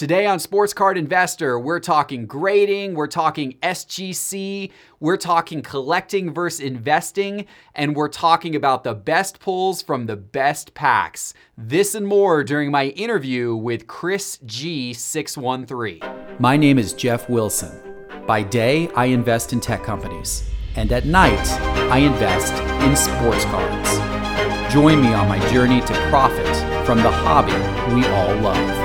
Today 0.00 0.24
on 0.24 0.38
Sports 0.38 0.72
Card 0.72 0.96
Investor, 0.96 1.58
we're 1.58 1.78
talking 1.78 2.24
grading, 2.24 2.94
we're 2.94 3.06
talking 3.06 3.58
SGC, 3.62 4.70
we're 4.98 5.18
talking 5.18 5.60
collecting 5.60 6.32
versus 6.32 6.60
investing, 6.60 7.44
and 7.74 7.94
we're 7.94 8.08
talking 8.08 8.56
about 8.56 8.82
the 8.82 8.94
best 8.94 9.40
pulls 9.40 9.82
from 9.82 10.06
the 10.06 10.16
best 10.16 10.72
packs. 10.72 11.34
This 11.58 11.94
and 11.94 12.06
more 12.06 12.42
during 12.42 12.70
my 12.70 12.86
interview 12.86 13.54
with 13.54 13.86
Chris 13.88 14.38
G613. 14.46 16.40
My 16.40 16.56
name 16.56 16.78
is 16.78 16.94
Jeff 16.94 17.28
Wilson. 17.28 17.78
By 18.26 18.42
day, 18.42 18.88
I 18.96 19.04
invest 19.04 19.52
in 19.52 19.60
tech 19.60 19.84
companies, 19.84 20.48
and 20.76 20.90
at 20.92 21.04
night, 21.04 21.46
I 21.92 21.98
invest 21.98 22.54
in 22.84 22.96
sports 22.96 23.44
cards. 23.44 24.72
Join 24.72 25.02
me 25.02 25.12
on 25.12 25.28
my 25.28 25.46
journey 25.50 25.82
to 25.82 25.92
profit 26.08 26.86
from 26.86 27.02
the 27.02 27.10
hobby 27.10 27.52
we 27.94 28.06
all 28.06 28.34
love. 28.36 28.79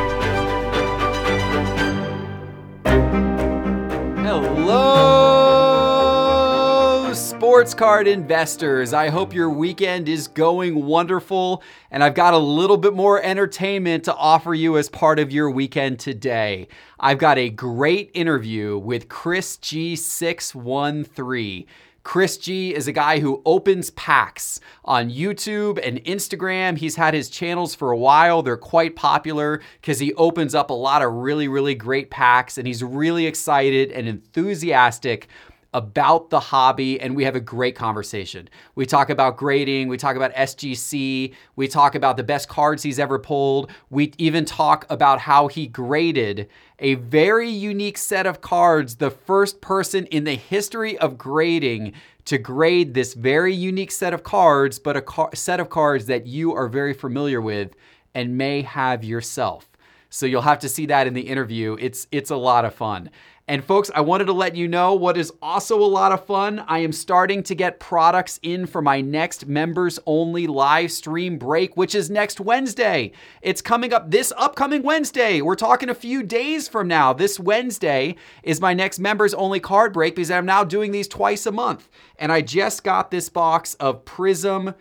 Sports 7.56 7.74
card 7.74 8.06
investors. 8.06 8.92
I 8.92 9.08
hope 9.08 9.34
your 9.34 9.50
weekend 9.50 10.10
is 10.10 10.28
going 10.28 10.86
wonderful, 10.86 11.64
and 11.90 12.04
I've 12.04 12.14
got 12.14 12.34
a 12.34 12.38
little 12.38 12.76
bit 12.76 12.94
more 12.94 13.24
entertainment 13.24 14.04
to 14.04 14.14
offer 14.14 14.54
you 14.54 14.78
as 14.78 14.90
part 14.90 15.20
of 15.20 15.32
your 15.32 15.50
weekend 15.50 15.98
today. 15.98 16.68
I've 17.00 17.18
got 17.18 17.38
a 17.38 17.50
great 17.50 18.12
interview 18.14 18.78
with 18.78 19.08
Chris 19.08 19.56
G613. 19.56 21.66
Chris 22.06 22.38
G 22.38 22.76
is 22.76 22.88
a 22.88 22.92
guy 22.92 23.20
who 23.20 23.42
opens 23.46 23.90
packs 23.92 24.60
on 24.86 25.10
YouTube 25.10 25.80
and 25.84 25.98
Instagram. 26.04 26.78
He's 26.78 26.98
had 26.98 27.16
his 27.16 27.30
channels 27.30 27.74
for 27.74 27.92
a 27.92 27.98
while. 27.98 28.44
They're 28.44 28.58
quite 28.58 28.96
popular 28.96 29.60
because 29.82 29.98
he 29.98 30.14
opens 30.14 30.54
up 30.54 30.70
a 30.70 30.74
lot 30.74 31.02
of 31.02 31.12
really, 31.14 31.48
really 31.48 31.74
great 31.74 32.12
packs 32.12 32.60
and 32.60 32.68
he's 32.68 32.84
really 32.84 33.26
excited 33.26 33.92
and 33.92 34.08
enthusiastic 34.08 35.28
about 35.76 36.30
the 36.30 36.40
hobby 36.40 37.02
and 37.02 37.18
we 37.18 37.26
have 37.26 37.36
a 37.36 37.42
great 37.42 37.76
conversation. 37.76 38.48
We 38.76 38.86
talk 38.86 39.10
about 39.10 39.36
grading, 39.36 39.90
we 39.90 39.98
talk 39.98 40.16
about 40.16 40.34
SGC, 40.34 41.34
we 41.58 41.68
talk 41.68 41.96
about 41.96 42.16
the 42.16 42.24
best 42.24 42.48
cards 42.48 42.82
he's 42.82 42.98
ever 42.98 43.20
pulled. 43.20 43.70
We 43.90 44.14
even 44.18 44.46
talk 44.46 44.86
about 44.90 45.20
how 45.20 45.48
he 45.48 45.68
graded 45.68 46.48
a 46.80 46.96
very 46.96 47.50
unique 47.50 47.98
set 47.98 48.26
of 48.26 48.40
cards, 48.40 48.96
the 48.96 49.12
first 49.12 49.60
person 49.60 50.06
in 50.06 50.24
the 50.24 50.36
history 50.36 50.98
of 50.98 51.18
grading 51.18 51.92
to 52.24 52.38
grade 52.38 52.94
this 52.94 53.14
very 53.14 53.54
unique 53.54 53.92
set 53.92 54.14
of 54.14 54.24
cards, 54.24 54.80
but 54.80 54.96
a 54.96 55.02
car- 55.02 55.36
set 55.36 55.60
of 55.60 55.70
cards 55.70 56.06
that 56.06 56.26
you 56.26 56.54
are 56.54 56.70
very 56.70 56.94
familiar 56.94 57.42
with 57.42 57.76
and 58.14 58.38
may 58.38 58.62
have 58.62 59.04
yourself. 59.04 59.70
So 60.16 60.26
you'll 60.26 60.44
have 60.44 60.60
to 60.60 60.70
see 60.70 60.86
that 60.86 61.08
in 61.08 61.14
the 61.14 61.28
interview. 61.28 61.76
It's 61.78 62.08
it's 62.10 62.30
a 62.30 62.38
lot 62.38 62.64
of 62.64 62.74
fun. 62.74 63.10
And 63.50 63.62
folks, 63.62 63.92
I 63.94 64.00
wanted 64.00 64.26
to 64.26 64.34
let 64.34 64.56
you 64.56 64.66
know 64.66 64.96
what 64.96 65.18
is 65.18 65.30
also 65.42 65.78
a 65.78 65.86
lot 65.86 66.14
of 66.14 66.26
fun. 66.26 66.64
I 66.70 66.80
am 66.80 66.94
starting 66.94 67.44
to 67.44 67.54
get 67.54 67.82
products 67.82 68.40
in 68.42 68.66
for 68.66 68.82
my 68.82 69.02
next 69.02 69.46
members 69.46 70.00
only 70.06 70.48
live 70.48 70.94
stream 70.94 71.38
break, 71.38 71.76
which 71.76 71.94
is 71.94 72.10
next 72.10 72.40
Wednesday. 72.40 73.12
It's 73.42 73.62
coming 73.62 73.92
up 73.92 74.10
this 74.10 74.32
upcoming 74.38 74.84
Wednesday. 74.84 75.42
We're 75.42 75.56
talking 75.56 75.90
a 75.90 75.94
few 75.94 76.24
days 76.24 76.70
from 76.70 76.88
now. 76.88 77.12
This 77.12 77.38
Wednesday 77.38 78.16
is 78.42 78.62
my 78.62 78.74
next 78.74 79.00
members 79.00 79.34
only 79.34 79.60
card 79.60 79.92
break 79.92 80.16
because 80.16 80.32
I'm 80.32 80.46
now 80.46 80.64
doing 80.64 80.94
these 80.94 81.10
twice 81.10 81.46
a 81.46 81.52
month. 81.52 81.90
And 82.18 82.32
I 82.32 82.40
just 82.40 82.86
got 82.86 83.12
this 83.12 83.28
box 83.28 83.74
of 83.76 84.06
Prizm 84.06 84.76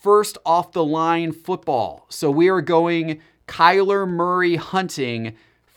first 0.00 0.38
off 0.46 0.70
the 0.70 0.84
line 0.84 1.32
football. 1.32 2.06
So 2.08 2.30
we 2.30 2.48
are 2.48 2.60
going 2.60 3.20
Kyler 3.46 4.08
Murray 4.08 4.56
hunting 4.56 5.36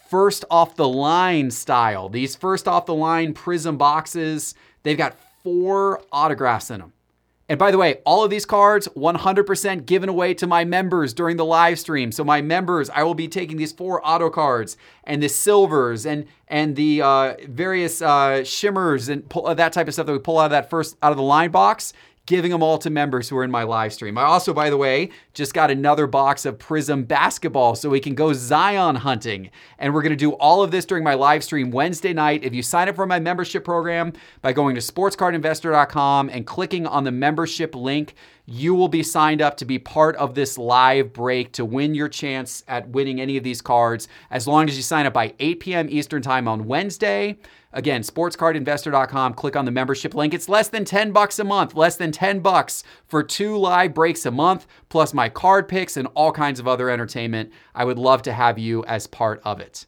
first 0.09 0.45
off 0.50 0.75
the 0.75 0.88
line 0.88 1.52
style. 1.52 2.09
These 2.09 2.36
first 2.36 2.67
off 2.67 2.86
the 2.86 2.95
line 2.95 3.34
Prizm 3.34 3.78
boxes, 3.78 4.56
they've 4.84 4.98
got 4.98 5.16
four 5.44 6.02
autographs 6.11 6.72
in 6.72 6.80
them. 6.80 6.94
And 7.50 7.58
by 7.58 7.72
the 7.72 7.80
way, 7.80 7.95
all 8.05 8.23
of 8.23 8.30
these 8.30 8.45
cards 8.45 8.88
100% 8.95 9.88
given 9.88 10.08
away 10.08 10.36
to 10.36 10.45
my 10.45 10.64
members 10.66 11.16
during 11.16 11.36
the 11.36 11.45
live 11.45 11.80
stream. 11.80 12.11
So 12.11 12.23
my 12.23 12.43
members, 12.43 12.92
I 12.92 13.02
will 13.02 13.16
be 13.16 13.27
taking 13.27 13.58
these 13.58 13.72
four 13.72 14.08
auto 14.08 14.30
cards 14.30 14.77
and 15.04 15.22
the 15.22 15.30
silvers 15.30 16.05
and 16.05 16.27
and 16.48 16.76
the 16.76 17.02
uh, 17.02 17.36
various 17.48 18.02
uh, 18.02 18.43
shimmers 18.43 19.10
and 19.10 19.27
pull, 19.30 19.48
uh, 19.48 19.55
that 19.55 19.73
type 19.73 19.88
of 19.88 19.93
stuff 19.93 20.05
that 20.05 20.14
we 20.14 20.20
pull 20.20 20.38
out 20.38 20.45
of 20.45 20.52
that 20.52 20.70
first 20.70 20.95
out 21.02 21.11
of 21.11 21.17
the 21.17 21.23
line 21.23 21.49
box 21.49 21.93
giving 22.30 22.52
them 22.52 22.62
all 22.62 22.78
to 22.78 22.92
members 22.92 23.28
who 23.28 23.36
are 23.36 23.44
in 23.44 23.50
my 23.50 23.64
live 23.64 23.92
stream. 23.92 24.16
I 24.16 24.22
also, 24.22 24.54
by 24.54 24.70
the 24.70 24.78
way, 24.78 25.10
just 25.34 25.52
got 25.56 25.72
another 25.72 26.06
box 26.06 26.45
of 26.45 26.60
Prizm 26.60 27.08
basketball 27.08 27.73
so 27.73 27.90
we 27.90 28.00
can 28.00 28.14
go 28.14 28.34
Zion 28.34 28.98
hunting. 28.98 29.50
And 29.80 29.95
we're 29.95 30.04
going 30.04 30.12
to 30.12 30.16
do 30.16 30.34
all 30.34 30.62
of 30.62 30.70
this 30.70 30.86
during 30.86 31.04
my 31.04 31.16
live 31.16 31.44
stream 31.44 31.72
Wednesday 31.72 32.14
night. 32.14 32.44
If 32.44 32.54
you 32.54 32.62
sign 32.62 32.88
up 32.88 32.95
for 32.95 33.08
my 33.08 33.20
membership 33.20 33.66
program 33.66 34.14
by 34.44 34.54
going 34.54 34.76
to 34.76 34.82
sportscardinvestor.com 34.82 36.30
and 36.30 36.45
clicking 36.45 36.86
on 36.86 37.04
the 37.04 37.12
membership 37.12 37.73
link, 37.73 38.14
you 38.49 38.73
will 38.73 38.87
be 38.87 39.04
signed 39.04 39.42
up 39.42 39.58
to 39.58 39.65
be 39.65 39.77
part 39.77 40.15
of 40.15 40.33
this 40.33 40.58
live 40.58 41.14
break 41.14 41.52
to 41.54 41.64
win 41.64 41.93
your 41.93 42.10
chance 42.10 42.64
at 42.67 42.89
winning 42.89 43.21
any 43.21 43.37
of 43.37 43.43
these 43.43 43.61
cards 43.61 44.08
as 44.32 44.48
long 44.48 44.67
as 44.67 44.76
you 44.76 44.82
sign 44.82 45.05
up 45.05 45.14
by 45.14 45.33
8 45.39 45.60
p.m. 45.60 45.87
Eastern 45.89 46.21
Time 46.21 46.48
on 46.48 46.65
Wednesday. 46.65 47.37
Again, 47.71 48.02
sportscardinvestor.com, 48.02 49.36
click 49.36 49.55
on 49.55 49.65
the 49.65 49.71
membership 49.71 50.15
link. 50.15 50.33
It's 50.33 50.49
less 50.49 50.70
than 50.70 50.83
10 50.83 51.11
bucks 51.11 51.37
a 51.37 51.43
month, 51.43 51.76
less 51.76 51.95
than 51.98 52.11
10 52.11 52.39
bucks 52.39 52.83
for 53.05 53.21
two 53.21 53.55
live 53.55 53.93
breaks 53.93 54.26
a 54.26 54.32
month, 54.32 54.66
plus 54.89 55.14
my 55.14 55.30
card 55.30 55.67
picks 55.67 55.95
and 55.95 56.08
all 56.16 56.31
kinds 56.31 56.60
of 56.60 56.67
other 56.67 56.89
entertainment. 56.89 57.52
I 57.76 57.86
would 57.86 57.99
love 57.99 58.23
to 58.23 58.33
have 58.33 58.58
you 58.58 58.83
as 58.86 59.05
part 59.05 59.42
of 59.45 59.60
it. 59.60 59.86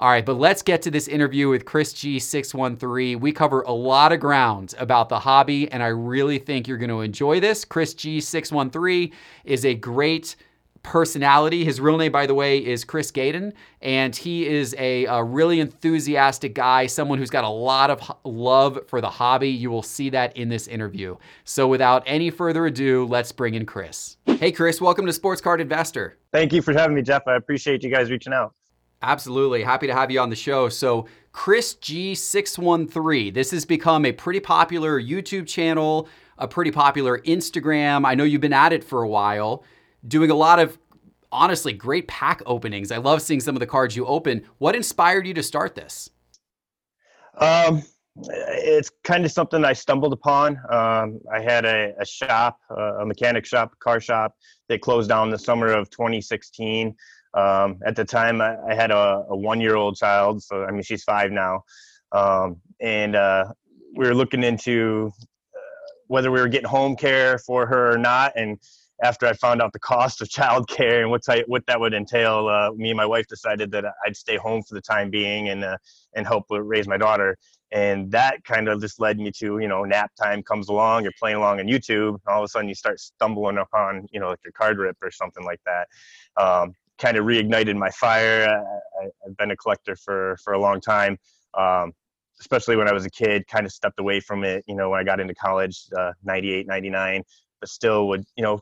All 0.00 0.08
right, 0.08 0.24
but 0.24 0.38
let's 0.38 0.62
get 0.62 0.80
to 0.82 0.90
this 0.90 1.08
interview 1.08 1.50
with 1.50 1.66
Chris 1.66 1.92
G613. 1.92 3.20
We 3.20 3.32
cover 3.32 3.60
a 3.60 3.72
lot 3.72 4.12
of 4.12 4.20
ground 4.20 4.74
about 4.78 5.10
the 5.10 5.18
hobby, 5.18 5.70
and 5.70 5.82
I 5.82 5.88
really 5.88 6.38
think 6.38 6.66
you're 6.66 6.78
going 6.78 6.88
to 6.88 7.02
enjoy 7.02 7.38
this. 7.38 7.66
Chris 7.66 7.92
G613 7.92 9.12
is 9.44 9.66
a 9.66 9.74
great 9.74 10.36
personality. 10.82 11.66
His 11.66 11.82
real 11.82 11.98
name, 11.98 12.12
by 12.12 12.24
the 12.24 12.32
way, 12.32 12.64
is 12.64 12.82
Chris 12.82 13.10
Gaden, 13.10 13.52
and 13.82 14.16
he 14.16 14.46
is 14.46 14.74
a, 14.78 15.04
a, 15.04 15.22
really 15.22 15.60
enthusiastic 15.60 16.54
guy, 16.54 16.86
someone 16.86 17.18
who's 17.18 17.28
got 17.28 17.44
a 17.44 17.50
lot 17.50 17.90
of 17.90 18.00
love 18.24 18.78
for 18.88 19.02
the 19.02 19.10
hobby. 19.10 19.50
You 19.50 19.70
will 19.70 19.82
see 19.82 20.08
that 20.08 20.34
in 20.34 20.48
this 20.48 20.66
interview. 20.66 21.18
So, 21.44 21.68
without 21.68 22.04
any 22.06 22.30
further 22.30 22.64
ado, 22.64 23.04
let's 23.04 23.32
bring 23.32 23.52
in 23.52 23.66
Chris. 23.66 24.16
Hey, 24.24 24.50
Chris, 24.50 24.80
welcome 24.80 25.04
to 25.04 25.12
Sports 25.12 25.42
Card 25.42 25.60
Investor. 25.60 26.16
Thank 26.32 26.54
you 26.54 26.62
for 26.62 26.72
having 26.72 26.96
me, 26.96 27.02
Jeff. 27.02 27.24
I 27.26 27.36
appreciate 27.36 27.82
you 27.82 27.90
guys 27.90 28.10
reaching 28.10 28.32
out. 28.32 28.54
Absolutely. 29.02 29.62
Happy 29.62 29.86
to 29.86 29.94
have 29.94 30.10
you 30.10 30.20
on 30.20 30.30
the 30.30 30.36
show. 30.36 30.68
So, 30.68 31.06
Chris 31.32 31.74
G613, 31.74 33.32
this 33.32 33.50
has 33.52 33.64
become 33.64 34.04
a 34.04 34.12
pretty 34.12 34.40
popular 34.40 35.00
YouTube 35.00 35.46
channel, 35.46 36.08
a 36.38 36.48
pretty 36.48 36.70
popular 36.70 37.20
Instagram. 37.20 38.04
I 38.04 38.14
know 38.14 38.24
you've 38.24 38.40
been 38.40 38.52
at 38.52 38.72
it 38.72 38.84
for 38.84 39.02
a 39.02 39.08
while 39.08 39.64
doing 40.06 40.30
a 40.30 40.34
lot 40.34 40.58
of 40.58 40.78
honestly 41.32 41.72
great 41.72 42.08
pack 42.08 42.42
openings. 42.46 42.90
I 42.90 42.98
love 42.98 43.22
seeing 43.22 43.40
some 43.40 43.54
of 43.54 43.60
the 43.60 43.66
cards 43.66 43.96
you 43.96 44.06
open. 44.06 44.44
What 44.58 44.74
inspired 44.74 45.26
you 45.26 45.34
to 45.34 45.42
start 45.42 45.74
this? 45.74 46.10
Um, 47.38 47.82
it's 48.16 48.90
kind 49.04 49.24
of 49.24 49.30
something 49.30 49.64
I 49.64 49.72
stumbled 49.72 50.12
upon. 50.12 50.58
Um, 50.70 51.20
I 51.32 51.40
had 51.40 51.64
a, 51.64 51.94
a 51.98 52.04
shop, 52.04 52.58
a 52.70 53.04
mechanic 53.06 53.46
shop, 53.46 53.78
car 53.78 54.00
shop. 54.00 54.34
They 54.68 54.78
closed 54.78 55.08
down 55.08 55.30
the 55.30 55.38
summer 55.38 55.68
of 55.68 55.90
2016. 55.90 56.94
Um, 57.34 57.78
at 57.86 57.96
the 57.96 58.04
time, 58.04 58.40
I, 58.40 58.56
I 58.68 58.74
had 58.74 58.90
a, 58.90 59.24
a 59.28 59.36
one-year-old 59.36 59.96
child, 59.96 60.42
so 60.42 60.64
I 60.64 60.70
mean 60.72 60.82
she's 60.82 61.04
five 61.04 61.30
now, 61.30 61.62
um, 62.12 62.56
and 62.80 63.14
uh, 63.14 63.52
we 63.96 64.06
were 64.06 64.14
looking 64.14 64.42
into 64.42 65.12
uh, 65.54 65.58
whether 66.08 66.30
we 66.30 66.40
were 66.40 66.48
getting 66.48 66.68
home 66.68 66.96
care 66.96 67.38
for 67.38 67.66
her 67.66 67.92
or 67.92 67.98
not, 67.98 68.32
and 68.36 68.58
after 69.02 69.26
I 69.26 69.32
found 69.32 69.62
out 69.62 69.72
the 69.72 69.78
cost 69.92 70.20
of 70.20 70.28
childcare 70.28 71.00
and 71.00 71.10
what 71.10 71.24
type, 71.24 71.44
what 71.46 71.64
that 71.66 71.80
would 71.80 71.94
entail, 71.94 72.48
uh, 72.48 72.70
me 72.72 72.90
and 72.90 72.96
my 72.96 73.06
wife 73.06 73.26
decided 73.26 73.70
that 73.72 73.84
I'd 74.04 74.16
stay 74.16 74.36
home 74.36 74.62
for 74.62 74.74
the 74.74 74.80
time 74.80 75.10
being 75.10 75.48
and 75.48 75.64
uh, 75.64 75.76
and 76.14 76.26
help 76.26 76.44
raise 76.50 76.88
my 76.88 76.96
daughter. 76.96 77.36
And 77.72 78.10
that 78.10 78.42
kind 78.42 78.68
of 78.68 78.80
just 78.80 78.98
led 78.98 79.18
me 79.18 79.30
to 79.38 79.58
you 79.58 79.68
know 79.68 79.84
nap 79.84 80.10
time 80.20 80.42
comes 80.42 80.68
along, 80.68 81.04
you're 81.04 81.12
playing 81.18 81.36
along 81.36 81.60
on 81.60 81.66
YouTube, 81.66 82.18
all 82.26 82.40
of 82.40 82.44
a 82.44 82.48
sudden 82.48 82.68
you 82.68 82.74
start 82.74 83.00
stumbling 83.00 83.58
upon 83.58 84.06
you 84.12 84.20
know 84.20 84.30
like 84.30 84.40
your 84.44 84.52
card 84.52 84.78
rip 84.78 84.96
or 85.02 85.10
something 85.10 85.44
like 85.44 85.60
that. 85.66 85.88
Um, 86.36 86.74
kind 87.00 87.16
of 87.16 87.24
reignited 87.24 87.76
my 87.76 87.90
fire. 87.90 88.46
I, 88.48 89.04
have 89.24 89.36
been 89.36 89.50
a 89.50 89.56
collector 89.56 89.96
for 89.96 90.36
for 90.44 90.52
a 90.52 90.60
long 90.60 90.80
time. 90.80 91.18
Um, 91.54 91.92
especially 92.40 92.76
when 92.76 92.88
I 92.88 92.92
was 92.92 93.04
a 93.04 93.10
kid, 93.10 93.46
kind 93.48 93.66
of 93.66 93.72
stepped 93.72 94.00
away 94.00 94.18
from 94.20 94.44
it, 94.44 94.64
you 94.66 94.74
know, 94.74 94.88
when 94.90 94.98
I 94.98 95.04
got 95.04 95.20
into 95.20 95.34
college, 95.34 95.84
uh, 95.98 96.12
98, 96.24 96.66
99, 96.66 97.22
but 97.60 97.68
still 97.68 98.08
would 98.08 98.24
you 98.36 98.42
know 98.42 98.60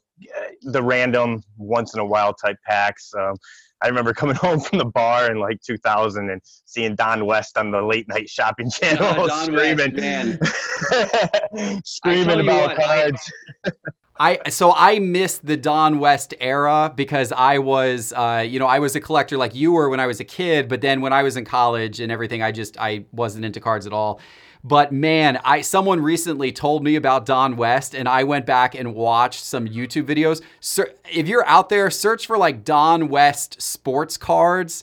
the 0.62 0.82
random 0.82 1.42
once 1.56 1.94
in 1.94 2.00
a 2.00 2.04
while 2.04 2.34
type 2.34 2.56
packs. 2.66 3.12
Um, 3.18 3.36
I 3.82 3.88
remember 3.88 4.12
coming 4.14 4.36
home 4.36 4.60
from 4.60 4.78
the 4.78 4.84
bar 4.84 5.30
in 5.30 5.38
like 5.38 5.60
2000 5.62 6.30
and 6.30 6.40
seeing 6.44 6.94
Don 6.96 7.24
West 7.24 7.56
on 7.56 7.70
the 7.70 7.80
late 7.80 8.08
night 8.08 8.28
shopping 8.28 8.70
channel 8.70 9.26
yeah, 9.28 9.44
screaming, 9.44 10.38
West, 10.40 11.86
screaming 11.86 12.40
about 12.48 12.68
what, 12.68 12.76
cards. 12.76 13.32
I, 13.64 13.70
I 14.18 14.48
so 14.48 14.72
I 14.74 14.98
missed 14.98 15.46
the 15.46 15.56
Don 15.56 15.98
West 15.98 16.34
era 16.40 16.92
because 16.94 17.32
I 17.32 17.58
was, 17.58 18.12
uh, 18.12 18.44
you 18.46 18.58
know, 18.58 18.66
I 18.66 18.80
was 18.80 18.96
a 18.96 19.00
collector 19.00 19.36
like 19.36 19.54
you 19.54 19.72
were 19.72 19.88
when 19.88 20.00
I 20.00 20.06
was 20.06 20.20
a 20.20 20.24
kid, 20.24 20.68
but 20.68 20.80
then 20.80 21.00
when 21.00 21.12
I 21.12 21.22
was 21.22 21.36
in 21.36 21.44
college 21.44 22.00
and 22.00 22.10
everything, 22.10 22.42
I 22.42 22.52
just 22.52 22.78
I 22.78 23.04
wasn't 23.12 23.44
into 23.44 23.60
cards 23.60 23.86
at 23.86 23.92
all. 23.92 24.20
But 24.64 24.90
man, 24.92 25.38
I 25.44 25.60
someone 25.60 26.00
recently 26.00 26.50
told 26.50 26.82
me 26.82 26.96
about 26.96 27.26
Don 27.26 27.56
West, 27.56 27.94
and 27.94 28.08
I 28.08 28.24
went 28.24 28.44
back 28.44 28.74
and 28.74 28.94
watched 28.94 29.44
some 29.44 29.68
YouTube 29.68 30.04
videos. 30.04 30.42
So 30.60 30.84
if 31.10 31.28
you're 31.28 31.46
out 31.46 31.68
there, 31.68 31.88
search 31.90 32.26
for 32.26 32.36
like 32.36 32.64
Don 32.64 33.08
West 33.08 33.62
sports 33.62 34.16
cards 34.16 34.82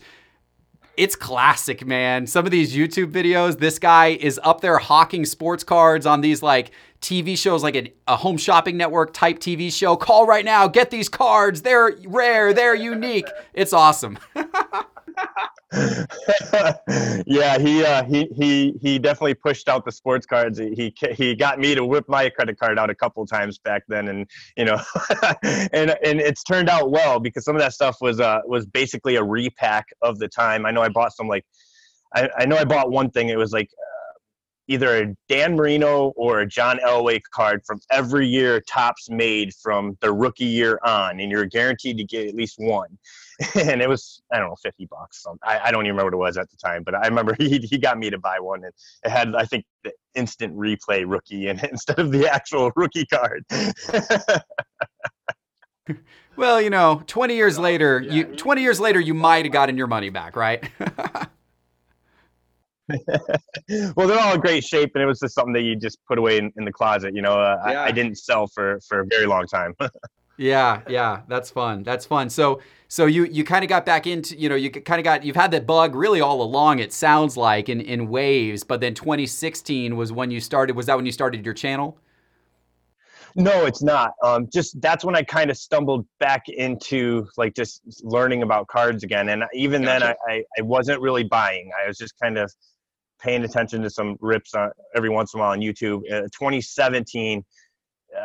it's 0.98 1.16
classic, 1.16 1.86
man. 1.86 2.26
Some 2.28 2.46
of 2.46 2.52
these 2.52 2.76
YouTube 2.76 3.12
videos, 3.12 3.60
this 3.60 3.80
guy 3.80 4.08
is 4.08 4.40
up 4.44 4.62
there 4.62 4.78
hawking 4.78 5.26
sports 5.26 5.64
cards 5.64 6.06
on 6.06 6.22
these 6.22 6.42
like 6.42 6.72
TV 7.06 7.38
shows, 7.38 7.62
like 7.62 7.76
a, 7.76 7.94
a, 8.08 8.16
home 8.16 8.38
shopping 8.38 8.78
network 8.78 9.14
type 9.14 9.40
TV 9.40 9.72
show. 9.72 9.96
Call 9.96 10.26
right 10.26 10.44
now, 10.44 10.68
get 10.68 10.90
these 10.90 11.08
cards. 11.08 11.62
They're 11.62 11.96
rare, 12.08 12.52
they're 12.52 12.76
unique. 12.76 13.28
It's 13.54 13.74
awesome. 13.74 14.18
yeah, 17.26 17.58
he 17.60 17.84
uh, 17.84 18.04
he 18.06 18.28
he 18.36 18.74
he 18.82 18.98
definitely 18.98 19.34
pushed 19.34 19.68
out 19.68 19.84
the 19.84 19.92
sports 19.92 20.26
cards. 20.26 20.58
He 20.58 20.94
he 21.12 21.36
got 21.36 21.60
me 21.60 21.76
to 21.76 21.86
whip 21.86 22.06
my 22.08 22.30
credit 22.30 22.60
card 22.60 22.80
out 22.80 22.90
a 22.90 22.96
couple 22.96 23.26
times 23.26 23.58
back 23.58 23.84
then, 23.88 24.08
and 24.08 24.30
you 24.56 24.66
know, 24.66 24.80
and 25.44 25.96
and 26.04 26.22
it's 26.22 26.44
turned 26.44 26.70
out 26.70 26.92
well 26.92 27.20
because 27.20 27.44
some 27.44 27.56
of 27.56 27.62
that 27.62 27.74
stuff 27.74 27.98
was 28.00 28.20
uh 28.20 28.42
was 28.46 28.66
basically 28.66 29.16
a 29.16 29.24
repack 29.24 29.88
of 30.02 30.18
the 30.20 30.28
time. 30.28 30.66
I 30.66 30.72
know 30.72 30.82
I 30.82 30.90
bought 30.90 31.14
some 31.14 31.28
like, 31.28 31.46
I, 32.16 32.30
I 32.38 32.46
know 32.46 32.58
I 32.58 32.64
bought 32.64 32.92
one 32.92 33.10
thing. 33.10 33.30
It 33.30 33.38
was 33.38 33.52
like 33.52 33.70
either 34.68 35.04
a 35.04 35.16
Dan 35.30 35.56
Marino 35.56 36.14
or 36.16 36.40
a 36.40 36.48
John 36.48 36.80
Elway 36.80 37.22
card 37.32 37.62
from 37.66 37.80
every 37.92 38.28
year 38.28 38.62
Topps 38.62 39.10
made 39.10 39.54
from 39.62 39.98
the 40.02 40.12
rookie 40.12 40.46
year 40.46 40.80
on, 40.84 41.20
and 41.20 41.32
you're 41.32 41.46
guaranteed 41.46 41.98
to 41.98 42.04
get 42.04 42.28
at 42.28 42.36
least 42.36 42.56
one. 42.58 42.98
and 43.56 43.82
it 43.82 43.90
was 43.90 44.22
I 44.32 44.40
don't 44.40 44.50
know 44.50 44.56
fifty 44.62 44.86
bucks. 44.86 45.26
I, 45.44 45.60
I 45.60 45.72
don't 45.72 45.86
even 45.86 45.96
remember 45.96 46.18
what 46.18 46.26
it 46.26 46.28
was 46.30 46.38
at 46.38 46.50
the 46.50 46.58
time, 46.58 46.84
but 46.84 46.96
I 46.96 47.06
remember 47.08 47.36
he 47.40 47.60
he 47.60 47.78
got 47.78 47.98
me 47.98 48.10
to 48.10 48.18
buy 48.18 48.40
one, 48.40 48.64
and 48.64 48.74
it 49.04 49.10
had 49.10 49.36
I 49.36 49.46
think 49.46 49.66
the 49.84 49.92
instant 50.14 50.56
replay 50.56 51.04
rookie 51.06 51.48
in 51.48 51.60
it 51.60 51.70
instead 51.72 52.00
of 52.00 52.12
the 52.12 52.32
actual 52.32 52.72
rookie 52.76 53.06
card. 53.06 53.46
well, 56.38 56.62
you 56.62 56.70
know, 56.70 57.04
twenty 57.08 57.36
years 57.36 57.60
later, 57.60 58.02
yeah. 58.02 58.14
you 58.14 58.24
twenty 58.36 58.62
years 58.62 58.80
later 58.80 59.00
you 59.00 59.14
might 59.14 59.46
have 59.46 59.54
gotten 59.54 59.78
your 59.78 59.88
money 59.88 60.10
back, 60.10 60.36
right? 60.36 60.70
well, 63.96 64.08
they're 64.08 64.20
all 64.20 64.36
in 64.36 64.40
great 64.40 64.64
shape, 64.64 64.92
and 64.96 65.04
it 65.04 65.08
was 65.08 65.20
just 65.20 65.34
something 65.34 65.54
that 65.54 65.64
you 65.64 65.76
just 65.76 65.98
put 66.06 66.18
away 66.18 66.38
in, 66.38 66.52
in 66.58 66.66
the 66.66 66.72
closet. 66.72 67.16
You 67.16 67.22
know, 67.22 67.40
uh, 67.40 67.58
yeah. 67.68 67.82
I, 67.82 67.86
I, 67.86 67.92
didn't 67.92 68.18
sell 68.18 68.48
for 68.48 68.80
for 68.88 69.02
a 69.02 69.06
very 69.06 69.26
long 69.26 69.48
time. 69.48 69.76
yeah, 70.38 70.82
yeah, 70.88 71.22
that's 71.28 71.50
fun. 71.50 71.84
That's 71.84 72.06
fun. 72.06 72.30
So, 72.30 72.62
so 72.88 73.08
you 73.08 73.26
you 73.26 73.44
kind 73.44 73.64
of 73.64 73.70
got 73.70 73.86
back 73.86 74.06
into, 74.06 74.38
you 74.38 74.50
know, 74.50 74.56
you 74.56 74.70
kind 74.70 75.00
of 75.00 75.04
got 75.04 75.24
you've 75.24 75.36
had 75.36 75.52
that 75.52 75.66
bug 75.66 75.96
really 75.96 76.22
all 76.22 76.42
along. 76.44 76.80
It 76.80 76.94
sounds 76.94 77.36
like 77.36 77.70
in 77.70 77.82
in 77.82 78.08
waves, 78.08 78.64
but 78.64 78.82
then 78.82 78.94
2016 78.94 79.96
was 79.96 80.12
when 80.12 80.30
you 80.30 80.40
started. 80.40 80.76
Was 80.76 80.86
that 80.86 80.96
when 80.96 81.08
you 81.08 81.12
started 81.12 81.44
your 81.44 81.56
channel? 81.56 81.98
No, 83.38 83.66
it's 83.66 83.84
not. 83.84 84.14
Um, 84.24 84.48
just 84.52 84.80
that's 84.80 85.04
when 85.04 85.16
I 85.16 85.22
kind 85.22 85.52
of 85.52 85.58
stumbled 85.58 86.06
back 86.20 86.48
into 86.48 87.28
like 87.36 87.54
just 87.54 87.82
learning 88.02 88.44
about 88.44 88.68
cards 88.68 89.04
again. 89.04 89.28
And 89.30 89.44
even 89.54 89.84
gotcha. 89.84 90.00
then, 90.00 90.16
I, 90.30 90.34
I, 90.34 90.44
I 90.60 90.62
wasn't 90.62 91.02
really 91.02 91.24
buying. 91.24 91.70
I 91.84 91.88
was 91.88 91.98
just 91.98 92.18
kind 92.22 92.38
of 92.38 92.54
paying 93.22 93.44
attention 93.44 93.82
to 93.82 93.90
some 93.90 94.18
rips 94.20 94.54
on, 94.54 94.72
every 94.96 95.10
once 95.10 95.34
in 95.34 95.40
a 95.40 95.44
while 95.44 95.52
on 95.52 95.60
YouTube. 95.60 96.02
Uh, 96.12 96.22
2017, 96.34 97.44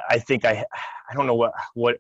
I 0.09 0.19
think 0.19 0.45
I 0.45 0.65
I 1.11 1.15
don't 1.15 1.27
know 1.27 1.35
what 1.35 1.53
what 1.75 1.97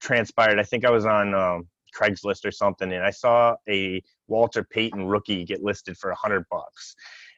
transpired. 0.00 0.58
I 0.58 0.62
think 0.62 0.84
I 0.84 0.90
was 0.90 1.06
on 1.06 1.34
um, 1.34 1.68
Craigslist 1.98 2.44
or 2.44 2.50
something, 2.50 2.92
and 2.92 3.04
I 3.04 3.10
saw 3.10 3.56
a 3.68 4.02
Walter 4.28 4.64
Payton 4.64 5.06
rookie 5.06 5.44
get 5.44 5.62
listed 5.62 5.96
for 5.96 6.10
a 6.10 6.16
hundred 6.16 6.44
bucks. 6.50 6.94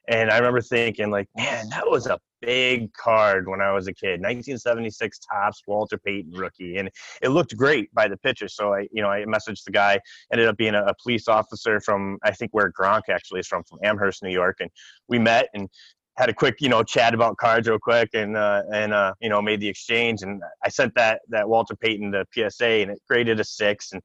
And 0.08 0.30
I 0.30 0.36
remember 0.36 0.60
thinking, 0.60 1.10
like, 1.10 1.28
man, 1.36 1.68
that 1.70 1.88
was 1.88 2.06
a 2.06 2.18
big 2.42 2.92
card 2.92 3.48
when 3.48 3.60
I 3.60 3.72
was 3.72 3.86
a 3.86 3.94
kid. 3.94 4.20
1976 4.20 5.20
Topps 5.20 5.62
Walter 5.66 5.96
Payton 5.96 6.32
rookie, 6.32 6.76
and 6.76 6.90
it 7.22 7.28
looked 7.28 7.56
great 7.56 7.92
by 7.94 8.08
the 8.08 8.16
picture. 8.18 8.48
So 8.48 8.74
I, 8.74 8.88
you 8.92 9.00
know, 9.00 9.08
I 9.08 9.24
messaged 9.24 9.64
the 9.64 9.72
guy. 9.72 10.00
Ended 10.32 10.48
up 10.48 10.56
being 10.56 10.74
a, 10.74 10.84
a 10.84 10.94
police 11.02 11.28
officer 11.28 11.80
from 11.80 12.18
I 12.22 12.32
think 12.32 12.52
where 12.52 12.70
Gronk 12.70 13.02
actually 13.08 13.40
is 13.40 13.46
from, 13.46 13.62
from 13.64 13.78
Amherst, 13.82 14.22
New 14.22 14.30
York, 14.30 14.56
and 14.60 14.70
we 15.08 15.18
met 15.18 15.48
and 15.54 15.68
had 16.18 16.28
a 16.28 16.34
quick, 16.34 16.56
you 16.60 16.68
know, 16.68 16.82
chat 16.82 17.14
about 17.14 17.38
cards 17.38 17.66
real 17.66 17.78
quick, 17.78 18.10
and 18.12 18.36
uh, 18.36 18.62
and 18.72 18.92
uh, 18.92 19.14
you 19.20 19.28
know, 19.28 19.40
made 19.40 19.60
the 19.60 19.68
exchange. 19.68 20.22
And 20.22 20.42
I 20.64 20.68
sent 20.68 20.94
that 20.96 21.22
that 21.28 21.48
Walter 21.48 21.76
Payton 21.76 22.12
to 22.12 22.26
PSA, 22.34 22.82
and 22.82 22.90
it 22.90 23.00
graded 23.08 23.40
a 23.40 23.44
six. 23.44 23.92
And 23.92 24.02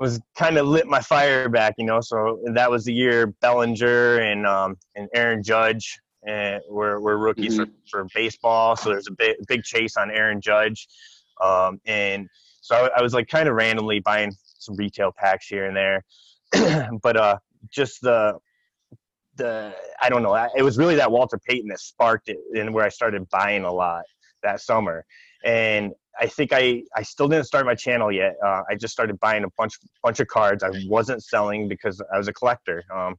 was 0.00 0.20
kind 0.36 0.56
of 0.58 0.66
lit 0.68 0.86
my 0.86 1.00
fire 1.00 1.48
back, 1.48 1.74
you 1.76 1.84
know. 1.84 2.00
So 2.00 2.38
that 2.54 2.70
was 2.70 2.84
the 2.84 2.92
year 2.92 3.28
Bellinger 3.40 4.18
and 4.18 4.46
um, 4.46 4.76
and 4.94 5.08
Aaron 5.14 5.42
Judge 5.42 5.98
and 6.26 6.60
were, 6.68 7.00
were 7.00 7.18
rookies 7.18 7.58
mm-hmm. 7.58 7.70
for, 7.90 8.04
for 8.04 8.08
baseball. 8.14 8.76
So 8.76 8.90
there's 8.90 9.08
a 9.08 9.12
big 9.12 9.36
big 9.46 9.62
chase 9.62 9.96
on 9.96 10.10
Aaron 10.10 10.40
Judge, 10.40 10.88
um, 11.42 11.80
and 11.86 12.28
so 12.60 12.74
I, 12.74 12.98
I, 12.98 13.02
was 13.02 13.14
like 13.14 13.28
kind 13.28 13.48
of 13.48 13.54
randomly 13.54 14.00
buying 14.00 14.32
some 14.58 14.76
retail 14.76 15.12
packs 15.16 15.46
here 15.46 15.66
and 15.66 15.76
there, 15.76 16.04
but 17.02 17.16
uh, 17.16 17.38
just 17.70 18.00
the 18.02 18.38
the 19.36 19.74
I 20.00 20.08
don't 20.08 20.22
know. 20.22 20.34
It 20.56 20.62
was 20.62 20.76
really 20.78 20.96
that 20.96 21.10
Walter 21.10 21.38
Payton 21.38 21.68
that 21.68 21.80
sparked 21.80 22.28
it, 22.28 22.38
and 22.56 22.74
where 22.74 22.84
I 22.84 22.88
started 22.88 23.28
buying 23.30 23.64
a 23.64 23.72
lot 23.72 24.04
that 24.42 24.60
summer. 24.60 25.04
And 25.44 25.92
I 26.20 26.26
think 26.26 26.52
I, 26.52 26.82
I 26.96 27.02
still 27.02 27.28
didn't 27.28 27.46
start 27.46 27.64
my 27.64 27.74
channel 27.74 28.10
yet. 28.10 28.36
Uh, 28.44 28.62
I 28.68 28.74
just 28.74 28.92
started 28.92 29.18
buying 29.20 29.44
a 29.44 29.48
bunch 29.56 29.74
bunch 30.02 30.20
of 30.20 30.26
cards. 30.26 30.62
I 30.62 30.70
wasn't 30.86 31.22
selling 31.22 31.68
because 31.68 32.02
I 32.12 32.18
was 32.18 32.28
a 32.28 32.32
collector. 32.32 32.84
Um, 32.94 33.16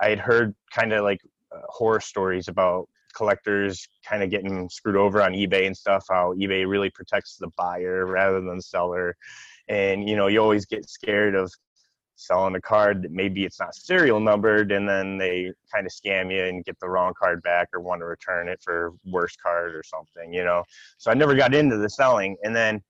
I 0.00 0.08
had 0.10 0.18
heard 0.18 0.54
kind 0.72 0.92
of 0.92 1.04
like 1.04 1.20
uh, 1.54 1.60
horror 1.68 2.00
stories 2.00 2.48
about 2.48 2.88
collectors 3.14 3.86
kind 4.06 4.22
of 4.22 4.30
getting 4.30 4.68
screwed 4.68 4.96
over 4.96 5.22
on 5.22 5.32
eBay 5.32 5.66
and 5.66 5.76
stuff. 5.76 6.04
How 6.08 6.34
eBay 6.34 6.68
really 6.68 6.90
protects 6.90 7.36
the 7.36 7.48
buyer 7.56 8.06
rather 8.06 8.40
than 8.40 8.56
the 8.56 8.62
seller, 8.62 9.16
and 9.68 10.08
you 10.08 10.16
know 10.16 10.26
you 10.26 10.40
always 10.40 10.66
get 10.66 10.88
scared 10.88 11.34
of 11.34 11.52
selling 12.18 12.56
a 12.56 12.60
card 12.60 13.02
that 13.02 13.12
maybe 13.12 13.44
it's 13.44 13.60
not 13.60 13.72
serial 13.72 14.18
numbered 14.18 14.72
and 14.72 14.88
then 14.88 15.16
they 15.18 15.52
kind 15.72 15.86
of 15.86 15.92
scam 15.92 16.34
you 16.34 16.42
and 16.46 16.64
get 16.64 16.76
the 16.80 16.88
wrong 16.88 17.12
card 17.16 17.40
back 17.44 17.68
or 17.72 17.80
want 17.80 18.00
to 18.00 18.06
return 18.06 18.48
it 18.48 18.58
for 18.60 18.92
worse 19.06 19.36
card 19.40 19.72
or 19.72 19.84
something 19.84 20.32
you 20.32 20.44
know 20.44 20.64
so 20.98 21.12
i 21.12 21.14
never 21.14 21.36
got 21.36 21.54
into 21.54 21.76
the 21.76 21.88
selling 21.88 22.36
and 22.42 22.56
then 22.56 22.82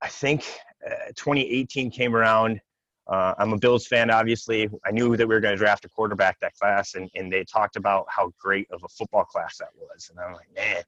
i 0.00 0.06
think 0.06 0.44
uh, 0.88 1.06
2018 1.16 1.90
came 1.90 2.14
around 2.14 2.60
uh, 3.08 3.34
i'm 3.38 3.52
a 3.52 3.58
bills 3.58 3.86
fan 3.86 4.10
obviously 4.10 4.68
i 4.84 4.90
knew 4.90 5.16
that 5.16 5.26
we 5.26 5.34
were 5.34 5.40
going 5.40 5.56
to 5.56 5.58
draft 5.58 5.84
a 5.84 5.88
quarterback 5.88 6.38
that 6.40 6.54
class 6.54 6.94
and, 6.94 7.10
and 7.14 7.32
they 7.32 7.44
talked 7.44 7.76
about 7.76 8.06
how 8.08 8.30
great 8.38 8.66
of 8.70 8.82
a 8.84 8.88
football 8.88 9.24
class 9.24 9.56
that 9.58 9.68
was 9.76 10.10
and 10.10 10.18
i'm 10.20 10.32
like 10.32 10.48
man 10.54 10.82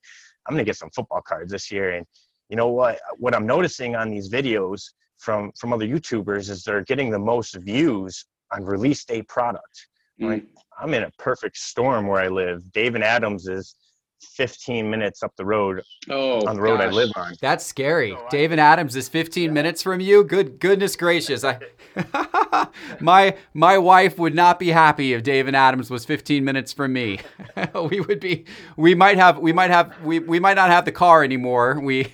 i'm 0.46 0.54
going 0.54 0.64
to 0.64 0.68
get 0.68 0.76
some 0.76 0.90
football 0.90 1.20
cards 1.20 1.52
this 1.52 1.70
year 1.70 1.90
and 1.92 2.06
you 2.48 2.56
know 2.56 2.68
what 2.68 2.98
what 3.18 3.34
i'm 3.34 3.46
noticing 3.46 3.94
on 3.96 4.10
these 4.10 4.28
videos 4.30 4.90
from 5.18 5.52
from 5.58 5.72
other 5.72 5.86
YouTubers 5.86 6.50
is 6.50 6.62
they're 6.62 6.84
getting 6.84 7.10
the 7.10 7.18
most 7.18 7.54
views 7.56 8.24
on 8.52 8.64
release 8.64 9.04
day 9.04 9.22
product. 9.22 9.88
Mm. 10.20 10.28
Like 10.28 10.44
I'm 10.78 10.94
in 10.94 11.04
a 11.04 11.10
perfect 11.18 11.56
storm 11.56 12.06
where 12.06 12.20
I 12.20 12.28
live. 12.28 12.70
Dave 12.72 12.96
& 12.96 13.02
Adam's 13.02 13.48
is 13.48 13.74
15 14.20 14.88
minutes 14.88 15.22
up 15.22 15.32
the 15.36 15.44
road 15.44 15.82
oh, 16.10 16.46
on 16.46 16.56
the 16.56 16.62
road 16.62 16.78
gosh. 16.78 16.86
I 16.86 16.90
live 16.90 17.10
on. 17.16 17.34
That's 17.40 17.64
scary. 17.64 18.16
Dave 18.30 18.52
& 18.52 18.58
Adam's 18.58 18.96
is 18.96 19.08
15 19.08 19.44
yeah. 19.44 19.50
minutes 19.50 19.82
from 19.82 20.00
you. 20.00 20.24
Good 20.24 20.58
goodness 20.58 20.96
gracious. 20.96 21.44
I 21.44 21.58
my 23.00 23.36
my 23.54 23.78
wife 23.78 24.18
would 24.18 24.34
not 24.34 24.58
be 24.58 24.68
happy 24.68 25.12
if 25.12 25.22
Dave 25.22 25.48
& 25.48 25.54
Adam's 25.54 25.90
was 25.90 26.04
15 26.04 26.44
minutes 26.44 26.72
from 26.72 26.92
me. 26.92 27.20
we 27.90 28.00
would 28.00 28.20
be 28.20 28.44
we 28.76 28.94
might 28.94 29.18
have 29.18 29.38
we 29.38 29.52
might 29.52 29.70
have 29.70 29.92
we, 30.02 30.18
we 30.18 30.40
might 30.40 30.54
not 30.54 30.70
have 30.70 30.84
the 30.84 30.92
car 30.92 31.24
anymore. 31.24 31.80
We 31.80 32.12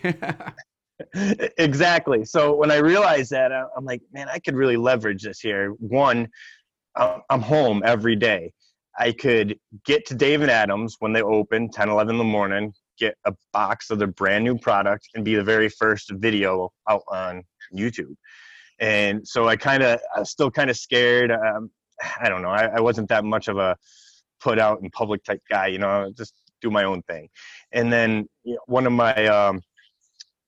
exactly. 1.59 2.25
So 2.25 2.55
when 2.55 2.71
I 2.71 2.77
realized 2.77 3.31
that, 3.31 3.53
uh, 3.53 3.67
I'm 3.77 3.85
like, 3.85 4.03
man, 4.13 4.29
I 4.29 4.39
could 4.39 4.55
really 4.55 4.77
leverage 4.77 5.23
this 5.23 5.41
here. 5.41 5.71
One, 5.79 6.29
I'm 6.97 7.41
home 7.41 7.83
every 7.85 8.17
day. 8.17 8.53
I 8.99 9.13
could 9.13 9.59
get 9.85 10.07
to 10.07 10.15
Dave 10.15 10.43
& 10.43 10.49
Adam's 10.49 10.97
when 10.99 11.13
they 11.13 11.23
open 11.23 11.71
10, 11.71 11.89
11 11.89 12.15
in 12.15 12.19
the 12.19 12.25
morning, 12.25 12.73
get 12.99 13.17
a 13.25 13.33
box 13.53 13.91
of 13.91 13.99
their 13.99 14.09
brand 14.09 14.45
new 14.45 14.59
product, 14.59 15.09
and 15.15 15.25
be 15.25 15.35
the 15.35 15.45
very 15.45 15.69
first 15.69 16.11
video 16.13 16.71
out 16.89 17.03
on 17.09 17.43
YouTube. 17.75 18.15
And 18.79 19.27
so 19.27 19.49
I 19.49 19.57
kind 19.57 19.83
of, 19.83 20.01
still 20.25 20.51
kind 20.51 20.69
of 20.69 20.77
scared. 20.77 21.31
Um, 21.31 21.71
I 22.21 22.29
don't 22.29 22.43
know. 22.43 22.51
I, 22.51 22.67
I 22.67 22.81
wasn't 22.81 23.09
that 23.09 23.25
much 23.25 23.49
of 23.49 23.59
a 23.59 23.77
put 24.41 24.59
out 24.59 24.81
in 24.83 24.91
public 24.91 25.23
type 25.25 25.41
guy, 25.49 25.69
you 25.69 25.79
know, 25.79 26.13
just 26.17 26.35
do 26.61 26.71
my 26.71 26.85
own 26.85 27.03
thing. 27.03 27.29
And 27.73 27.93
then 27.93 28.29
you 28.45 28.55
know, 28.55 28.61
one 28.67 28.87
of 28.87 28.93
my 28.93 29.27
um, 29.27 29.61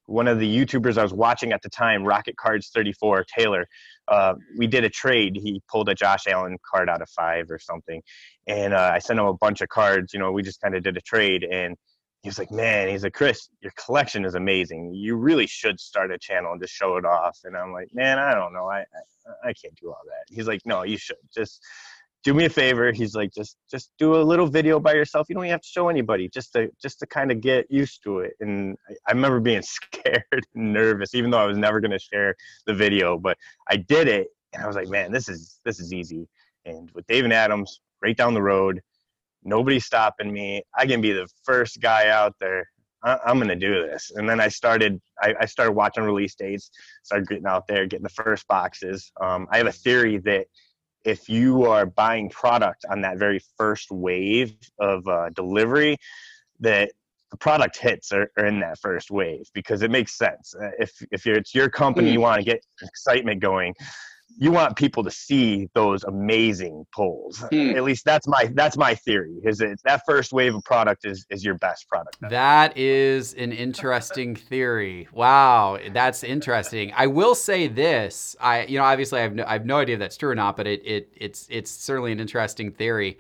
one 0.07 0.29
of 0.29 0.39
the 0.39 0.47
YouTubers 0.47 0.99
I 0.99 1.03
was 1.03 1.15
watching 1.15 1.53
at 1.53 1.63
the 1.63 1.71
time, 1.71 2.05
Rocket 2.05 2.37
Cards 2.37 2.71
34, 2.75 3.25
Taylor, 3.25 3.67
uh, 4.09 4.35
we 4.59 4.67
did 4.67 4.85
a 4.85 4.91
trade. 4.91 5.37
He 5.37 5.63
pulled 5.69 5.89
a 5.89 5.95
Josh 5.95 6.27
Allen 6.27 6.59
card 6.69 6.91
out 6.91 7.01
of 7.01 7.09
five 7.11 7.51
or 7.51 7.59
something. 7.59 8.03
And 8.47 8.75
uh, 8.75 8.91
I 8.93 8.99
sent 8.99 9.19
him 9.19 9.27
a 9.27 9.35
bunch 9.35 9.61
of 9.63 9.69
cards. 9.69 10.13
You 10.13 10.21
know, 10.21 10.33
we 10.33 10.43
just 10.43 10.61
kind 10.61 10.75
of 10.75 10.83
did 10.83 10.97
a 10.97 11.01
trade. 11.01 11.45
And 11.45 11.77
he 12.23 12.29
was 12.29 12.39
like, 12.39 12.51
man, 12.51 12.89
he's 12.89 13.03
like, 13.03 13.15
Chris, 13.15 13.49
your 13.61 13.73
collection 13.77 14.25
is 14.25 14.35
amazing. 14.35 14.95
You 14.95 15.17
really 15.17 15.47
should 15.47 15.81
start 15.81 16.11
a 16.11 16.19
channel 16.19 16.53
and 16.53 16.61
just 16.61 16.75
show 16.75 16.97
it 16.97 17.05
off. 17.05 17.39
And 17.45 17.57
I'm 17.57 17.73
like, 17.73 17.89
man, 17.95 18.19
I 18.19 18.35
don't 18.35 18.53
know. 18.53 18.67
I, 18.69 18.81
I, 18.81 19.49
I 19.49 19.53
can't 19.53 19.75
do 19.81 19.89
all 19.89 20.01
that. 20.07 20.35
He's 20.35 20.47
like, 20.47 20.61
no, 20.65 20.83
you 20.83 20.99
should 20.99 21.17
just 21.35 21.61
do 22.25 22.33
me 22.33 22.47
a 22.47 22.51
favor. 22.51 22.91
He's 22.91 23.15
like, 23.15 23.33
just, 23.33 23.57
just 23.71 23.91
do 23.99 24.17
a 24.17 24.23
little 24.23 24.47
video 24.47 24.81
by 24.81 24.95
yourself. 24.95 25.27
You 25.29 25.35
don't 25.35 25.45
even 25.45 25.53
have 25.53 25.61
to 25.61 25.69
show 25.69 25.89
anybody 25.89 26.29
just 26.31 26.55
to, 26.55 26.71
just 26.83 26.99
to 27.01 27.07
kind 27.07 27.31
of 27.31 27.41
get 27.43 27.67
used 27.71 28.03
to 28.05 28.21
it. 28.21 28.33
And 28.41 28.77
I, 28.89 28.95
I 29.09 29.13
remember 29.13 29.41
being 29.41 29.63
scared 29.63 30.25
and 30.55 30.73
nervous, 30.73 31.15
even 31.15 31.31
though 31.31 31.39
I 31.39 31.47
was 31.47 31.59
never 31.59 31.81
going 31.81 31.91
to 31.91 31.99
share 31.99 32.35
the 32.67 32.75
video, 32.75 33.19
but 33.19 33.37
I 33.69 33.77
did 33.77 34.09
it. 34.09 34.29
And 34.55 34.63
I 34.63 34.67
was 34.67 34.75
like, 34.75 34.89
man, 34.89 35.13
this 35.13 35.29
is, 35.29 35.61
this 35.65 35.79
is 35.79 35.93
easy. 35.93 36.27
And 36.65 36.91
with 36.95 37.07
Dave 37.07 37.31
& 37.31 37.33
Adam's 37.33 37.81
right 38.03 38.17
down 38.17 38.33
the 38.33 38.43
road, 38.43 38.81
nobody's 39.43 39.85
stopping 39.85 40.33
me. 40.33 40.63
I 40.77 40.87
can 40.87 41.03
be 41.03 41.13
the 41.13 41.29
first 41.43 41.81
guy 41.81 42.09
out 42.09 42.35
there. 42.41 42.67
I, 43.03 43.19
am 43.27 43.47
to 43.47 43.55
do 43.55 43.87
this. 43.87 44.13
And 44.15 44.27
then 44.27 44.41
I 44.41 44.49
started, 44.49 44.99
I, 45.21 45.35
I, 45.43 45.45
started 45.45 45.73
watching 45.73 46.05
release 46.05 46.35
dates, 46.35 46.71
started 47.03 47.29
getting 47.29 47.45
out 47.45 47.67
there, 47.67 47.87
getting 47.87 48.05
the 48.05 48.09
first 48.09 48.49
boxes. 48.49 49.13
Um, 49.21 49.47
I 49.51 49.59
have 49.59 49.67
a 49.67 49.73
theory 49.73 50.17
that 50.19 50.47
if 51.05 51.29
you 51.29 51.65
are 51.65 51.87
buying 51.87 52.31
product 52.31 52.85
on 52.91 53.01
that 53.03 53.19
very 53.19 53.41
first 53.59 53.91
wave 53.91 54.55
of 54.79 55.07
uh, 55.07 55.31
delivery, 55.31 55.97
that 56.61 56.93
the 57.31 57.37
product 57.37 57.77
hits 57.77 58.13
are, 58.13 58.31
are, 58.39 58.47
in 58.47 58.61
that 58.61 58.79
first 58.79 59.11
wave 59.11 59.47
because 59.55 59.83
it 59.83 59.91
makes 59.91 60.17
sense. 60.17 60.55
Uh, 60.55 60.71
if 60.79 60.93
if 61.11 61.27
it's 61.27 61.55
your 61.55 61.69
company, 61.69 62.13
you 62.13 62.19
mm. 62.19 62.23
want 62.23 62.39
to 62.39 62.45
get 62.45 62.65
excitement 62.83 63.41
going 63.41 63.75
you 64.37 64.51
want 64.51 64.77
people 64.77 65.05
to 65.05 65.11
see 65.11 65.69
those 65.75 66.03
amazing 66.05 66.87
pulls. 66.93 67.39
Hmm. 67.51 67.71
At 67.71 67.85
least 67.85 68.05
that's 68.05 68.27
my 68.27 68.51
that's 68.55 68.77
my 68.77 68.95
theory. 68.95 69.35
Is 69.45 69.59
that 69.59 69.77
that 69.85 70.03
first 70.07 70.33
wave 70.33 70.55
of 70.55 70.65
product 70.65 71.05
is 71.05 71.25
is 71.31 71.45
your 71.45 71.55
best 71.55 71.89
product. 71.89 72.17
That 72.21 72.77
is 72.77 73.35
an 73.35 73.53
interesting 73.53 74.35
theory. 74.35 75.09
Wow, 75.13 75.79
that's 75.93 76.25
interesting. 76.25 76.93
I 76.97 77.07
will 77.07 77.35
say 77.35 77.69
this. 77.69 78.35
I 78.41 78.65
you 78.65 78.79
know 78.79 78.85
obviously 78.85 79.21
I 79.21 79.23
have 79.23 79.35
no, 79.35 79.45
I 79.45 79.53
have 79.53 79.67
no 79.67 79.79
idea 79.79 79.95
if 79.95 80.01
that's 80.01 80.17
true 80.17 80.31
or 80.31 80.35
not, 80.35 80.57
but 80.57 80.67
it 80.67 80.83
it 80.85 81.13
it's 81.17 81.47
it's 81.51 81.71
certainly 81.71 82.13
an 82.13 82.21
interesting 82.21 82.73
theory. 82.73 83.19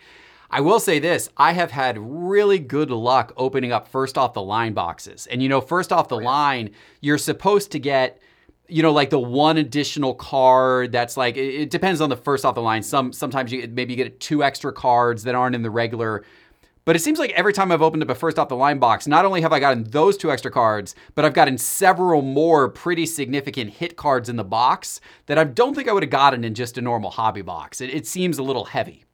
I 0.51 0.61
will 0.61 0.81
say 0.81 0.99
this 0.99 1.29
I 1.37 1.53
have 1.53 1.71
had 1.71 1.97
really 1.99 2.59
good 2.59 2.91
luck 2.91 3.33
opening 3.37 3.73
up 3.73 3.89
first 3.89 4.19
off 4.19 4.35
the 4.35 4.43
line 4.43 4.73
boxes. 4.73 5.27
And 5.27 5.43
you 5.43 5.49
know, 5.49 5.61
first 5.61 5.93
off 5.93 6.09
the 6.09 6.19
line, 6.19 6.71
you're 7.01 7.19
supposed 7.19 7.71
to 7.73 7.79
get 7.79 8.21
you 8.69 8.83
know, 8.83 8.93
like 8.93 9.11
the 9.11 9.21
one 9.21 9.59
additional 9.59 10.15
card 10.15 10.93
that's 10.93 11.17
like 11.17 11.37
it, 11.37 11.55
it 11.55 11.71
depends 11.71 12.01
on 12.01 12.09
the 12.09 12.17
first 12.17 12.45
off 12.45 12.55
the 12.55 12.63
line. 12.63 12.83
Some 12.83 13.13
sometimes 13.13 13.53
you 13.53 13.69
maybe 13.69 13.93
you 13.93 13.97
get 13.97 14.21
two 14.21 14.43
extra 14.43 14.73
cards 14.73 15.25
that 15.25 15.35
aren't 15.35 15.55
in 15.55 15.63
the 15.63 15.71
regular. 15.71 16.25
But 16.87 16.97
it 16.97 16.99
seems 16.99 17.19
like 17.19 17.31
every 17.31 17.55
time 17.55 17.73
I've 17.73 17.81
opened 17.81 18.03
up 18.03 18.11
a 18.11 18.15
first 18.15 18.39
off 18.39 18.49
the 18.49 18.57
line 18.57 18.79
box, 18.79 19.07
not 19.07 19.25
only 19.25 19.41
have 19.41 19.55
I 19.55 19.59
gotten 19.59 19.85
those 19.85 20.19
two 20.19 20.31
extra 20.31 20.51
cards, 20.51 20.95
but 21.15 21.25
I've 21.25 21.33
gotten 21.33 21.57
several 21.57 22.21
more 22.21 22.69
pretty 22.69 23.07
significant 23.07 23.71
hit 23.71 23.97
cards 23.97 24.29
in 24.29 24.37
the 24.37 24.45
box 24.45 25.01
that 25.25 25.39
I 25.39 25.45
don't 25.45 25.75
think 25.75 25.89
I 25.89 25.95
would 25.95 26.03
have 26.03 26.11
gotten 26.11 26.45
in 26.45 26.53
just 26.53 26.77
a 26.77 26.83
normal 26.83 27.11
hobby 27.11 27.41
box. 27.41 27.81
It, 27.81 27.89
it 27.89 28.07
seems 28.07 28.37
a 28.37 28.43
little 28.43 28.67
heavy. 28.67 29.05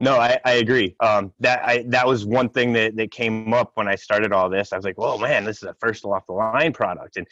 No, 0.00 0.16
I, 0.16 0.38
I 0.44 0.54
agree. 0.54 0.94
Um, 1.00 1.32
that 1.40 1.64
I 1.64 1.84
that 1.88 2.06
was 2.06 2.26
one 2.26 2.48
thing 2.48 2.72
that, 2.74 2.96
that 2.96 3.10
came 3.10 3.54
up 3.54 3.72
when 3.74 3.88
I 3.88 3.94
started 3.94 4.32
all 4.32 4.50
this. 4.50 4.72
I 4.72 4.76
was 4.76 4.84
like, 4.84 4.98
"Well, 4.98 5.18
man, 5.18 5.44
this 5.44 5.58
is 5.58 5.62
a 5.62 5.74
first 5.80 6.04
off 6.04 6.26
the 6.26 6.32
line 6.32 6.72
product," 6.72 7.16
and 7.16 7.26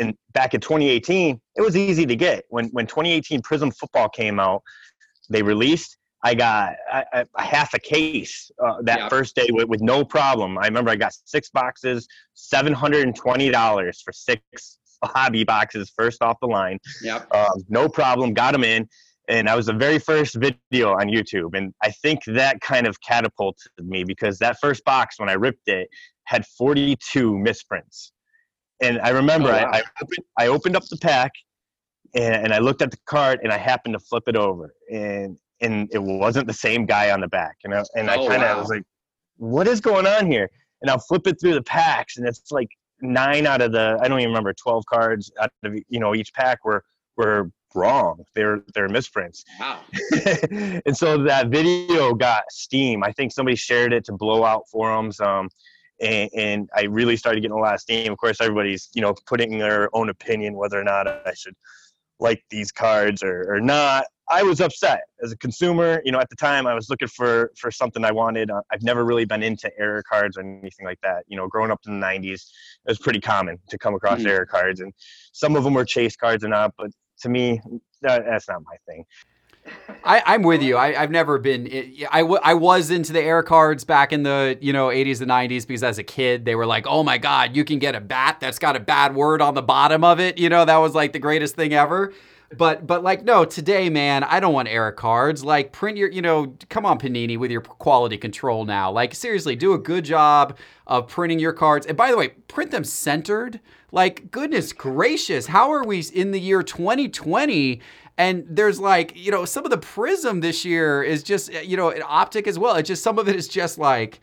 and 0.00 0.14
back 0.32 0.54
in 0.54 0.60
2018, 0.60 1.40
it 1.56 1.60
was 1.60 1.76
easy 1.76 2.06
to 2.06 2.16
get. 2.16 2.44
When 2.48 2.66
when 2.68 2.86
2018 2.86 3.42
Prizm 3.42 3.74
Football 3.76 4.08
came 4.08 4.40
out, 4.40 4.62
they 5.28 5.42
released. 5.42 5.96
I 6.22 6.34
got 6.34 6.74
a, 6.92 7.26
a 7.34 7.42
half 7.42 7.72
a 7.72 7.78
case 7.78 8.50
uh, 8.62 8.82
that 8.82 8.98
yep. 8.98 9.10
first 9.10 9.34
day 9.34 9.48
with, 9.50 9.68
with 9.68 9.80
no 9.80 10.04
problem. 10.04 10.58
I 10.58 10.66
remember 10.66 10.90
I 10.90 10.96
got 10.96 11.14
six 11.24 11.48
boxes, 11.50 12.06
seven 12.34 12.72
hundred 12.72 13.04
and 13.06 13.14
twenty 13.14 13.50
dollars 13.50 14.02
for 14.02 14.12
six 14.12 14.78
hobby 15.04 15.44
boxes, 15.44 15.90
first 15.96 16.22
off 16.22 16.36
the 16.40 16.48
line. 16.48 16.78
Yep. 17.02 17.34
Um, 17.34 17.64
no 17.68 17.88
problem. 17.88 18.34
Got 18.34 18.52
them 18.52 18.64
in, 18.64 18.86
and 19.28 19.48
I 19.48 19.56
was 19.56 19.66
the 19.66 19.72
very 19.72 19.98
first 19.98 20.34
video 20.34 20.92
on 20.92 21.08
YouTube, 21.08 21.56
and 21.56 21.72
I 21.82 21.90
think 21.90 22.24
that 22.26 22.60
kind 22.60 22.86
of 22.86 23.00
catapulted 23.00 23.72
me 23.78 24.04
because 24.04 24.38
that 24.38 24.58
first 24.60 24.84
box 24.84 25.18
when 25.18 25.28
I 25.28 25.34
ripped 25.34 25.68
it 25.68 25.88
had 26.24 26.44
42 26.46 27.38
misprints. 27.38 28.12
And 28.82 29.00
I 29.00 29.10
remember 29.10 29.48
oh, 29.48 29.52
wow. 29.52 29.70
I, 29.72 29.78
I, 29.78 29.82
opened, 30.02 30.24
I 30.38 30.46
opened 30.48 30.76
up 30.76 30.86
the 30.86 30.96
pack 30.96 31.32
and, 32.14 32.34
and 32.34 32.54
I 32.54 32.58
looked 32.58 32.82
at 32.82 32.90
the 32.90 32.98
card 33.06 33.40
and 33.42 33.52
I 33.52 33.58
happened 33.58 33.94
to 33.94 34.00
flip 34.00 34.24
it 34.26 34.36
over 34.36 34.74
and 34.90 35.36
and 35.62 35.90
it 35.92 36.02
wasn't 36.02 36.46
the 36.46 36.54
same 36.54 36.86
guy 36.86 37.10
on 37.10 37.20
the 37.20 37.28
back. 37.28 37.56
You 37.64 37.70
know, 37.70 37.84
and 37.94 38.10
I 38.10 38.16
oh, 38.16 38.26
kind 38.26 38.42
of 38.42 38.48
wow. 38.48 38.60
was 38.60 38.70
like, 38.70 38.82
what 39.36 39.68
is 39.68 39.80
going 39.80 40.06
on 40.06 40.30
here? 40.30 40.48
And 40.80 40.90
I'll 40.90 40.98
flip 40.98 41.26
it 41.26 41.36
through 41.38 41.54
the 41.54 41.62
packs 41.62 42.16
and 42.16 42.26
it's 42.26 42.50
like 42.50 42.68
nine 43.02 43.46
out 43.46 43.60
of 43.60 43.72
the 43.72 43.98
I 44.00 44.08
don't 44.08 44.20
even 44.20 44.30
remember 44.30 44.52
twelve 44.54 44.84
cards 44.86 45.30
out 45.40 45.50
of 45.64 45.74
you 45.88 46.00
know 46.00 46.14
each 46.14 46.32
pack 46.34 46.64
were 46.64 46.84
were 47.16 47.50
wrong. 47.74 48.24
They're 48.34 48.62
they're 48.74 48.88
misprints. 48.88 49.44
Wow. 49.58 49.80
and 50.86 50.96
so 50.96 51.22
that 51.24 51.48
video 51.48 52.14
got 52.14 52.44
steam. 52.50 53.02
I 53.04 53.12
think 53.12 53.32
somebody 53.32 53.56
shared 53.56 53.92
it 53.92 54.04
to 54.06 54.12
blowout 54.12 54.64
forums. 54.70 55.20
Um, 55.20 55.48
and, 56.00 56.30
and, 56.34 56.70
I 56.74 56.84
really 56.84 57.16
started 57.16 57.40
getting 57.40 57.56
a 57.56 57.60
lot 57.60 57.74
of 57.74 57.80
steam. 57.80 58.10
Of 58.10 58.18
course, 58.18 58.40
everybody's 58.40 58.88
you 58.94 59.02
know 59.02 59.14
putting 59.26 59.58
their 59.58 59.94
own 59.94 60.08
opinion 60.08 60.54
whether 60.54 60.80
or 60.80 60.84
not 60.84 61.06
I 61.06 61.34
should 61.34 61.54
like 62.20 62.42
these 62.50 62.70
cards 62.70 63.22
or, 63.22 63.46
or 63.52 63.60
not. 63.60 64.04
I 64.28 64.42
was 64.42 64.60
upset 64.60 65.00
as 65.22 65.32
a 65.32 65.36
consumer. 65.38 66.00
You 66.04 66.12
know, 66.12 66.20
at 66.20 66.30
the 66.30 66.36
time, 66.36 66.66
I 66.66 66.74
was 66.74 66.88
looking 66.88 67.08
for 67.08 67.50
for 67.56 67.70
something 67.70 68.04
I 68.04 68.12
wanted. 68.12 68.50
Uh, 68.50 68.60
I've 68.72 68.82
never 68.82 69.04
really 69.04 69.24
been 69.24 69.42
into 69.42 69.70
error 69.78 70.02
cards 70.08 70.36
or 70.36 70.40
anything 70.40 70.86
like 70.86 71.00
that. 71.02 71.24
You 71.26 71.36
know, 71.36 71.48
growing 71.48 71.70
up 71.70 71.80
in 71.86 71.98
the 71.98 72.06
'90s, 72.06 72.32
it 72.34 72.42
was 72.86 72.98
pretty 72.98 73.20
common 73.20 73.58
to 73.68 73.78
come 73.78 73.94
across 73.94 74.20
mm-hmm. 74.20 74.28
error 74.28 74.46
cards, 74.46 74.80
and 74.80 74.92
some 75.32 75.56
of 75.56 75.64
them 75.64 75.74
were 75.74 75.84
chase 75.84 76.16
cards 76.16 76.44
or 76.44 76.48
not. 76.48 76.72
But 76.78 76.90
to 77.22 77.28
me, 77.28 77.60
that, 78.02 78.24
that's 78.24 78.48
not 78.48 78.62
my 78.64 78.76
thing. 78.86 79.04
I, 80.04 80.34
am 80.34 80.42
with 80.42 80.62
you. 80.62 80.76
I, 80.76 80.92
have 80.92 81.10
never 81.10 81.38
been. 81.38 81.94
I, 82.10 82.22
was 82.54 82.90
into 82.90 83.12
the 83.12 83.20
air 83.20 83.42
cards 83.42 83.84
back 83.84 84.12
in 84.12 84.22
the 84.22 84.58
you 84.60 84.72
know 84.72 84.88
80s 84.88 85.20
and 85.20 85.30
90s 85.30 85.66
because 85.66 85.82
as 85.82 85.98
a 85.98 86.02
kid 86.02 86.44
they 86.44 86.54
were 86.54 86.66
like, 86.66 86.86
oh 86.86 87.02
my 87.02 87.18
god, 87.18 87.56
you 87.56 87.64
can 87.64 87.78
get 87.78 87.94
a 87.94 88.00
bat 88.00 88.38
that's 88.40 88.58
got 88.58 88.76
a 88.76 88.80
bad 88.80 89.14
word 89.14 89.42
on 89.42 89.54
the 89.54 89.62
bottom 89.62 90.04
of 90.04 90.20
it. 90.20 90.38
You 90.38 90.48
know 90.48 90.64
that 90.64 90.76
was 90.78 90.94
like 90.94 91.12
the 91.12 91.18
greatest 91.18 91.56
thing 91.56 91.72
ever. 91.72 92.12
But 92.56 92.86
but 92.86 93.04
like 93.04 93.22
no, 93.22 93.44
today 93.44 93.88
man, 93.90 94.24
I 94.24 94.40
don't 94.40 94.52
want 94.52 94.68
air 94.68 94.90
cards. 94.90 95.44
Like 95.44 95.72
print 95.72 95.96
your 95.96 96.10
you 96.10 96.22
know, 96.22 96.56
come 96.68 96.84
on 96.84 96.98
Panini 96.98 97.38
with 97.38 97.50
your 97.50 97.60
quality 97.60 98.16
control 98.16 98.64
now. 98.64 98.90
Like 98.90 99.14
seriously, 99.14 99.54
do 99.54 99.72
a 99.74 99.78
good 99.78 100.04
job 100.04 100.58
of 100.86 101.06
printing 101.06 101.38
your 101.38 101.52
cards. 101.52 101.86
And 101.86 101.96
by 101.96 102.10
the 102.10 102.16
way, 102.16 102.30
print 102.48 102.72
them 102.72 102.84
centered. 102.84 103.60
Like 103.92 104.30
goodness 104.30 104.72
gracious, 104.72 105.46
how 105.46 105.72
are 105.72 105.84
we 105.84 106.00
in 106.14 106.30
the 106.30 106.40
year 106.40 106.62
2020 106.62 107.80
and 108.20 108.44
there's 108.46 108.78
like, 108.78 109.16
you 109.16 109.30
know, 109.30 109.46
some 109.46 109.64
of 109.64 109.70
the 109.70 109.78
Prizm 109.78 110.42
this 110.42 110.62
year 110.62 111.02
is 111.02 111.22
just, 111.22 111.50
you 111.64 111.74
know, 111.74 111.88
an 111.88 112.02
optic 112.04 112.46
as 112.46 112.58
well. 112.58 112.74
It's 112.76 112.86
just 112.86 113.02
some 113.02 113.18
of 113.18 113.30
it 113.30 113.34
is 113.34 113.48
just 113.48 113.78
like, 113.78 114.20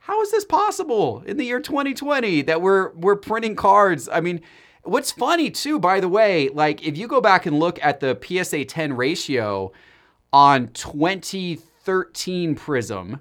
how 0.00 0.20
is 0.20 0.30
this 0.30 0.44
possible 0.44 1.22
in 1.24 1.38
the 1.38 1.46
year 1.46 1.58
2020 1.58 2.42
that 2.42 2.60
we're 2.60 2.92
we're 2.92 3.16
printing 3.16 3.56
cards? 3.56 4.06
I 4.06 4.20
mean, 4.20 4.42
what's 4.82 5.10
funny 5.10 5.50
too, 5.50 5.78
by 5.78 5.98
the 5.98 6.10
way, 6.10 6.50
like 6.50 6.86
if 6.86 6.98
you 6.98 7.08
go 7.08 7.22
back 7.22 7.46
and 7.46 7.58
look 7.58 7.82
at 7.82 8.00
the 8.00 8.18
PSA 8.22 8.66
10 8.66 8.92
ratio 8.92 9.72
on 10.30 10.68
2013 10.68 12.54
Prizm, 12.54 13.20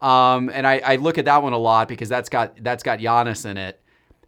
um, 0.00 0.50
and 0.54 0.68
I, 0.68 0.82
I 0.84 0.96
look 0.96 1.18
at 1.18 1.24
that 1.24 1.42
one 1.42 1.52
a 1.52 1.58
lot 1.58 1.88
because 1.88 2.08
that's 2.08 2.28
got 2.28 2.62
that's 2.62 2.84
got 2.84 3.00
Giannis 3.00 3.44
in 3.44 3.56
it. 3.56 3.82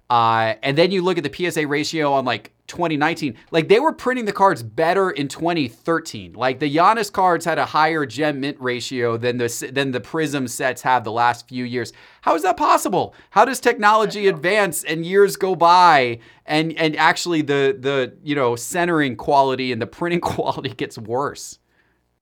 Uh, 0.08 0.54
and 0.62 0.78
then 0.78 0.90
you 0.90 1.02
look 1.02 1.18
at 1.18 1.24
the 1.24 1.50
PSA 1.50 1.66
ratio 1.66 2.12
on 2.12 2.24
like 2.24 2.52
2019. 2.68 3.36
Like 3.50 3.68
they 3.68 3.80
were 3.80 3.92
printing 3.92 4.24
the 4.24 4.32
cards 4.32 4.62
better 4.62 5.10
in 5.10 5.28
2013. 5.28 6.34
Like 6.34 6.58
the 6.58 6.74
Giannis 6.74 7.12
cards 7.12 7.44
had 7.44 7.58
a 7.58 7.64
higher 7.64 8.06
gem 8.06 8.40
mint 8.40 8.56
ratio 8.60 9.16
than 9.16 9.38
the 9.38 9.70
than 9.72 9.90
the 9.90 10.00
Prizm 10.00 10.48
sets 10.48 10.82
have 10.82 11.04
the 11.04 11.12
last 11.12 11.48
few 11.48 11.64
years. 11.64 11.92
How 12.22 12.34
is 12.34 12.42
that 12.42 12.56
possible? 12.56 13.14
How 13.30 13.44
does 13.44 13.60
technology 13.60 14.28
advance 14.28 14.84
and 14.84 15.04
years 15.04 15.36
go 15.36 15.56
by 15.56 16.20
and 16.44 16.72
and 16.74 16.96
actually 16.96 17.42
the 17.42 17.76
the 17.78 18.16
you 18.22 18.34
know 18.34 18.56
centering 18.56 19.16
quality 19.16 19.72
and 19.72 19.82
the 19.82 19.86
printing 19.86 20.20
quality 20.20 20.70
gets 20.70 20.98
worse? 20.98 21.58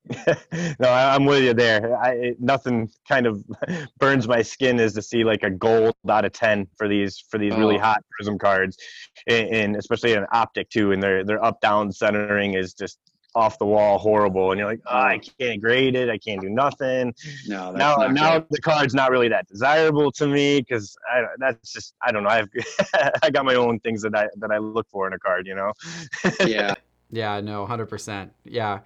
no, 0.78 0.88
I'm 0.88 1.24
with 1.24 1.44
you 1.44 1.54
there. 1.54 1.96
I, 1.96 2.34
nothing 2.38 2.90
kind 3.08 3.26
of 3.26 3.42
burns 3.98 4.28
my 4.28 4.42
skin 4.42 4.78
is 4.78 4.92
to 4.94 5.02
see 5.02 5.24
like 5.24 5.42
a 5.42 5.50
gold 5.50 5.94
out 6.08 6.24
of 6.24 6.32
ten 6.32 6.66
for 6.76 6.88
these 6.88 7.24
for 7.30 7.38
these 7.38 7.54
oh. 7.54 7.58
really 7.58 7.78
hot 7.78 8.04
Prizm 8.20 8.38
cards, 8.38 8.76
and, 9.26 9.48
and 9.48 9.76
especially 9.76 10.14
an 10.14 10.26
optic 10.32 10.68
too. 10.68 10.92
And 10.92 11.02
their 11.02 11.24
their 11.24 11.42
up 11.42 11.60
down 11.60 11.90
centering 11.90 12.54
is 12.54 12.74
just 12.74 12.98
off 13.34 13.58
the 13.58 13.66
wall 13.66 13.98
horrible 13.98 14.52
and 14.52 14.58
you're 14.60 14.68
like 14.68 14.80
ah, 14.86 15.02
oh, 15.02 15.06
i 15.06 15.18
can't 15.40 15.60
grade 15.60 15.96
it. 15.96 16.08
I 16.08 16.18
can't 16.18 16.40
do 16.40 16.48
nothing. 16.48 17.12
No 17.46 17.72
now 17.72 17.96
now 18.08 18.44
the 18.50 18.60
card's 18.60 18.94
not 18.94 19.10
really 19.10 19.28
that 19.28 19.48
desirable 19.48 20.12
to 20.12 20.26
me 20.28 20.60
because 20.60 20.96
i 21.12 21.22
that's 21.38 21.72
just 21.72 21.94
i 22.02 22.12
don't 22.12 22.22
know. 22.22 22.28
I've 22.28 22.48
i 23.22 23.30
got 23.30 23.44
my 23.44 23.54
own 23.54 23.80
things 23.80 24.02
that 24.02 24.14
i 24.14 24.28
that 24.36 24.50
i 24.50 24.58
look 24.58 24.86
for 24.90 25.06
in 25.06 25.14
a 25.14 25.18
card 25.18 25.46
you 25.46 25.54
know? 25.56 25.72
Yeah. 26.46 26.74
Yeah 27.10 27.40
no 27.40 27.66
100% 27.66 28.30
yeah 28.44 28.80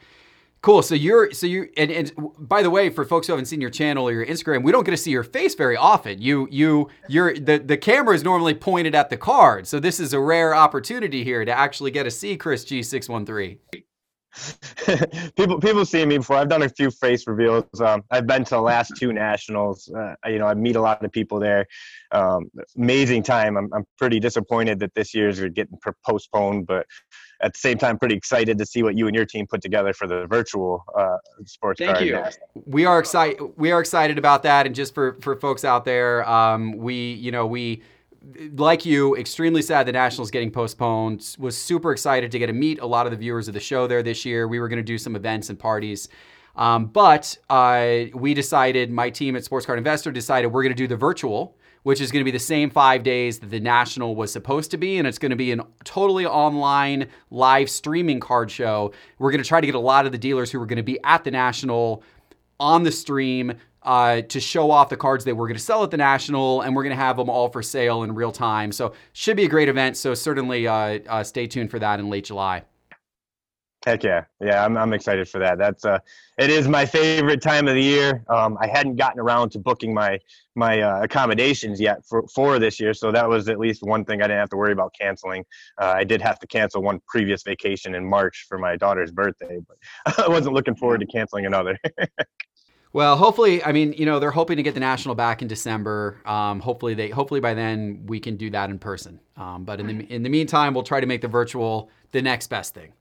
Cool. 0.61 0.83
So 0.83 0.97
you're 0.97 1.31
so 1.33 1.47
you 1.47 1.69
and, 1.77 1.91
and 1.91 2.13
by 2.39 2.63
the 2.63 2.71
way, 2.71 2.91
for 2.91 3.05
folks 3.05 3.29
who 3.29 3.33
haven't 3.33 3.47
seen 3.47 3.61
your 3.61 3.71
channel 3.71 4.09
or 4.09 4.13
your 4.13 4.27
Instagram, 4.27 4.65
we 4.65 4.73
don't 4.73 4.85
get 4.85 4.91
to 4.91 4.97
see 4.97 5.13
your 5.13 5.23
face 5.23 5.55
very 5.55 5.77
often. 5.77 6.21
You 6.21 6.49
you 6.51 6.89
you're 7.09 7.35
the 7.35 7.59
the 7.59 7.77
camera 7.77 8.15
is 8.15 8.25
normally 8.25 8.55
pointed 8.55 8.95
at 8.95 9.09
the 9.09 9.17
card, 9.17 9.69
so 9.69 9.79
this 9.79 10.01
is 10.01 10.13
a 10.13 10.21
rare 10.21 10.55
opportunity 10.55 11.23
here 11.23 11.45
to 11.45 11.53
actually 11.53 11.93
get 11.93 12.05
to 12.05 12.11
see 12.11 12.37
Chris 12.37 12.65
G 12.65 12.83
six 12.83 13.09
one 13.09 13.25
three. 13.25 13.61
people 15.37 15.61
people 15.61 15.85
see 15.85 16.05
me 16.05 16.19
before. 16.19 16.37
I've 16.37 16.49
done 16.49 16.63
a 16.63 16.69
few 16.69 16.91
face 16.91 17.27
reveals. 17.29 17.65
Um, 17.81 18.03
I've 18.11 18.27
been 18.27 18.45
to 18.45 18.57
the 18.57 18.61
last 18.61 18.93
two 18.99 19.13
nationals. 19.13 19.89
Uh, 19.89 20.15
you 20.27 20.41
know, 20.41 20.47
I 20.47 20.55
meet 20.55 20.77
a 20.77 20.81
lot 20.81 21.05
of 21.05 21.13
people 21.13 21.39
there. 21.39 21.67
Um, 22.11 22.51
amazing 22.77 23.23
time. 23.23 23.57
I'm 23.57 23.73
I'm 23.73 23.85
pretty 23.97 24.19
disappointed 24.19 24.81
that 24.81 24.95
this 24.95 25.15
year's 25.15 25.41
are 25.41 25.49
getting 25.49 25.79
postponed, 26.05 26.67
but 26.67 26.87
at 27.41 27.53
the 27.53 27.59
same 27.59 27.79
time, 27.79 27.99
pretty 27.99 28.17
excited 28.17 28.59
to 28.59 28.67
see 28.67 28.83
what 28.83 28.97
you 28.97 29.07
and 29.07 29.15
your 29.15 29.25
team 29.25 29.47
put 29.47 29.63
together 29.63 29.93
for 29.93 30.07
the 30.07 30.27
virtual 30.27 30.85
uh, 30.97 31.19
sports 31.45 31.79
Thank 31.79 31.97
card. 31.97 32.07
you. 32.07 32.63
We 32.67 32.85
are 32.85 32.99
excited. 32.99 33.41
We 33.57 33.71
are 33.71 33.81
excited 33.81 34.19
about 34.19 34.43
that, 34.43 34.67
and 34.67 34.75
just 34.75 34.95
for 34.95 35.17
for 35.21 35.37
folks 35.37 35.65
out 35.65 35.85
there, 35.85 36.29
um, 36.29 36.77
we 36.77 37.13
you 37.13 37.31
know 37.31 37.47
we 37.47 37.83
like 38.57 38.85
you, 38.85 39.17
extremely 39.17 39.63
sad 39.63 39.87
the 39.87 39.93
Nationals 39.93 40.31
getting 40.31 40.51
postponed. 40.51 41.37
Was 41.39 41.57
super 41.57 41.93
excited 41.93 42.33
to 42.33 42.39
get 42.39 42.47
to 42.47 42.53
meet 42.53 42.81
a 42.81 42.87
lot 42.87 43.07
of 43.07 43.13
the 43.13 43.19
viewers 43.19 43.49
of 43.49 43.55
the 43.55 43.61
show 43.61 43.87
there 43.87 44.03
this 44.03 44.25
year. 44.25 44.49
We 44.49 44.59
were 44.59 44.69
going 44.69 44.79
to 44.79 44.83
do 44.83 44.99
some 44.99 45.17
events 45.17 45.49
and 45.49 45.59
parties. 45.59 46.09
Um, 46.57 46.87
but 46.87 47.39
uh, 47.49 48.07
we 48.15 48.35
decided, 48.35 48.91
my 48.91 49.11
team 49.11 49.37
at 49.37 49.45
Sports 49.45 49.65
Card 49.65 49.79
Investor 49.79 50.11
decided 50.11 50.49
we're 50.49 50.65
going 50.65 50.75
to 50.75 50.77
do 50.77 50.89
the 50.89 50.97
virtual, 50.97 51.57
which 51.89 52.03
is 52.03 52.13
going 52.13 52.21
to 52.21 52.25
be 52.25 52.31
the 52.31 52.39
same 52.39 52.69
five 52.69 53.03
days 53.03 53.39
that 53.39 53.49
the 53.49 53.59
National 53.59 54.15
was 54.15 54.31
supposed 54.31 54.71
to 54.73 54.77
be. 54.77 54.99
And 54.99 55.09
it's 55.09 55.17
going 55.17 55.31
to 55.31 55.37
be 55.37 55.53
a 55.53 55.57
totally 55.85 56.27
online 56.27 57.09
live 57.31 57.71
streaming 57.71 58.21
card 58.21 58.51
show. 58.51 58.93
We're 59.19 59.31
going 59.31 59.43
to 59.43 59.49
try 59.49 59.63
to 59.63 59.67
get 59.67 59.75
a 59.75 59.79
lot 59.79 60.05
of 60.05 60.13
the 60.13 60.19
dealers 60.19 60.53
who 60.53 60.61
are 60.61 60.67
going 60.67 60.77
to 60.77 60.83
be 60.83 60.99
at 61.03 61.25
the 61.25 61.31
National 61.31 62.03
on 62.61 62.83
the 62.83 62.93
stream 62.93 63.55
uh, 63.85 64.21
to 64.21 64.39
show 64.39 64.71
off 64.71 64.91
the 64.91 64.99
cards 64.99 65.25
that 65.25 65.35
we're 65.35 65.47
going 65.49 65.57
to 65.57 65.65
sell 65.65 65.83
at 65.83 65.91
the 65.91 65.97
National, 65.97 66.61
and 66.61 66.77
we're 66.77 66.83
going 66.83 66.95
to 66.95 67.03
have 67.03 67.17
them 67.17 67.31
all 67.31 67.49
for 67.49 67.63
sale 67.63 68.03
in 68.03 68.15
real 68.15 68.33
time. 68.33 68.71
So 68.71 68.93
should 69.15 69.39
be 69.39 69.47
a 69.47 69.49
great 69.49 69.71
event. 69.71 69.97
So 69.97 70.13
certainly 70.13 70.69
uh, 70.69 70.99
uh, 71.09 71.25
stay 71.25 71.47
tuned 71.47 71.71
for 71.71 71.79
that 71.79 72.01
in 72.01 72.11
late 72.11 72.27
July. 72.27 72.65
Heck 73.87 74.03
yeah, 74.03 74.25
yeah, 74.41 74.65
I'm 74.65 74.77
I'm 74.77 74.93
excited 74.93 75.29
for 75.29 75.39
that. 75.39 75.57
That's 75.57 75.85
uh, 75.85 76.01
it 76.37 76.51
is 76.51 76.67
my 76.67 76.85
favorite 76.85 77.41
time 77.41 77.69
of 77.69 77.75
the 77.75 77.83
year. 77.83 78.25
Um, 78.29 78.59
I 78.61 78.67
hadn't 78.67 78.97
gotten 78.97 79.21
around 79.21 79.51
to 79.51 79.61
booking 79.61 79.95
my 79.95 80.19
my 80.57 80.81
uh, 80.81 81.03
accommodations 81.03 81.81
yet 81.81 82.05
for 82.05 82.27
for 82.27 82.59
this 82.59 82.81
year, 82.81 82.93
so 82.93 83.13
that 83.13 83.29
was 83.29 83.49
at 83.49 83.61
least 83.61 83.85
one 83.85 84.05
thing 84.05 84.21
I 84.21 84.25
didn't 84.25 84.41
have 84.41 84.51
to 84.51 84.57
worry 84.57 84.73
about 84.73 84.95
canceling. 85.01 85.45
Uh, 85.81 85.95
I 85.97 86.03
did 86.03 86.21
have 86.23 86.41
to 86.41 86.47
cancel 86.49 86.83
one 86.83 87.01
previous 87.07 87.45
vacation 87.45 87.95
in 87.95 88.05
March 88.05 88.47
for 88.49 88.59
my 88.59 88.77
daughter's 88.77 89.13
birthday, 89.13 89.61
but 89.67 90.19
I 90.27 90.29
wasn't 90.29 90.55
looking 90.55 90.75
forward 90.75 90.99
to 91.01 91.07
canceling 91.07 91.47
another. 91.47 91.79
Well, 92.91 93.19
hopefully, 93.19 93.63
I 93.63 93.73
mean, 93.73 93.93
you 93.93 94.07
know, 94.07 94.19
they're 94.19 94.31
hoping 94.31 94.57
to 94.57 94.63
get 94.63 94.73
the 94.73 94.81
national 94.81 95.15
back 95.15 95.43
in 95.43 95.49
December. 95.49 96.23
Um, 96.25 96.59
hopefully, 96.59 96.95
they 96.95 97.11
hopefully 97.11 97.39
by 97.39 97.53
then 97.53 98.05
we 98.07 98.19
can 98.19 98.37
do 98.37 98.49
that 98.51 98.71
in 98.71 98.79
person. 98.79 99.21
Um, 99.37 99.65
but 99.65 99.79
in 99.79 99.87
the 99.87 100.05
in 100.13 100.23
the 100.23 100.31
meantime, 100.31 100.73
we'll 100.73 100.85
try 100.85 100.99
to 100.99 101.07
make 101.07 101.21
the 101.21 101.29
virtual 101.29 101.91
the 102.13 102.23
next 102.23 102.47
best 102.49 102.75
thing. 102.75 102.95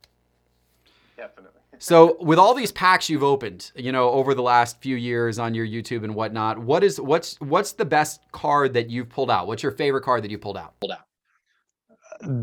Definitely. 1.18 1.52
So, 1.80 2.18
with 2.20 2.40
all 2.40 2.56
these 2.56 2.72
packs 2.72 3.08
you've 3.08 3.22
opened, 3.22 3.72
you 3.76 3.92
know, 3.92 4.10
over 4.10 4.34
the 4.34 4.42
last 4.42 4.82
few 4.82 4.96
years 4.96 5.38
on 5.38 5.54
your 5.54 5.68
YouTube 5.68 6.04
and 6.04 6.16
whatnot, 6.16 6.58
what 6.58 6.84
is 6.84 7.00
what's 7.00 7.40
what's 7.40 7.74
the 7.74 7.86
best 7.86 8.22
card 8.32 8.74
that 8.74 8.90
you've 8.90 9.10
pulled 9.10 9.30
out? 9.30 9.46
What's 9.46 9.62
your 9.62 9.74
favorite 9.74 10.02
card 10.02 10.24
that 10.24 10.32
you 10.32 10.40
pulled 10.40 10.58
out? 10.58 10.74
Pulled 10.80 10.94
out. 10.94 11.06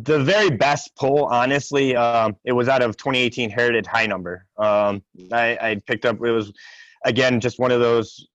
the 0.05 0.23
very 0.23 0.51
best 0.51 0.95
pull, 0.95 1.25
honestly, 1.25 1.97
um, 1.97 2.37
it 2.45 2.53
was 2.53 2.69
out 2.69 2.81
of 2.81 2.97
2018 2.97 3.51
Heritage 3.51 3.87
High 3.87 4.07
Number. 4.07 4.47
Um, 4.57 5.03
I, 5.33 5.59
I 5.61 5.83
picked 5.85 6.05
up. 6.05 6.17
It 6.25 6.31
was 6.31 6.53
again 7.05 7.41
just 7.41 7.59
one 7.59 7.73
of 7.73 7.81
those 7.81 8.29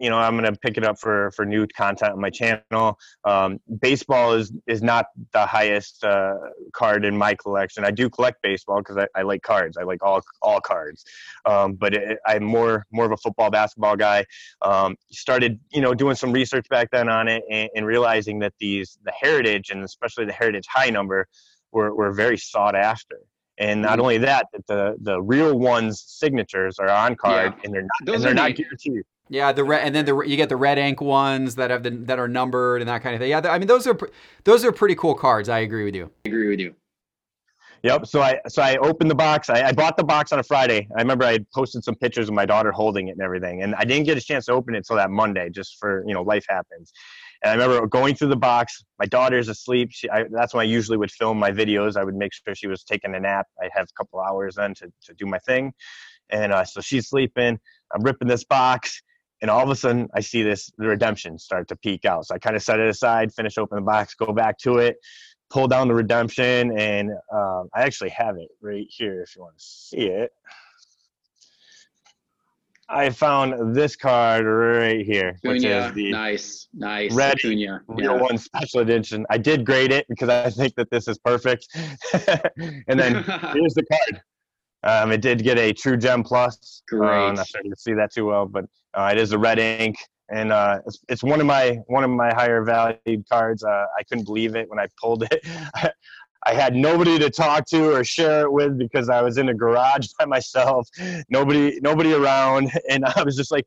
you 0.00 0.10
know 0.10 0.18
i'm 0.18 0.36
going 0.36 0.52
to 0.52 0.58
pick 0.58 0.76
it 0.76 0.84
up 0.84 0.98
for 0.98 1.30
for 1.32 1.44
new 1.44 1.66
content 1.66 2.12
on 2.12 2.20
my 2.20 2.30
channel. 2.30 2.98
Um, 3.24 3.60
baseball 3.80 4.32
is 4.32 4.52
is 4.66 4.82
not 4.82 5.06
the 5.32 5.46
highest 5.46 6.02
uh, 6.04 6.34
card 6.72 7.04
in 7.04 7.16
my 7.16 7.34
collection. 7.34 7.84
I 7.84 7.90
do 7.90 8.10
collect 8.10 8.42
baseball 8.42 8.78
because 8.78 8.96
I, 8.96 9.06
I 9.14 9.22
like 9.22 9.42
cards. 9.42 9.76
I 9.76 9.84
like 9.84 10.02
all 10.02 10.22
all 10.42 10.60
cards. 10.60 11.04
Um, 11.46 11.74
but 11.74 11.94
it, 11.94 12.18
i'm 12.26 12.44
more 12.44 12.86
more 12.92 13.04
of 13.06 13.12
a 13.12 13.16
football 13.16 13.50
basketball 13.50 13.96
guy. 13.96 14.24
Um, 14.62 14.96
started 15.10 15.60
you 15.70 15.80
know 15.80 15.94
doing 15.94 16.16
some 16.16 16.32
research 16.32 16.66
back 16.68 16.90
then 16.90 17.08
on 17.08 17.28
it 17.28 17.42
and, 17.50 17.70
and 17.76 17.86
realizing 17.86 18.40
that 18.40 18.54
these 18.58 18.98
the 19.04 19.12
heritage 19.12 19.70
and 19.70 19.84
especially 19.84 20.24
the 20.24 20.32
heritage 20.32 20.66
high 20.68 20.90
number 20.90 21.28
were, 21.72 21.94
were 21.94 22.12
very 22.12 22.38
sought 22.38 22.74
after. 22.76 23.20
And 23.58 23.82
not 23.82 24.00
only 24.00 24.18
that, 24.18 24.46
that 24.52 24.66
the 24.66 24.96
the 25.00 25.22
real 25.22 25.56
ones 25.56 26.02
signatures 26.04 26.80
are 26.80 26.88
on 26.88 27.14
card, 27.14 27.52
Yeah. 27.54 27.60
and 27.64 27.74
they're 27.74 27.82
not 27.82 27.90
Those 28.04 28.14
and 28.16 28.24
they're 28.24 28.30
are 28.32 28.48
not 28.48 28.56
guaranteed. 28.56 29.02
Yeah, 29.28 29.52
the 29.52 29.64
red, 29.64 29.86
and 29.86 29.94
then 29.94 30.04
the 30.04 30.20
you 30.20 30.36
get 30.36 30.48
the 30.50 30.56
red 30.56 30.78
ink 30.78 31.00
ones 31.00 31.54
that 31.54 31.70
have 31.70 31.82
the 31.82 31.90
that 31.90 32.18
are 32.18 32.28
numbered 32.28 32.82
and 32.82 32.88
that 32.88 33.02
kind 33.02 33.14
of 33.14 33.20
thing. 33.20 33.30
Yeah, 33.30 33.40
I 33.44 33.58
mean 33.58 33.68
those 33.68 33.86
are 33.86 33.98
those 34.44 34.64
are 34.64 34.72
pretty 34.72 34.94
cool 34.94 35.14
cards. 35.14 35.48
I 35.48 35.60
agree 35.60 35.84
with 35.84 35.94
you. 35.94 36.10
I 36.26 36.28
agree 36.28 36.48
with 36.48 36.60
you. 36.60 36.74
Yep. 37.84 38.06
So 38.06 38.22
I 38.22 38.38
so 38.48 38.62
I 38.62 38.76
opened 38.76 39.10
the 39.10 39.14
box. 39.14 39.48
I, 39.48 39.68
I 39.68 39.72
bought 39.72 39.96
the 39.96 40.04
box 40.04 40.32
on 40.32 40.38
a 40.38 40.42
Friday. 40.42 40.88
I 40.96 41.00
remember 41.00 41.24
I 41.24 41.32
had 41.32 41.50
posted 41.50 41.84
some 41.84 41.94
pictures 41.94 42.28
of 42.28 42.34
my 42.34 42.44
daughter 42.44 42.72
holding 42.72 43.08
it 43.08 43.12
and 43.12 43.22
everything, 43.22 43.62
and 43.62 43.74
I 43.76 43.84
didn't 43.84 44.04
get 44.04 44.18
a 44.18 44.20
chance 44.20 44.46
to 44.46 44.52
open 44.52 44.74
it 44.74 44.78
until 44.78 44.96
that 44.96 45.10
Monday, 45.10 45.48
just 45.50 45.76
for 45.78 46.04
you 46.06 46.12
know 46.12 46.22
life 46.22 46.44
happens. 46.48 46.92
And 47.42 47.50
I 47.50 47.64
remember 47.64 47.86
going 47.86 48.14
through 48.14 48.28
the 48.28 48.36
box. 48.36 48.84
My 48.98 49.04
daughter's 49.04 49.48
asleep. 49.48 49.90
She, 49.92 50.08
I, 50.08 50.24
that's 50.30 50.54
when 50.54 50.62
I 50.62 50.68
usually 50.68 50.96
would 50.96 51.10
film 51.10 51.38
my 51.38 51.50
videos. 51.50 51.96
I 51.96 52.04
would 52.04 52.14
make 52.14 52.32
sure 52.32 52.54
she 52.54 52.66
was 52.66 52.84
taking 52.84 53.14
a 53.14 53.20
nap. 53.20 53.46
I 53.60 53.68
have 53.74 53.84
a 53.84 54.02
couple 54.02 54.18
hours 54.18 54.54
then 54.54 54.72
to, 54.76 54.90
to 55.04 55.14
do 55.14 55.26
my 55.26 55.38
thing. 55.40 55.74
And 56.30 56.54
uh, 56.54 56.64
so 56.64 56.80
she's 56.80 57.10
sleeping. 57.10 57.58
I'm 57.94 58.02
ripping 58.02 58.28
this 58.28 58.44
box. 58.44 59.02
And 59.44 59.50
all 59.50 59.62
of 59.62 59.68
a 59.68 59.76
sudden, 59.76 60.08
I 60.14 60.20
see 60.20 60.42
this 60.42 60.72
the 60.78 60.86
redemption 60.86 61.38
start 61.38 61.68
to 61.68 61.76
peak 61.76 62.06
out. 62.06 62.24
So 62.24 62.34
I 62.34 62.38
kind 62.38 62.56
of 62.56 62.62
set 62.62 62.80
it 62.80 62.88
aside, 62.88 63.30
finish 63.30 63.58
open 63.58 63.76
the 63.76 63.82
box, 63.82 64.14
go 64.14 64.32
back 64.32 64.56
to 64.60 64.78
it, 64.78 64.96
pull 65.50 65.68
down 65.68 65.86
the 65.86 65.94
redemption, 65.94 66.72
and 66.78 67.10
um, 67.30 67.68
I 67.74 67.82
actually 67.82 68.08
have 68.08 68.38
it 68.38 68.48
right 68.62 68.86
here 68.88 69.20
if 69.20 69.36
you 69.36 69.42
want 69.42 69.58
to 69.58 69.62
see 69.62 70.06
it. 70.06 70.32
I 72.88 73.10
found 73.10 73.76
this 73.76 73.96
card 73.96 74.46
right 74.46 75.04
here, 75.04 75.38
which 75.42 75.62
is 75.62 75.92
the 75.92 76.10
nice, 76.10 76.68
nice. 76.72 77.12
Red 77.12 77.36
real 77.44 77.82
Yeah. 77.98 78.12
one 78.12 78.38
special 78.38 78.80
edition. 78.80 79.26
I 79.28 79.36
did 79.36 79.66
grade 79.66 79.92
it 79.92 80.06
because 80.08 80.30
I 80.30 80.48
think 80.48 80.74
that 80.76 80.88
this 80.88 81.06
is 81.06 81.18
perfect. 81.18 81.68
and 82.14 82.98
then 82.98 83.12
here's 83.52 83.74
the 83.74 83.84
card. 83.92 84.22
Um, 84.84 85.12
it 85.12 85.22
did 85.22 85.42
get 85.42 85.58
a 85.58 85.72
True 85.72 85.96
Gem 85.96 86.22
Plus. 86.22 86.82
Uh, 86.92 86.96
Great. 86.96 87.28
I'm 87.28 87.34
not 87.34 87.48
sure 87.48 87.60
you 87.64 87.70
can 87.70 87.78
see 87.78 87.94
that 87.94 88.12
too 88.12 88.26
well, 88.26 88.46
but 88.46 88.66
uh, 88.92 89.10
it 89.12 89.18
is 89.18 89.32
a 89.32 89.38
red 89.38 89.58
ink, 89.58 89.96
and 90.28 90.52
uh, 90.52 90.80
it's, 90.86 91.00
it's 91.08 91.22
one 91.22 91.40
of 91.40 91.46
my 91.46 91.78
one 91.86 92.04
of 92.04 92.10
my 92.10 92.32
higher 92.34 92.62
valued 92.62 93.24
cards. 93.28 93.64
Uh, 93.64 93.86
I 93.98 94.02
couldn't 94.04 94.24
believe 94.24 94.54
it 94.56 94.68
when 94.68 94.78
I 94.78 94.86
pulled 95.00 95.24
it. 95.30 95.44
I 96.46 96.52
had 96.52 96.74
nobody 96.74 97.18
to 97.18 97.30
talk 97.30 97.64
to 97.68 97.94
or 97.94 98.04
share 98.04 98.42
it 98.42 98.52
with 98.52 98.78
because 98.78 99.08
I 99.08 99.22
was 99.22 99.38
in 99.38 99.48
a 99.48 99.54
garage 99.54 100.08
by 100.18 100.26
myself, 100.26 100.88
nobody 101.28 101.80
nobody 101.80 102.12
around, 102.12 102.70
and 102.90 103.04
I 103.04 103.22
was 103.22 103.36
just 103.36 103.50
like, 103.50 103.66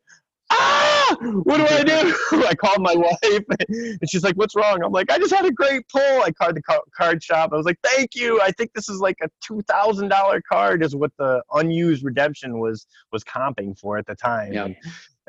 ah, 1.09 1.15
what 1.43 1.57
do 1.57 1.67
I 1.67 1.83
do? 1.83 2.15
I 2.47 2.55
called 2.55 2.81
my 2.81 2.95
wife, 2.95 3.43
and 3.69 4.09
she's 4.09 4.23
like, 4.23 4.35
what's 4.35 4.55
wrong? 4.55 4.81
I'm 4.83 4.91
like, 4.91 5.11
I 5.11 5.17
just 5.17 5.33
had 5.33 5.45
a 5.45 5.51
great 5.51 5.83
pull. 5.89 6.21
I 6.23 6.31
called 6.31 6.55
the 6.55 6.81
card 6.95 7.23
shop. 7.23 7.51
I 7.53 7.57
was 7.57 7.65
like, 7.65 7.79
thank 7.83 8.15
you. 8.15 8.41
I 8.41 8.51
think 8.51 8.71
this 8.73 8.89
is 8.89 8.99
like 8.99 9.17
a 9.21 9.29
two 9.41 9.61
thousand 9.67 10.09
dollar 10.09 10.41
card, 10.41 10.83
is 10.83 10.95
what 10.95 11.11
the 11.17 11.41
unused 11.53 12.03
redemption 12.03 12.59
was 12.59 12.85
was 13.11 13.23
comping 13.23 13.77
for 13.79 13.97
at 13.97 14.05
the 14.05 14.15
time. 14.15 14.53
Yeah. 14.53 14.65
And 14.65 14.75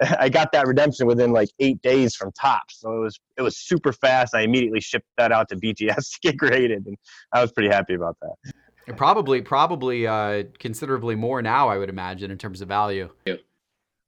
I 0.19 0.29
got 0.29 0.53
that 0.53 0.67
redemption 0.67 1.07
within 1.07 1.33
like 1.33 1.49
eight 1.59 1.83
days 1.83 2.15
from 2.15 2.33
Topps, 2.33 2.81
so 2.81 2.93
it 2.93 3.01
was 3.01 3.21
it 3.37 3.43
was 3.43 3.59
super 3.59 3.93
fast. 3.93 4.35
I 4.35 4.43
immediately 4.43 4.81
shipped 4.81 5.07
that 5.17 5.33
out 5.33 5.49
to 5.51 5.57
BGS 5.57 6.13
to 6.13 6.19
get 6.23 6.37
graded, 6.37 6.87
and 6.87 6.97
I 7.33 7.43
was 7.43 7.53
pretty 7.53 7.69
happy 7.69 7.95
about 7.95 8.17
that. 8.23 8.53
Probably, 8.97 9.43
probably 9.43 10.07
uh, 10.07 10.45
considerably 10.59 11.15
more 11.15 11.43
now. 11.43 11.69
I 11.69 11.77
would 11.77 11.91
imagine 11.91 12.31
in 12.31 12.39
terms 12.39 12.63
of 12.63 12.69
value. 12.69 13.11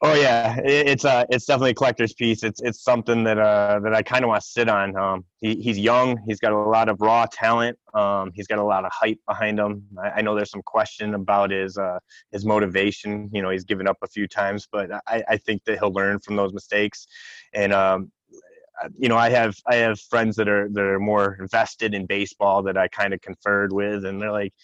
Oh 0.03 0.15
yeah, 0.15 0.57
it, 0.61 0.89
it's 0.89 1.05
uh 1.05 1.25
it's 1.29 1.45
definitely 1.45 1.73
a 1.73 1.75
collector's 1.75 2.15
piece. 2.15 2.43
It's 2.43 2.63
it's 2.63 2.83
something 2.83 3.23
that 3.25 3.39
uh 3.39 3.81
that 3.81 3.95
I 3.95 4.01
kind 4.03 4.25
of 4.25 4.29
want 4.29 4.43
to 4.43 4.49
sit 4.49 4.67
on. 4.69 4.97
Um, 4.97 5.25
he, 5.43 5.57
he's 5.61 5.79
young. 5.79 6.17
He's 6.27 6.41
got 6.41 6.53
a 6.53 6.57
lot 6.57 6.89
of 6.89 7.01
raw 7.03 7.27
talent. 7.31 7.79
Um, 7.93 8.31
he's 8.35 8.47
got 8.47 8.59
a 8.59 8.65
lot 8.65 8.87
of 8.87 8.93
hype 8.95 9.19
behind 9.29 9.59
him. 9.59 9.85
I, 10.03 10.09
I 10.11 10.21
know 10.23 10.35
there's 10.35 10.51
some 10.51 10.63
question 10.65 11.13
about 11.15 11.51
his 11.51 11.77
uh 11.77 11.99
his 12.33 12.47
motivation. 12.47 13.29
You 13.35 13.43
know, 13.43 13.51
he's 13.51 13.65
given 13.65 13.87
up 13.87 13.99
a 14.03 14.09
few 14.09 14.27
times, 14.27 14.67
but 14.73 14.91
I 15.07 15.23
I 15.29 15.37
think 15.37 15.65
that 15.65 15.79
he'll 15.79 15.93
learn 15.93 16.19
from 16.21 16.37
those 16.37 16.55
mistakes. 16.55 17.07
And 17.53 17.75
um, 17.75 18.11
you 18.99 19.09
know, 19.09 19.17
I 19.17 19.31
have 19.31 19.57
I 19.67 19.77
have 19.77 20.01
friends 20.01 20.37
that 20.37 20.49
are 20.49 20.69
that 20.73 20.83
are 20.85 21.01
more 21.01 21.37
invested 21.41 21.95
in 21.95 22.07
baseball 22.07 22.63
that 22.65 22.79
I 22.79 22.89
kind 22.89 23.13
of 23.15 23.21
conferred 23.21 23.73
with, 23.73 24.05
and 24.05 24.21
they're 24.21 24.33
like, 24.33 24.55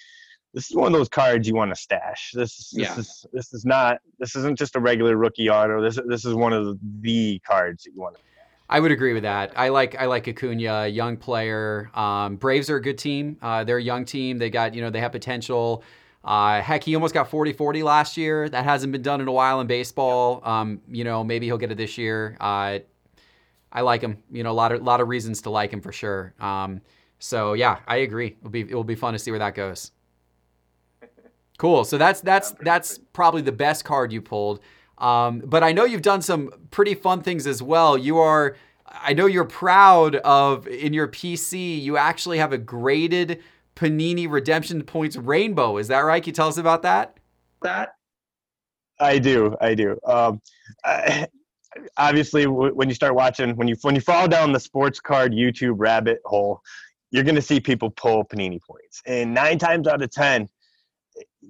"This 0.56 0.70
is 0.70 0.76
one 0.76 0.86
of 0.86 0.98
those 0.98 1.08
cards 1.10 1.46
you 1.46 1.54
want 1.54 1.70
to 1.70 1.76
stash. 1.80 2.32
This 2.34 2.58
is 2.58 2.70
this 2.70 2.88
Yeah. 2.88 2.98
is 2.98 3.26
this 3.32 3.52
is 3.52 3.64
not 3.64 4.00
this 4.18 4.34
isn't 4.34 4.58
just 4.58 4.74
a 4.74 4.80
regular 4.80 5.16
rookie 5.16 5.48
auto. 5.50 5.82
This 5.82 6.00
this 6.06 6.24
is 6.24 6.34
one 6.34 6.52
of 6.52 6.78
the 7.02 7.38
cards 7.46 7.84
that 7.84 7.92
you 7.94 8.00
want." 8.00 8.16
to 8.16 8.20
I 8.68 8.80
would 8.80 8.90
agree 8.90 9.12
with 9.12 9.22
that. 9.22 9.52
I 9.54 9.68
like 9.68 9.94
I 10.00 10.06
like 10.06 10.26
Acuna, 10.26 10.88
young 10.88 11.16
player. 11.18 11.90
Um, 11.94 12.36
Braves 12.36 12.68
are 12.68 12.76
a 12.76 12.82
good 12.82 12.98
team. 12.98 13.36
Uh, 13.40 13.62
they're 13.62 13.76
a 13.78 13.82
young 13.82 14.04
team. 14.04 14.38
They 14.38 14.50
got 14.50 14.74
you 14.74 14.80
know 14.80 14.90
they 14.90 15.00
have 15.00 15.12
potential. 15.12 15.84
Uh, 16.24 16.60
heck, 16.60 16.82
he 16.82 16.96
almost 16.96 17.14
got 17.14 17.30
40 17.30 17.52
40 17.52 17.84
last 17.84 18.16
year. 18.16 18.48
That 18.48 18.64
hasn't 18.64 18.90
been 18.92 19.02
done 19.02 19.20
in 19.20 19.28
a 19.28 19.32
while 19.32 19.60
in 19.60 19.68
baseball. 19.68 20.40
Um, 20.42 20.80
you 20.88 21.04
know, 21.04 21.22
maybe 21.22 21.46
he'll 21.46 21.58
get 21.58 21.70
it 21.70 21.78
this 21.78 21.96
year. 21.96 22.36
Uh, 22.40 22.80
I 23.70 23.82
like 23.82 24.00
him. 24.00 24.18
You 24.32 24.42
know, 24.42 24.50
a 24.50 24.58
lot 24.62 24.72
of 24.72 24.82
lot 24.82 25.00
of 25.00 25.08
reasons 25.08 25.42
to 25.42 25.50
like 25.50 25.70
him 25.70 25.80
for 25.80 25.92
sure. 25.92 26.34
Um, 26.40 26.80
so 27.20 27.52
yeah, 27.52 27.78
I 27.86 27.96
agree. 27.98 28.34
It'll 28.40 28.50
be 28.50 28.62
it 28.62 28.74
will 28.74 28.82
be 28.82 28.96
fun 28.96 29.12
to 29.12 29.18
see 29.20 29.30
where 29.30 29.38
that 29.38 29.54
goes. 29.54 29.92
Cool. 31.58 31.84
So 31.84 31.98
that's 31.98 32.20
that's 32.20 32.52
that's 32.60 32.98
probably 33.12 33.42
the 33.42 33.52
best 33.52 33.84
card 33.84 34.12
you 34.12 34.20
pulled. 34.20 34.60
Um, 34.98 35.40
but 35.44 35.62
I 35.62 35.72
know 35.72 35.84
you've 35.84 36.02
done 36.02 36.22
some 36.22 36.50
pretty 36.70 36.94
fun 36.94 37.22
things 37.22 37.46
as 37.46 37.62
well. 37.62 37.98
You 37.98 38.18
are, 38.18 38.56
I 38.86 39.12
know 39.12 39.26
you're 39.26 39.44
proud 39.44 40.16
of 40.16 40.66
in 40.66 40.92
your 40.92 41.08
PC. 41.08 41.82
You 41.82 41.96
actually 41.96 42.38
have 42.38 42.52
a 42.52 42.58
graded 42.58 43.42
Panini 43.74 44.30
Redemption 44.30 44.82
Points 44.82 45.16
Rainbow. 45.16 45.76
Is 45.76 45.88
that 45.88 46.00
right? 46.00 46.22
Can 46.22 46.30
you 46.30 46.34
tell 46.34 46.48
us 46.48 46.56
about 46.56 46.82
that? 46.82 47.18
That 47.62 47.96
I 48.98 49.18
do. 49.18 49.54
I 49.60 49.74
do. 49.74 49.98
Um, 50.06 50.40
I, 50.84 51.26
obviously, 51.96 52.44
w- 52.44 52.74
when 52.74 52.88
you 52.88 52.94
start 52.94 53.14
watching, 53.14 53.54
when 53.56 53.68
you 53.68 53.76
when 53.82 53.94
you 53.94 54.00
fall 54.00 54.28
down 54.28 54.52
the 54.52 54.60
sports 54.60 55.00
card 55.00 55.32
YouTube 55.32 55.74
rabbit 55.76 56.20
hole, 56.24 56.62
you're 57.10 57.24
going 57.24 57.34
to 57.34 57.42
see 57.42 57.60
people 57.60 57.90
pull 57.90 58.24
Panini 58.24 58.60
points, 58.62 59.02
and 59.06 59.34
nine 59.34 59.58
times 59.58 59.86
out 59.86 60.02
of 60.02 60.10
ten, 60.10 60.48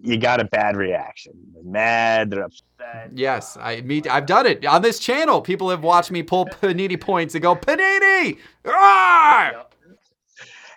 you 0.03 0.19
got 0.19 0.41
a 0.41 0.45
bad 0.45 0.77
reaction. 0.77 1.33
They're 1.55 1.63
mad. 1.65 2.31
They're 2.31 2.45
upset. 2.45 3.11
Yes, 3.15 3.57
I 3.61 3.81
me 3.81 4.03
I've 4.09 4.27
done 4.27 4.47
it 4.47 4.65
on 4.65 4.83
this 4.83 4.99
channel. 4.99 5.41
People 5.41 5.71
have 5.71 5.83
watched 5.83 6.11
me 6.11 6.23
pull 6.23 6.47
Panini 6.47 7.01
points 7.01 7.35
and 7.35 7.43
go 7.43 7.57
Panini. 7.57 8.39
Ah! 8.67 9.67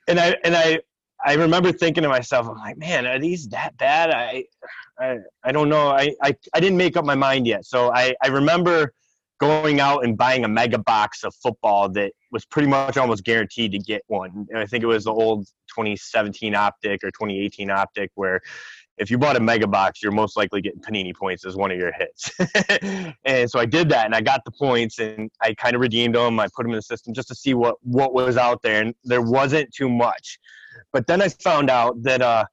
And 0.07 0.19
I 0.19 0.35
and 0.43 0.55
I 0.55 0.79
I 1.25 1.33
remember 1.33 1.71
thinking 1.71 2.03
to 2.03 2.09
myself, 2.09 2.47
I'm 2.47 2.57
like, 2.57 2.77
man, 2.77 3.05
are 3.05 3.19
these 3.19 3.47
that 3.49 3.77
bad? 3.77 4.11
I 4.11 4.45
I, 4.99 5.17
I 5.43 5.51
don't 5.51 5.69
know. 5.69 5.89
I, 5.89 6.13
I 6.21 6.35
I 6.53 6.59
didn't 6.59 6.77
make 6.77 6.97
up 6.97 7.05
my 7.05 7.15
mind 7.15 7.47
yet. 7.47 7.65
So 7.65 7.93
I 7.93 8.15
I 8.23 8.27
remember 8.27 8.93
going 9.39 9.79
out 9.79 10.03
and 10.03 10.17
buying 10.17 10.43
a 10.43 10.47
mega 10.47 10.77
box 10.77 11.23
of 11.23 11.33
football 11.35 11.87
that 11.87 12.11
was 12.31 12.45
pretty 12.45 12.67
much 12.67 12.97
almost 12.97 13.23
guaranteed 13.23 13.71
to 13.71 13.79
get 13.79 14.03
one. 14.07 14.45
And 14.49 14.59
I 14.59 14.65
think 14.65 14.83
it 14.83 14.87
was 14.87 15.05
the 15.05 15.13
old 15.13 15.45
2017 15.69 16.53
optic 16.55 17.03
or 17.03 17.11
2018 17.11 17.71
optic 17.71 18.11
where 18.15 18.41
if 18.99 19.09
you 19.09 19.17
bought 19.17 19.37
a 19.37 19.39
mega 19.39 19.65
box, 19.65 20.03
you're 20.03 20.11
most 20.11 20.35
likely 20.35 20.61
getting 20.61 20.81
panini 20.81 21.15
points 21.15 21.45
as 21.45 21.55
one 21.55 21.71
of 21.71 21.77
your 21.77 21.91
hits. 21.93 22.31
and 23.25 23.49
so 23.49 23.57
I 23.57 23.65
did 23.65 23.89
that 23.89 24.05
and 24.05 24.13
I 24.13 24.21
got 24.21 24.43
the 24.43 24.51
points 24.51 24.99
and 24.99 25.31
I 25.41 25.53
kind 25.53 25.73
of 25.73 25.81
redeemed 25.81 26.15
them. 26.15 26.39
I 26.39 26.47
put 26.53 26.63
them 26.63 26.71
in 26.71 26.75
the 26.75 26.81
system 26.81 27.13
just 27.13 27.29
to 27.29 27.35
see 27.35 27.53
what, 27.53 27.77
what 27.81 28.13
was 28.13 28.35
out 28.35 28.61
there. 28.61 28.81
And 28.81 28.93
there 29.05 29.21
wasn't 29.21 29.73
too 29.73 29.89
much. 29.89 30.37
But 30.91 31.07
then 31.07 31.21
I 31.21 31.29
found 31.29 31.69
out 31.69 32.01
that, 32.03 32.21
uh, 32.21 32.45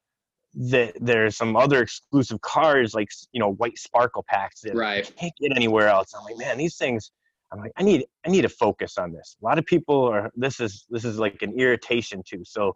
that 0.57 0.93
there's 0.99 1.37
some 1.37 1.55
other 1.55 1.81
exclusive 1.81 2.41
cars 2.41 2.95
like 2.95 3.09
you 3.31 3.39
know 3.39 3.53
white 3.53 3.77
sparkle 3.77 4.25
packs 4.27 4.61
that 4.61 4.73
right. 4.73 5.11
can't 5.15 5.33
get 5.39 5.51
anywhere 5.55 5.87
else. 5.87 6.13
I'm 6.17 6.23
like, 6.23 6.37
man, 6.37 6.57
these 6.57 6.77
things. 6.77 7.11
I'm 7.51 7.59
like, 7.59 7.71
I 7.77 7.83
need 7.83 8.05
I 8.25 8.29
need 8.29 8.41
to 8.41 8.49
focus 8.49 8.97
on 8.97 9.13
this. 9.13 9.37
A 9.41 9.45
lot 9.45 9.59
of 9.59 9.65
people 9.65 10.05
are 10.05 10.31
this 10.35 10.59
is 10.59 10.85
this 10.89 11.05
is 11.05 11.19
like 11.19 11.41
an 11.43 11.57
irritation 11.59 12.23
too. 12.25 12.43
So 12.43 12.75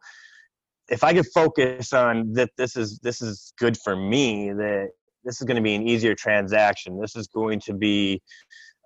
if 0.92 1.04
I 1.04 1.14
could 1.14 1.28
focus 1.34 1.94
on 1.94 2.34
that, 2.34 2.50
this 2.58 2.76
is 2.76 3.00
this 3.00 3.22
is 3.22 3.54
good 3.58 3.78
for 3.78 3.96
me. 3.96 4.52
That 4.52 4.90
this 5.24 5.42
is 5.42 5.48
going 5.48 5.56
to 5.56 5.62
be 5.62 5.74
an 5.74 5.88
easier 5.88 6.14
transaction. 6.14 7.00
This 7.00 7.16
is 7.16 7.28
going 7.28 7.62
to 7.62 7.74
be 7.74 8.22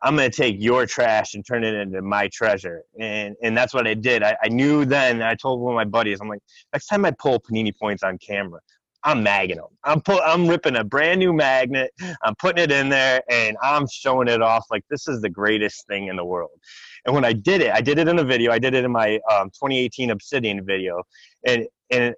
I'm 0.03 0.15
going 0.15 0.29
to 0.29 0.35
take 0.35 0.57
your 0.59 0.85
trash 0.85 1.33
and 1.33 1.45
turn 1.45 1.63
it 1.63 1.73
into 1.73 2.01
my 2.01 2.29
treasure. 2.31 2.83
And 2.99 3.35
and 3.41 3.57
that's 3.57 3.73
what 3.73 3.87
I 3.87 3.95
did. 3.95 4.21
I, 4.21 4.37
I 4.43 4.49
knew 4.49 4.85
then, 4.85 5.21
I 5.23 5.33
told 5.33 5.61
one 5.61 5.73
of 5.73 5.75
my 5.75 5.85
buddies, 5.85 6.21
I'm 6.21 6.29
like, 6.29 6.41
next 6.73 6.87
time 6.87 7.05
I 7.05 7.11
pull 7.11 7.39
Panini 7.39 7.75
points 7.75 8.03
on 8.03 8.19
camera, 8.19 8.59
I'm 9.03 9.21
magging 9.23 9.57
them. 9.57 9.67
I'm 9.83 10.01
put, 10.01 10.21
I'm 10.25 10.47
ripping 10.47 10.75
a 10.75 10.83
brand 10.83 11.19
new 11.19 11.31
magnet. 11.31 11.91
I'm 12.23 12.35
putting 12.35 12.63
it 12.63 12.71
in 12.71 12.89
there, 12.89 13.21
and 13.29 13.55
I'm 13.61 13.87
showing 13.87 14.27
it 14.27 14.41
off 14.41 14.65
like 14.71 14.83
this 14.89 15.07
is 15.07 15.21
the 15.21 15.29
greatest 15.29 15.87
thing 15.87 16.07
in 16.07 16.15
the 16.15 16.25
world. 16.25 16.59
And 17.05 17.13
when 17.13 17.23
I 17.23 17.33
did 17.33 17.61
it, 17.61 17.71
I 17.71 17.81
did 17.81 17.99
it 17.99 18.07
in 18.07 18.17
a 18.17 18.23
video. 18.23 18.51
I 18.51 18.57
did 18.57 18.73
it 18.73 18.83
in 18.83 18.91
my 18.91 19.19
um, 19.31 19.51
2018 19.51 20.09
Obsidian 20.09 20.65
video, 20.65 21.03
and 21.45 21.67
and 21.91 22.15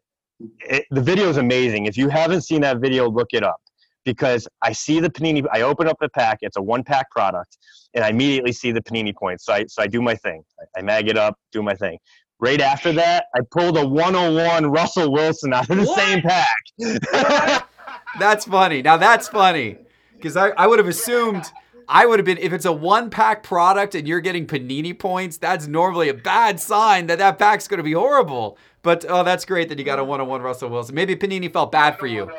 it, 0.62 0.86
the 0.92 1.02
video 1.02 1.30
is 1.30 1.38
amazing. 1.38 1.86
If 1.86 1.98
you 1.98 2.10
haven't 2.10 2.42
seen 2.42 2.62
that 2.62 2.78
video, 2.78 3.10
look 3.10 3.30
it 3.34 3.44
up 3.44 3.60
because 4.06 4.48
I 4.62 4.72
see 4.72 5.00
the 5.00 5.10
panini. 5.10 5.46
I 5.52 5.62
open 5.62 5.88
up 5.88 5.98
the 6.00 6.10
pack. 6.10 6.40
It's 6.42 6.58
a 6.58 6.62
one 6.62 6.84
pack 6.84 7.10
product, 7.12 7.58
and 7.94 8.04
I 8.04 8.10
immediately 8.10 8.54
see 8.54 8.72
the 8.72 8.82
panini 8.82 9.16
points. 9.16 9.46
So 9.46 9.54
I 9.54 9.66
so 9.66 9.82
I 9.82 9.88
do 9.88 10.02
my 10.02 10.16
thing. 10.16 10.44
I, 10.60 10.80
I 10.80 10.82
mag 10.82 11.08
it 11.08 11.18
up, 11.18 11.38
do 11.52 11.62
my 11.62 11.76
thing. 11.76 11.98
Right 12.40 12.62
after 12.62 12.92
that, 12.94 13.26
I 13.36 13.40
pulled 13.50 13.78
a 13.78 13.88
101 13.88 14.68
Russell 14.68 15.12
Wilson 15.12 15.54
out 15.54 15.70
of 15.72 15.78
the 15.78 15.86
what? 15.86 16.00
same 16.00 16.22
pack. 16.22 17.68
that's 18.20 18.46
funny. 18.46 18.84
Now 18.84 18.98
that's 18.98 19.28
funny 19.28 19.78
because 20.14 20.38
I, 20.38 20.50
I 20.50 20.68
would 20.68 20.78
have 20.78 20.88
assumed 20.88 21.52
I 21.90 22.06
would 22.06 22.20
have 22.20 22.26
been 22.26 22.38
if 22.38 22.52
it's 22.52 22.66
a 22.66 22.72
one 22.72 23.10
pack 23.10 23.44
product 23.44 23.96
and 23.96 24.08
you're 24.08 24.20
getting 24.20 24.46
panini 24.46 24.98
points. 24.98 25.38
That's 25.38 25.68
normally 25.68 26.10
a 26.10 26.14
bad 26.14 26.60
sign 26.60 27.08
that 27.08 27.18
that 27.20 27.40
pack's 27.40 27.68
going 27.68 27.78
to 27.78 27.84
be 27.84 27.94
horrible. 27.94 28.58
But 28.82 29.06
oh, 29.08 29.24
that's 29.24 29.46
great 29.46 29.70
that 29.70 29.78
you 29.78 29.86
got 29.86 30.00
a 30.00 30.04
101 30.04 30.42
Russell 30.42 30.70
Wilson. 30.70 30.96
Maybe 30.96 31.16
Panini 31.16 31.52
felt 31.52 31.72
bad 31.72 31.98
for 31.98 32.08
you. 32.08 32.32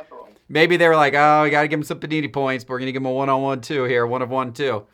Maybe 0.49 0.77
they 0.77 0.89
were 0.89 0.97
like, 0.97 1.15
oh, 1.15 1.43
we 1.43 1.51
got 1.51 1.63
to 1.63 1.69
give 1.69 1.79
him 1.79 1.85
some 1.85 2.01
panini 2.01 2.33
points. 2.33 2.65
But 2.65 2.73
we're 2.73 2.79
going 2.79 2.87
to 2.87 2.93
give 2.93 3.03
him 3.03 3.07
a 3.07 3.13
one 3.13 3.29
on 3.29 3.43
one 3.43 3.61
too 3.61 3.85
here, 3.85 4.07
one 4.07 4.23
of 4.23 4.31
one 4.31 4.53
too. 4.53 4.87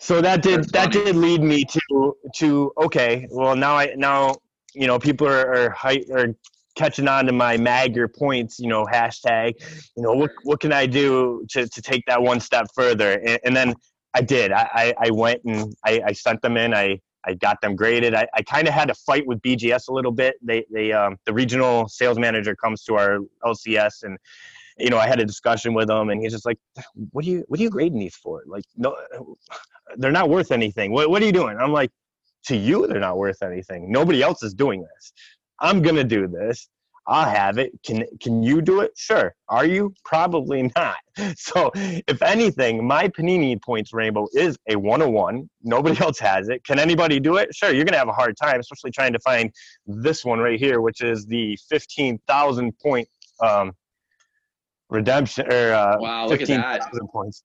So 0.00 0.20
that 0.20 0.42
did 0.42 0.70
that 0.70 0.92
did 0.92 1.16
lead 1.16 1.42
me 1.42 1.64
to 1.64 2.16
to 2.36 2.72
okay. 2.78 3.26
Well, 3.30 3.56
now 3.56 3.76
I 3.76 3.94
now 3.96 4.36
you 4.74 4.86
know 4.86 4.98
people 4.98 5.26
are 5.26 5.72
are, 5.72 5.76
are 6.12 6.34
catching 6.78 7.08
on 7.08 7.26
to 7.26 7.32
my 7.32 7.56
mag 7.56 7.94
your 7.94 8.08
points 8.08 8.58
you 8.58 8.68
know 8.68 8.86
hashtag 8.86 9.52
you 9.96 10.02
know 10.02 10.12
what 10.12 10.30
what 10.44 10.60
can 10.60 10.72
i 10.72 10.86
do 10.86 11.44
to, 11.50 11.66
to 11.68 11.82
take 11.82 12.04
that 12.06 12.22
one 12.22 12.40
step 12.40 12.66
further 12.74 13.20
and, 13.26 13.38
and 13.44 13.56
then 13.56 13.74
i 14.14 14.22
did 14.22 14.52
I, 14.52 14.94
I, 14.98 15.10
went 15.10 15.42
and 15.44 15.74
I, 15.84 16.00
I 16.06 16.12
sent 16.12 16.40
them 16.40 16.56
in 16.56 16.72
i 16.72 16.98
I 17.26 17.34
got 17.34 17.60
them 17.60 17.74
graded. 17.74 18.14
I, 18.14 18.26
I 18.32 18.42
kind 18.42 18.68
of 18.68 18.72
had 18.72 18.88
to 18.88 18.94
fight 18.94 19.26
with 19.26 19.42
BGS 19.42 19.88
a 19.88 19.92
little 19.92 20.12
bit. 20.12 20.36
They, 20.40 20.64
they, 20.72 20.92
um, 20.92 21.16
the 21.26 21.34
regional 21.34 21.88
sales 21.88 22.18
manager 22.18 22.54
comes 22.54 22.84
to 22.84 22.94
our 22.94 23.18
LCS 23.44 24.04
and 24.04 24.16
you 24.78 24.90
know, 24.90 24.98
I 24.98 25.06
had 25.06 25.20
a 25.20 25.24
discussion 25.24 25.74
with 25.74 25.90
him, 25.90 26.10
and 26.10 26.22
he's 26.22 26.32
just 26.32 26.46
like, 26.46 26.58
"What 27.10 27.24
are 27.24 27.28
you, 27.28 27.44
what 27.48 27.58
are 27.58 27.62
you 27.62 27.70
grading 27.70 27.98
these 27.98 28.14
for? 28.14 28.42
Like, 28.46 28.64
no, 28.76 28.96
they're 29.96 30.12
not 30.12 30.28
worth 30.28 30.52
anything. 30.52 30.92
What, 30.92 31.10
what 31.10 31.20
are 31.22 31.26
you 31.26 31.32
doing?" 31.32 31.58
I'm 31.58 31.72
like, 31.72 31.90
"To 32.44 32.56
you, 32.56 32.86
they're 32.86 33.00
not 33.00 33.18
worth 33.18 33.42
anything. 33.42 33.90
Nobody 33.90 34.22
else 34.22 34.42
is 34.42 34.54
doing 34.54 34.82
this. 34.82 35.12
I'm 35.60 35.82
gonna 35.82 36.04
do 36.04 36.26
this. 36.26 36.68
I'll 37.06 37.28
have 37.28 37.56
it. 37.58 37.72
Can 37.84 38.04
can 38.20 38.42
you 38.42 38.60
do 38.60 38.80
it? 38.80 38.92
Sure. 38.96 39.34
Are 39.48 39.64
you? 39.64 39.94
Probably 40.04 40.70
not. 40.76 40.96
So, 41.36 41.70
if 41.74 42.22
anything, 42.22 42.86
my 42.86 43.08
Panini 43.08 43.60
points 43.60 43.92
rainbow 43.92 44.28
is 44.34 44.56
a 44.68 44.76
101. 44.76 45.48
Nobody 45.62 45.98
else 46.04 46.18
has 46.18 46.48
it. 46.48 46.64
Can 46.64 46.78
anybody 46.78 47.18
do 47.18 47.36
it? 47.36 47.54
Sure. 47.54 47.72
You're 47.72 47.84
gonna 47.84 47.98
have 47.98 48.08
a 48.08 48.12
hard 48.12 48.36
time, 48.36 48.60
especially 48.60 48.90
trying 48.90 49.12
to 49.14 49.20
find 49.20 49.50
this 49.86 50.24
one 50.24 50.38
right 50.38 50.58
here, 50.58 50.80
which 50.80 51.00
is 51.00 51.26
the 51.26 51.58
15,000 51.68 52.78
point 52.78 53.08
um, 53.40 53.72
redemption 54.90 55.50
or 55.52 55.72
uh, 55.72 55.96
wow, 55.98 56.28
fifteen 56.28 56.60
thousand 56.60 57.08
points. 57.08 57.42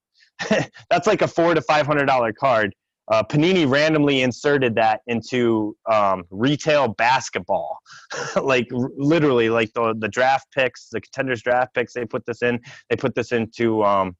That's 0.90 1.06
like 1.06 1.22
a 1.22 1.28
four 1.28 1.54
to 1.54 1.62
five 1.62 1.86
hundred 1.86 2.06
dollar 2.06 2.32
card. 2.32 2.74
Uh, 3.08 3.22
Panini 3.22 3.68
randomly 3.68 4.22
inserted 4.22 4.74
that 4.76 5.00
into 5.06 5.76
um, 5.90 6.24
retail 6.30 6.88
basketball, 6.88 7.78
like 8.42 8.66
r- 8.74 8.90
literally, 8.96 9.50
like 9.50 9.72
the 9.74 9.94
the 9.98 10.08
draft 10.08 10.46
picks, 10.52 10.88
the 10.88 11.00
contenders 11.00 11.42
draft 11.42 11.74
picks. 11.74 11.92
They 11.92 12.06
put 12.06 12.24
this 12.24 12.42
in. 12.42 12.60
They 12.88 12.96
put 12.96 13.14
this 13.14 13.32
into 13.32 13.84
um, 13.84 14.16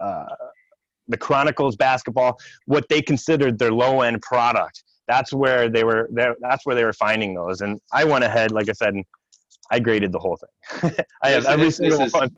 uh, 0.00 0.24
the 1.08 1.18
Chronicles 1.18 1.76
basketball. 1.76 2.38
What 2.66 2.88
they 2.88 3.02
considered 3.02 3.58
their 3.58 3.72
low 3.72 4.00
end 4.00 4.22
product. 4.22 4.82
That's 5.08 5.32
where 5.32 5.68
they 5.68 5.84
were. 5.84 6.08
That's 6.12 6.64
where 6.64 6.74
they 6.74 6.84
were 6.84 6.94
finding 6.94 7.34
those. 7.34 7.60
And 7.60 7.80
I 7.92 8.04
went 8.04 8.24
ahead, 8.24 8.50
like 8.50 8.70
I 8.70 8.72
said, 8.72 8.94
and 8.94 9.04
I 9.70 9.78
graded 9.78 10.10
the 10.10 10.18
whole 10.18 10.38
thing. 10.38 10.94
I 11.22 11.30
have 11.30 11.44
every 11.44 11.70
single 11.70 12.08
one. 12.08 12.34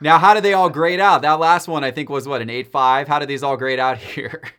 Now, 0.00 0.18
how 0.18 0.34
did 0.34 0.44
they 0.44 0.52
all 0.52 0.70
grade 0.70 1.00
out? 1.00 1.22
That 1.22 1.40
last 1.40 1.68
one, 1.68 1.82
I 1.84 1.90
think, 1.90 2.08
was 2.08 2.28
what 2.28 2.40
an 2.42 2.50
eight 2.50 2.70
five. 2.70 3.08
How 3.08 3.18
did 3.18 3.28
these 3.28 3.42
all 3.42 3.56
grade 3.56 3.80
out 3.80 3.98
here? 3.98 4.42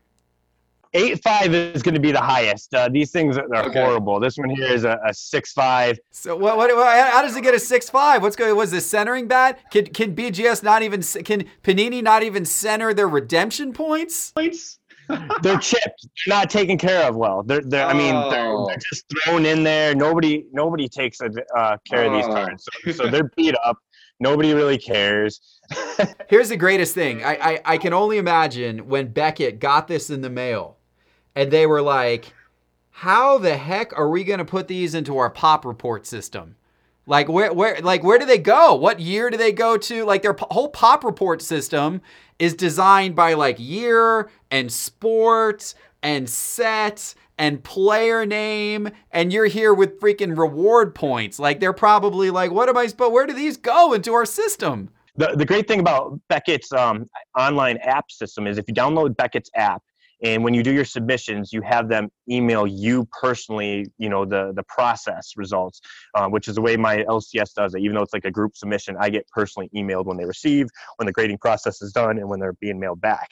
Eight 0.94 1.22
five 1.24 1.54
is 1.54 1.84
going 1.84 1.94
to 1.94 2.02
be 2.02 2.12
the 2.12 2.22
highest. 2.22 2.74
Uh, 2.74 2.90
these 2.90 3.12
things 3.12 3.38
are, 3.38 3.46
are 3.54 3.66
okay. 3.66 3.80
horrible. 3.80 4.20
This 4.20 4.38
one 4.38 4.50
here 4.50 4.68
is 4.68 4.86
a, 4.86 5.00
a 5.06 5.14
six 5.14 5.54
five. 5.54 6.00
So 6.12 6.36
what, 6.36 6.58
what, 6.58 6.76
what? 6.76 7.12
How 7.12 7.22
does 7.22 7.36
it 7.36 7.42
get 7.42 7.54
a 7.54 7.60
six 7.60 7.90
five? 7.90 8.24
What's 8.24 8.36
going? 8.36 8.56
Was 8.56 8.72
the 8.72 8.82
centering 8.82 9.28
bad? 9.28 9.60
Can 9.70 9.86
can 9.86 10.16
BGS 10.16 10.64
not 10.64 10.82
even? 10.82 11.04
Can 11.24 11.46
Panini 11.64 12.02
not 12.02 12.24
even 12.24 12.44
center 12.44 12.94
their 12.94 13.08
redemption 13.08 13.72
points? 13.72 14.32
Points. 14.32 14.80
they're 15.42 15.58
chipped, 15.58 16.08
they're 16.26 16.38
not 16.38 16.50
taken 16.50 16.78
care 16.78 17.08
of 17.08 17.16
well. 17.16 17.44
They're, 17.44 17.62
they're 17.62 17.86
oh. 17.86 17.90
I 17.90 17.94
mean, 17.94 18.14
they're, 18.14 18.30
they're, 18.30 18.52
oh. 18.52 18.70
just 18.78 19.06
thrown 19.24 19.46
in 19.46 19.64
there. 19.64 19.96
Nobody, 19.96 20.46
nobody 20.52 20.88
takes 20.88 21.20
a, 21.22 21.32
uh, 21.58 21.78
care 21.86 22.04
oh. 22.04 22.08
of 22.08 22.14
these 22.14 22.26
oh. 22.26 22.34
cards, 22.34 22.68
so, 22.86 22.92
so 22.92 23.08
they're 23.10 23.32
beat 23.36 23.56
up. 23.66 23.78
Nobody 24.20 24.54
really 24.54 24.78
cares. 24.78 25.40
Here's 26.30 26.50
the 26.50 26.58
greatest 26.58 26.94
thing. 26.94 27.24
I, 27.24 27.36
I, 27.36 27.60
I 27.66 27.78
can 27.78 27.94
only 27.94 28.18
imagine 28.18 28.88
when 28.88 29.08
Beckett 29.08 29.60
got 29.60 29.88
this 29.88 30.10
in 30.10 30.22
the 30.22 30.30
mail 30.30 30.79
and 31.40 31.52
they 31.52 31.66
were 31.66 31.82
like, 31.82 32.34
how 32.90 33.38
the 33.38 33.56
heck 33.56 33.98
are 33.98 34.10
we 34.10 34.26
going 34.26 34.40
to 34.40 34.46
put 34.46 34.68
these 34.68 34.94
into 34.94 35.18
our 35.18 35.30
pop 35.30 35.64
report 35.64 36.06
system? 36.06 36.58
Like 37.06 37.30
where 37.30 37.54
where 37.54 37.80
like 37.80 38.04
where 38.04 38.20
do 38.20 38.26
they 38.26 38.38
go? 38.38 38.76
What 38.76 39.00
year 39.00 39.30
do 39.30 39.38
they 39.38 39.54
go 39.54 39.78
to? 39.78 40.04
Like 40.04 40.22
their 40.22 40.34
p- 40.34 40.46
whole 40.52 40.68
pop 40.68 41.06
report 41.06 41.42
system 41.42 42.02
is 42.40 42.54
designed 42.54 43.16
by 43.16 43.36
like 43.36 43.56
year 43.58 44.30
and 44.52 44.70
sport 44.70 45.74
and 46.04 46.30
set 46.30 47.16
and 47.38 47.64
player 47.64 48.26
name 48.26 48.90
and 49.12 49.32
you're 49.32 49.46
here 49.46 49.74
with 49.74 49.98
freaking 50.02 50.38
reward 50.38 50.94
points. 50.94 51.40
Like 51.40 51.62
they're 51.62 51.72
probably 51.72 52.32
like 52.32 52.52
what 52.52 52.68
am 52.68 52.76
I 52.76 52.88
supposed 52.88 53.14
where 53.14 53.26
do 53.26 53.34
these 53.34 53.56
go 53.56 53.94
into 53.94 54.14
our 54.14 54.26
system? 54.26 54.90
The, 55.16 55.36
the 55.38 55.46
great 55.46 55.70
thing 55.70 55.80
about 55.80 56.20
Beckett's 56.30 56.74
um, 56.74 57.06
online 57.38 57.78
app 57.78 58.12
system 58.12 58.46
is 58.46 58.58
if 58.58 58.66
you 58.68 58.74
download 58.74 59.16
Beckett's 59.16 59.50
app, 59.56 59.82
and 60.24 60.44
when 60.44 60.54
you 60.54 60.64
do 60.64 60.72
your 60.72 60.86
submissions 60.86 61.52
you 61.54 61.62
have 61.62 61.88
them 61.88 62.10
email 62.30 62.68
you 62.68 63.08
personally 63.22 63.86
you 63.98 64.10
know 64.10 64.26
the 64.26 64.54
the 64.56 64.64
process 64.64 65.34
results 65.36 65.82
uh, 66.16 66.28
which 66.28 66.48
is 66.48 66.56
the 66.56 66.62
way 66.62 66.76
my 66.76 66.98
lcs 67.04 67.54
does 67.54 67.74
it. 67.76 67.82
Even 67.82 67.96
though 67.96 68.04
it's 68.04 68.14
like 68.14 68.26
a 68.26 68.32
group 68.32 68.56
submission 68.56 68.96
i 69.00 69.10
get 69.10 69.28
personally 69.30 69.70
emailed 69.76 70.06
when 70.06 70.18
they 70.18 70.26
receive 70.26 70.68
when 70.98 71.06
the 71.06 71.12
grading 71.12 71.38
process 71.38 71.82
is 71.82 71.92
done 71.92 72.18
and 72.18 72.28
when 72.28 72.40
they're 72.40 72.54
being 72.54 72.80
mailed 72.80 73.02
back. 73.02 73.30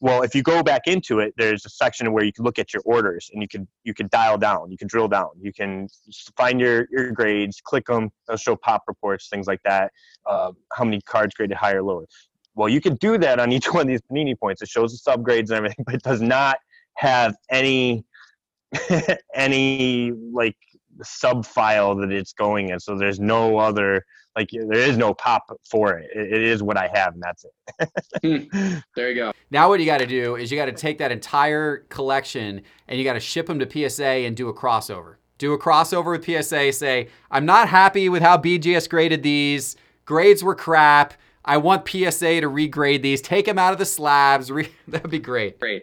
Well 0.00 0.22
if 0.22 0.34
you 0.34 0.42
go 0.42 0.62
back 0.62 0.82
into 0.86 1.18
it 1.18 1.34
there's 1.36 1.66
a 1.66 1.68
section 1.68 2.10
where 2.12 2.24
you 2.24 2.32
can 2.32 2.44
look 2.44 2.58
at 2.58 2.72
your 2.72 2.82
orders 2.86 3.30
and 3.32 3.42
you 3.42 3.48
can 3.48 3.68
you 3.84 3.92
can 3.92 4.08
dial 4.10 4.38
down 4.38 4.70
you 4.70 4.78
can 4.78 4.88
drill 4.88 5.08
down 5.08 5.30
you 5.40 5.52
can 5.52 5.88
find 6.36 6.60
your 6.60 6.86
your 6.90 7.12
grades 7.12 7.60
click 7.62 7.86
them 7.86 8.10
they'll 8.26 8.36
show 8.36 8.56
pop 8.56 8.84
reports 8.88 9.28
things 9.28 9.46
like 9.46 9.60
that 9.64 9.92
uh, 10.26 10.52
how 10.72 10.84
many 10.84 11.00
cards 11.02 11.34
graded 11.34 11.56
higher 11.56 11.80
or 11.80 11.82
lower 11.82 12.06
well, 12.60 12.68
you 12.68 12.82
can 12.82 12.96
do 12.96 13.16
that 13.16 13.40
on 13.40 13.52
each 13.52 13.66
one 13.72 13.82
of 13.82 13.88
these 13.88 14.02
panini 14.02 14.38
points. 14.38 14.60
It 14.60 14.68
shows 14.68 14.92
the 14.92 15.10
subgrades 15.10 15.48
and 15.48 15.52
everything, 15.52 15.82
but 15.86 15.94
it 15.94 16.02
does 16.02 16.20
not 16.20 16.58
have 16.94 17.34
any 17.50 18.04
any 19.34 20.12
like 20.32 20.56
sub 21.02 21.46
file 21.46 21.96
that 21.96 22.12
it's 22.12 22.34
going 22.34 22.68
in. 22.68 22.78
So 22.78 22.96
there's 22.96 23.18
no 23.18 23.56
other 23.56 24.04
like 24.36 24.50
there 24.52 24.78
is 24.78 24.96
no 24.96 25.14
pop 25.14 25.42
for 25.68 25.98
it. 25.98 26.10
It 26.14 26.42
is 26.42 26.62
what 26.62 26.76
I 26.76 26.88
have, 26.94 27.14
and 27.14 27.22
that's 27.22 27.44
it. 27.44 28.48
Hmm. 28.52 28.78
there 28.94 29.08
you 29.08 29.14
go. 29.14 29.32
Now 29.50 29.68
what 29.68 29.80
you 29.80 29.86
got 29.86 29.98
to 29.98 30.06
do 30.06 30.36
is 30.36 30.52
you 30.52 30.58
got 30.58 30.66
to 30.66 30.72
take 30.72 30.98
that 30.98 31.10
entire 31.10 31.78
collection 31.88 32.60
and 32.86 32.98
you 32.98 33.04
got 33.04 33.14
to 33.14 33.20
ship 33.20 33.46
them 33.46 33.58
to 33.58 33.88
PSA 33.88 34.04
and 34.04 34.36
do 34.36 34.48
a 34.48 34.54
crossover. 34.54 35.16
Do 35.38 35.54
a 35.54 35.58
crossover 35.58 36.12
with 36.12 36.24
PSA. 36.24 36.72
Say 36.74 37.08
I'm 37.30 37.46
not 37.46 37.68
happy 37.68 38.10
with 38.10 38.22
how 38.22 38.36
BGS 38.36 38.88
graded 38.90 39.22
these. 39.22 39.76
Grades 40.04 40.44
were 40.44 40.54
crap. 40.54 41.14
I 41.50 41.56
want 41.56 41.88
PSA 41.88 42.42
to 42.42 42.48
regrade 42.48 43.02
these, 43.02 43.20
take 43.20 43.46
them 43.46 43.58
out 43.58 43.72
of 43.72 43.80
the 43.80 43.84
slabs. 43.84 44.52
Re- 44.52 44.68
That'd 44.88 45.10
be 45.10 45.18
great. 45.18 45.58
Great. 45.58 45.82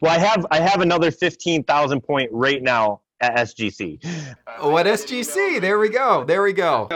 Well, 0.00 0.12
I 0.12 0.18
have 0.18 0.44
I 0.50 0.58
have 0.58 0.80
another 0.80 1.12
fifteen 1.12 1.62
thousand 1.62 2.00
point 2.00 2.28
right 2.32 2.60
now 2.60 3.02
at 3.20 3.36
SGC. 3.36 4.04
Uh, 4.48 4.68
what 4.68 4.86
SGC? 4.86 5.60
There 5.60 5.78
we 5.78 5.90
go. 5.90 6.24
There 6.24 6.42
we 6.42 6.52
go. 6.52 6.88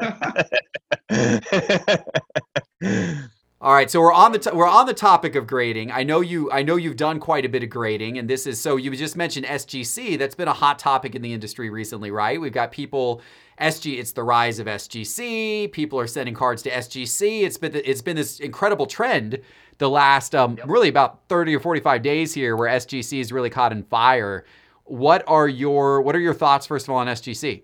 All 3.62 3.74
right, 3.74 3.90
so 3.90 4.00
we're 4.00 4.12
on 4.12 4.30
the 4.30 4.38
t- 4.38 4.50
we're 4.52 4.68
on 4.68 4.86
the 4.86 4.94
topic 4.94 5.34
of 5.34 5.48
grading. 5.48 5.90
I 5.90 6.04
know 6.04 6.20
you 6.20 6.52
I 6.52 6.62
know 6.62 6.76
you've 6.76 6.96
done 6.96 7.18
quite 7.18 7.44
a 7.44 7.48
bit 7.48 7.64
of 7.64 7.68
grading, 7.68 8.16
and 8.16 8.30
this 8.30 8.46
is 8.46 8.60
so 8.60 8.76
you 8.76 8.94
just 8.96 9.16
mentioned 9.16 9.44
SGC. 9.44 10.16
That's 10.18 10.36
been 10.36 10.48
a 10.48 10.52
hot 10.52 10.78
topic 10.78 11.16
in 11.16 11.22
the 11.22 11.32
industry 11.32 11.68
recently, 11.68 12.12
right? 12.12 12.40
We've 12.40 12.52
got 12.52 12.70
people 12.70 13.22
SG. 13.60 13.98
It's 13.98 14.12
the 14.12 14.22
rise 14.22 14.58
of 14.58 14.66
SGC. 14.66 15.70
People 15.72 15.98
are 16.00 16.06
sending 16.06 16.34
cards 16.34 16.62
to 16.62 16.70
SGC. 16.70 17.42
It's 17.42 17.58
been 17.58 17.74
it's 17.74 18.02
been 18.02 18.16
this 18.16 18.40
incredible 18.40 18.86
trend 18.86 19.40
the 19.78 19.88
last 19.88 20.34
um, 20.34 20.56
yep. 20.56 20.66
really 20.68 20.88
about 20.88 21.20
thirty 21.28 21.54
or 21.54 21.60
forty 21.60 21.80
five 21.80 22.02
days 22.02 22.34
here, 22.34 22.56
where 22.56 22.68
SGC 22.68 23.20
is 23.20 23.32
really 23.32 23.50
caught 23.50 23.72
in 23.72 23.82
fire. 23.84 24.44
What 24.84 25.22
are 25.26 25.48
your 25.48 26.02
what 26.02 26.16
are 26.16 26.20
your 26.20 26.34
thoughts 26.34 26.66
first 26.66 26.86
of 26.86 26.90
all 26.90 26.98
on 26.98 27.06
SGC? 27.06 27.62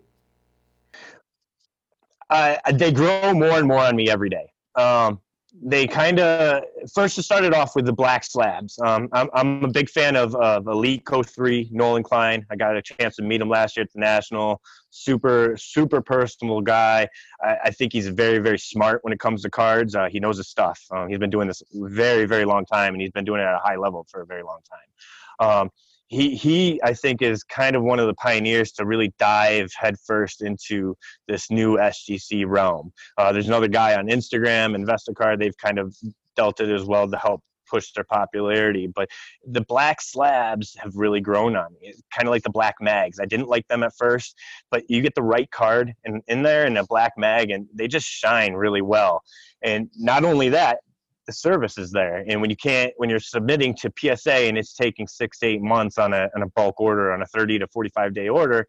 Uh, 2.28 2.56
they 2.74 2.92
grow 2.92 3.32
more 3.34 3.58
and 3.58 3.68
more 3.68 3.78
on 3.78 3.96
me 3.96 4.10
every 4.10 4.28
day. 4.28 4.52
Um, 4.74 5.20
they 5.62 5.86
kind 5.86 6.18
of 6.20 6.64
first 6.92 7.18
it 7.18 7.22
started 7.22 7.54
off 7.54 7.74
with 7.74 7.86
the 7.86 7.92
black 7.92 8.24
slabs. 8.24 8.78
Um, 8.84 9.08
I'm, 9.12 9.28
I'm 9.32 9.64
a 9.64 9.68
big 9.68 9.88
fan 9.88 10.16
of, 10.16 10.34
of 10.36 10.66
Elite 10.66 11.04
Coach 11.04 11.28
3, 11.28 11.68
Nolan 11.72 12.02
Klein. 12.02 12.44
I 12.50 12.56
got 12.56 12.76
a 12.76 12.82
chance 12.82 13.16
to 13.16 13.22
meet 13.22 13.40
him 13.40 13.48
last 13.48 13.76
year 13.76 13.84
at 13.84 13.92
the 13.92 14.00
National. 14.00 14.60
Super, 14.96 15.56
super 15.58 16.00
personal 16.00 16.60
guy. 16.60 17.08
I, 17.42 17.56
I 17.64 17.70
think 17.70 17.92
he's 17.92 18.08
very, 18.08 18.38
very 18.38 18.58
smart 18.58 19.04
when 19.04 19.12
it 19.12 19.20
comes 19.20 19.42
to 19.42 19.50
cards. 19.50 19.94
Uh, 19.94 20.08
he 20.10 20.20
knows 20.20 20.38
his 20.38 20.48
stuff. 20.48 20.80
Um, 20.90 21.08
he's 21.08 21.18
been 21.18 21.30
doing 21.30 21.48
this 21.48 21.62
very, 21.72 22.24
very 22.24 22.44
long 22.44 22.64
time, 22.64 22.94
and 22.94 23.00
he's 23.00 23.10
been 23.10 23.24
doing 23.24 23.40
it 23.40 23.44
at 23.44 23.54
a 23.54 23.60
high 23.62 23.76
level 23.76 24.06
for 24.10 24.22
a 24.22 24.26
very 24.26 24.42
long 24.42 24.60
time. 24.70 25.48
Um, 25.48 25.70
he 26.08 26.36
he 26.36 26.80
I 26.84 26.94
think 26.94 27.20
is 27.20 27.42
kind 27.42 27.74
of 27.74 27.82
one 27.82 27.98
of 27.98 28.06
the 28.06 28.14
pioneers 28.14 28.72
to 28.72 28.86
really 28.86 29.12
dive 29.18 29.72
headfirst 29.76 30.40
into 30.42 30.96
this 31.26 31.50
new 31.50 31.76
SGC 31.76 32.44
realm. 32.46 32.92
Uh, 33.18 33.32
there's 33.32 33.48
another 33.48 33.68
guy 33.68 33.96
on 33.96 34.06
Instagram, 34.06 34.74
Investor 34.74 35.12
Card. 35.12 35.40
They've 35.40 35.56
kind 35.56 35.78
of 35.78 35.96
dealt 36.36 36.60
it 36.60 36.70
as 36.70 36.84
well 36.84 37.10
to 37.10 37.16
help 37.16 37.42
push 37.66 37.92
their 37.92 38.04
popularity. 38.04 38.86
But 38.86 39.08
the 39.46 39.62
black 39.62 40.00
slabs 40.00 40.76
have 40.78 40.94
really 40.96 41.20
grown 41.20 41.56
on 41.56 41.72
me. 41.74 41.88
It's 41.88 42.02
kind 42.14 42.28
of 42.28 42.32
like 42.32 42.42
the 42.42 42.50
black 42.50 42.76
mags. 42.80 43.18
I 43.20 43.26
didn't 43.26 43.48
like 43.48 43.66
them 43.68 43.82
at 43.82 43.94
first, 43.96 44.36
but 44.70 44.88
you 44.88 45.02
get 45.02 45.14
the 45.14 45.22
right 45.22 45.50
card 45.50 45.94
in, 46.04 46.22
in 46.28 46.42
there 46.42 46.66
and 46.66 46.78
a 46.78 46.84
black 46.84 47.12
mag, 47.16 47.50
and 47.50 47.66
they 47.74 47.88
just 47.88 48.06
shine 48.06 48.54
really 48.54 48.82
well. 48.82 49.22
And 49.62 49.90
not 49.96 50.24
only 50.24 50.48
that, 50.50 50.78
the 51.26 51.32
service 51.32 51.76
is 51.76 51.90
there. 51.90 52.24
And 52.28 52.40
when 52.40 52.50
you 52.50 52.56
can't, 52.56 52.92
when 52.96 53.10
you're 53.10 53.20
submitting 53.20 53.74
to 53.76 53.92
PSA 53.98 54.32
and 54.32 54.56
it's 54.56 54.74
taking 54.74 55.06
six 55.08 55.40
to 55.40 55.46
eight 55.46 55.60
months 55.60 55.98
on 55.98 56.12
a, 56.12 56.28
on 56.36 56.42
a 56.42 56.46
bulk 56.48 56.80
order, 56.80 57.12
on 57.12 57.22
a 57.22 57.26
30 57.26 57.58
to 57.58 57.66
45 57.66 58.14
day 58.14 58.28
order, 58.28 58.66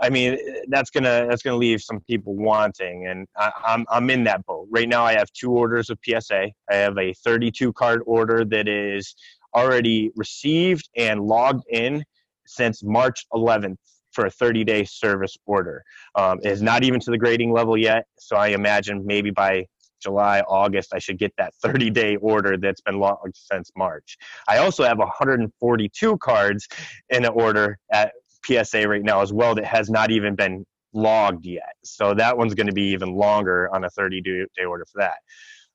I 0.00 0.10
mean, 0.10 0.38
that's 0.68 0.90
gonna 0.90 1.26
that's 1.28 1.42
gonna 1.42 1.56
leave 1.56 1.82
some 1.82 2.00
people 2.00 2.36
wanting, 2.36 3.06
and 3.06 3.26
I, 3.36 3.52
I'm 3.64 3.86
I'm 3.90 4.10
in 4.10 4.24
that 4.24 4.44
boat 4.46 4.68
right 4.70 4.88
now. 4.88 5.04
I 5.04 5.14
have 5.14 5.32
two 5.32 5.50
orders 5.52 5.90
of 5.90 5.98
PSA. 6.04 6.50
I 6.70 6.74
have 6.74 6.98
a 6.98 7.12
32 7.12 7.72
card 7.74 8.02
order 8.06 8.44
that 8.44 8.68
is 8.68 9.14
already 9.54 10.10
received 10.16 10.88
and 10.96 11.20
logged 11.20 11.64
in 11.70 12.04
since 12.46 12.82
March 12.82 13.26
11th 13.32 13.76
for 14.12 14.26
a 14.26 14.30
30 14.30 14.64
day 14.64 14.84
service 14.84 15.36
order. 15.46 15.82
Um, 16.14 16.38
it 16.42 16.50
is 16.50 16.62
not 16.62 16.84
even 16.84 17.00
to 17.00 17.10
the 17.10 17.18
grading 17.18 17.52
level 17.52 17.76
yet, 17.76 18.06
so 18.18 18.36
I 18.36 18.48
imagine 18.48 19.04
maybe 19.06 19.30
by 19.30 19.66
July, 20.02 20.40
August, 20.48 20.92
I 20.92 20.98
should 20.98 21.18
get 21.18 21.32
that 21.38 21.54
30 21.62 21.90
day 21.90 22.16
order 22.16 22.56
that's 22.56 22.80
been 22.80 22.98
logged 22.98 23.36
since 23.36 23.70
March. 23.76 24.18
I 24.48 24.58
also 24.58 24.84
have 24.84 24.98
142 24.98 26.18
cards 26.18 26.68
in 27.08 27.24
an 27.24 27.32
order 27.34 27.78
at 27.92 28.12
PSA 28.44 28.88
right 28.88 29.02
now 29.02 29.20
as 29.20 29.32
well 29.32 29.54
that 29.54 29.64
has 29.64 29.90
not 29.90 30.10
even 30.10 30.34
been 30.34 30.64
logged 30.92 31.46
yet. 31.46 31.74
So 31.84 32.14
that 32.14 32.36
one's 32.36 32.54
going 32.54 32.66
to 32.66 32.72
be 32.72 32.88
even 32.88 33.14
longer 33.14 33.74
on 33.74 33.84
a 33.84 33.90
30 33.90 34.20
day 34.20 34.64
order 34.64 34.84
for 34.90 35.00
that. 35.00 35.16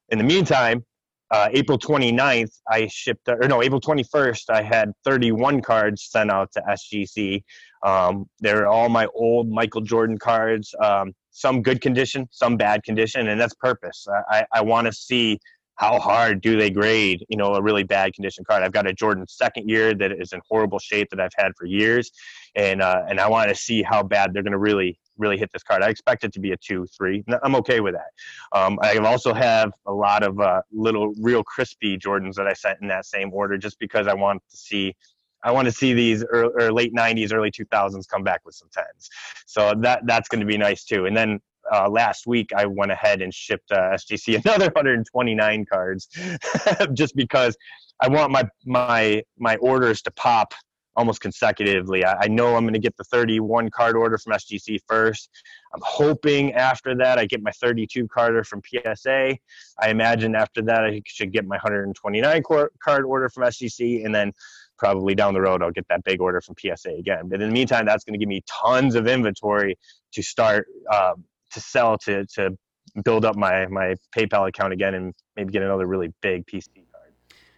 In 0.10 0.18
the 0.18 0.24
meantime, 0.24 0.86
uh, 1.30 1.50
April 1.52 1.78
29th, 1.78 2.52
I 2.70 2.88
shipped, 2.88 3.28
or 3.28 3.48
no, 3.48 3.62
April 3.62 3.82
21st, 3.82 4.50
I 4.50 4.62
had 4.62 4.92
31 5.04 5.62
cards 5.62 6.08
sent 6.10 6.32
out 6.32 6.52
to 6.54 6.62
SGC. 6.62 7.44
Um, 7.86 8.26
they're 8.40 8.68
all 8.68 8.88
my 8.88 9.08
old 9.14 9.50
Michael 9.50 9.82
Jordan 9.82 10.18
cards. 10.18 10.74
Um, 10.82 11.14
some 11.32 11.62
good 11.62 11.82
condition, 11.82 12.28
some 12.32 12.56
bad 12.56 12.84
condition, 12.84 13.28
and 13.28 13.40
that's 13.40 13.54
purpose. 13.56 14.08
I, 14.30 14.46
I 14.54 14.62
want 14.62 14.88
to 14.88 14.94
see 14.94 15.40
how 15.78 16.00
hard 16.00 16.42
do 16.42 16.58
they 16.58 16.70
grade, 16.70 17.26
you 17.30 17.38
know, 17.38 17.54
a 17.54 17.62
really 17.62 17.84
bad 17.84 18.14
condition 18.14 18.44
card. 18.44 18.64
I've 18.64 18.72
got 18.72 18.88
a 18.88 18.94
Jordan 18.94 19.26
second 19.28 19.70
year 19.70 19.94
that 19.94 20.12
is 20.12 20.34
in 20.34 20.42
horrible 20.50 20.80
shape 20.80 21.10
that 21.12 21.20
I've 21.20 21.32
had 21.38 21.54
for 21.56 21.66
years, 21.66 22.12
and 22.56 22.82
uh, 22.82 23.04
and 23.08 23.20
I 23.20 23.30
want 23.30 23.50
to 23.50 23.56
see 23.56 23.84
how 23.84 24.04
bad 24.04 24.34
they're 24.34 24.44
going 24.44 24.52
to 24.52 24.58
really 24.60 25.00
really 25.18 25.38
hit 25.38 25.52
this 25.52 25.64
card. 25.64 25.82
I 25.82 25.90
expect 25.90 26.24
it 26.24 26.34
to 26.34 26.40
be 26.40 26.52
a 26.52 26.58
two, 26.58 26.86
three. 26.96 27.24
I'm 27.44 27.56
okay 27.56 27.80
with 27.80 27.96
that. 27.96 28.60
Um, 28.60 28.78
I 28.82 28.98
also 28.98 29.34
have 29.34 29.72
a 29.86 29.94
lot 29.94 30.24
of 30.24 30.40
uh, 30.40 30.62
little 30.72 31.14
real 31.20 31.44
crispy 31.44 31.98
Jordans 31.98 32.36
that 32.36 32.48
I 32.48 32.54
sent 32.54 32.80
in 32.82 32.88
that 32.90 33.06
same 33.06 33.32
order, 33.34 33.58
just 33.58 33.80
because 33.80 34.08
I 34.08 34.14
want 34.14 34.42
to 34.50 34.58
see 34.58 34.96
I 35.44 35.52
want 35.52 35.66
to 35.66 35.72
see 35.72 35.94
these 35.94 36.24
early, 36.26 36.52
or 36.56 36.72
late 36.72 36.94
90s, 36.94 37.34
early 37.34 37.52
2000s 37.52 38.08
come 38.08 38.24
back 38.24 38.42
with 38.46 38.56
some 38.56 38.70
tens. 38.72 39.10
So 39.46 39.74
that 39.82 40.06
that's 40.06 40.28
going 40.28 40.42
to 40.42 40.46
be 40.46 40.58
nice 40.58 40.84
too. 40.84 41.06
And 41.06 41.16
then 41.16 41.40
uh, 41.72 41.90
last 41.90 42.28
week 42.28 42.52
I 42.56 42.66
went 42.66 42.92
ahead 42.92 43.22
and 43.22 43.34
shipped 43.34 43.72
uh, 43.72 43.92
SGC 43.92 44.36
another 44.46 44.66
129 44.66 45.66
cards, 45.66 46.08
just 46.94 47.16
because 47.16 47.56
I 48.02 48.10
want 48.10 48.32
my 48.32 48.48
my 48.66 49.24
my 49.38 49.56
orders 49.58 50.02
to 50.04 50.12
pop 50.12 50.54
almost 50.98 51.22
consecutively. 51.22 52.04
I, 52.04 52.24
I 52.24 52.28
know 52.28 52.56
I'm 52.56 52.64
going 52.64 52.74
to 52.74 52.80
get 52.80 52.98
the 52.98 53.04
31 53.04 53.70
card 53.70 53.96
order 53.96 54.18
from 54.18 54.34
SGC 54.34 54.80
first. 54.88 55.30
I'm 55.74 55.82
hoping 55.84 56.54
after 56.54 56.96
that 56.96 57.20
I 57.20 57.26
get 57.26 57.44
my 57.44 57.52
32 57.52 58.08
carder 58.08 58.44
from 58.44 58.62
PSA. 58.66 59.38
I 59.80 59.90
imagine 59.90 60.36
after 60.36 60.64
that 60.64 60.86
I 60.86 61.02
should 61.06 61.32
get 61.32 61.46
my 61.46 61.58
129 61.58 62.44
card 62.44 63.06
order 63.06 63.30
from 63.30 63.44
SGC, 63.44 64.04
and 64.04 64.14
then 64.14 64.34
probably 64.78 65.16
down 65.16 65.34
the 65.34 65.42
road 65.42 65.62
I'll 65.62 65.72
get 65.72 65.88
that 65.90 66.04
big 66.04 66.22
order 66.22 66.42
from 66.42 66.56
PSA 66.60 66.92
again. 66.92 67.28
But 67.28 67.42
in 67.42 67.50
the 67.50 67.54
meantime, 67.54 67.86
that's 67.86 68.04
going 68.04 68.14
to 68.14 68.20
give 68.20 68.30
me 68.30 68.44
tons 68.48 68.96
of 68.96 69.08
inventory 69.08 69.78
to 70.14 70.24
start 70.24 70.68
um, 70.94 71.24
to 71.52 71.60
sell 71.60 71.98
to 72.00 72.26
to 72.36 72.58
build 73.04 73.26
up 73.26 73.36
my 73.36 73.68
my 73.68 73.96
PayPal 74.16 74.48
account 74.48 74.74
again 74.74 74.94
and 74.94 75.14
maybe 75.36 75.52
get 75.52 75.62
another 75.62 75.86
really 75.86 76.14
big 76.22 76.46
PC 76.46 76.68
card. 76.92 77.14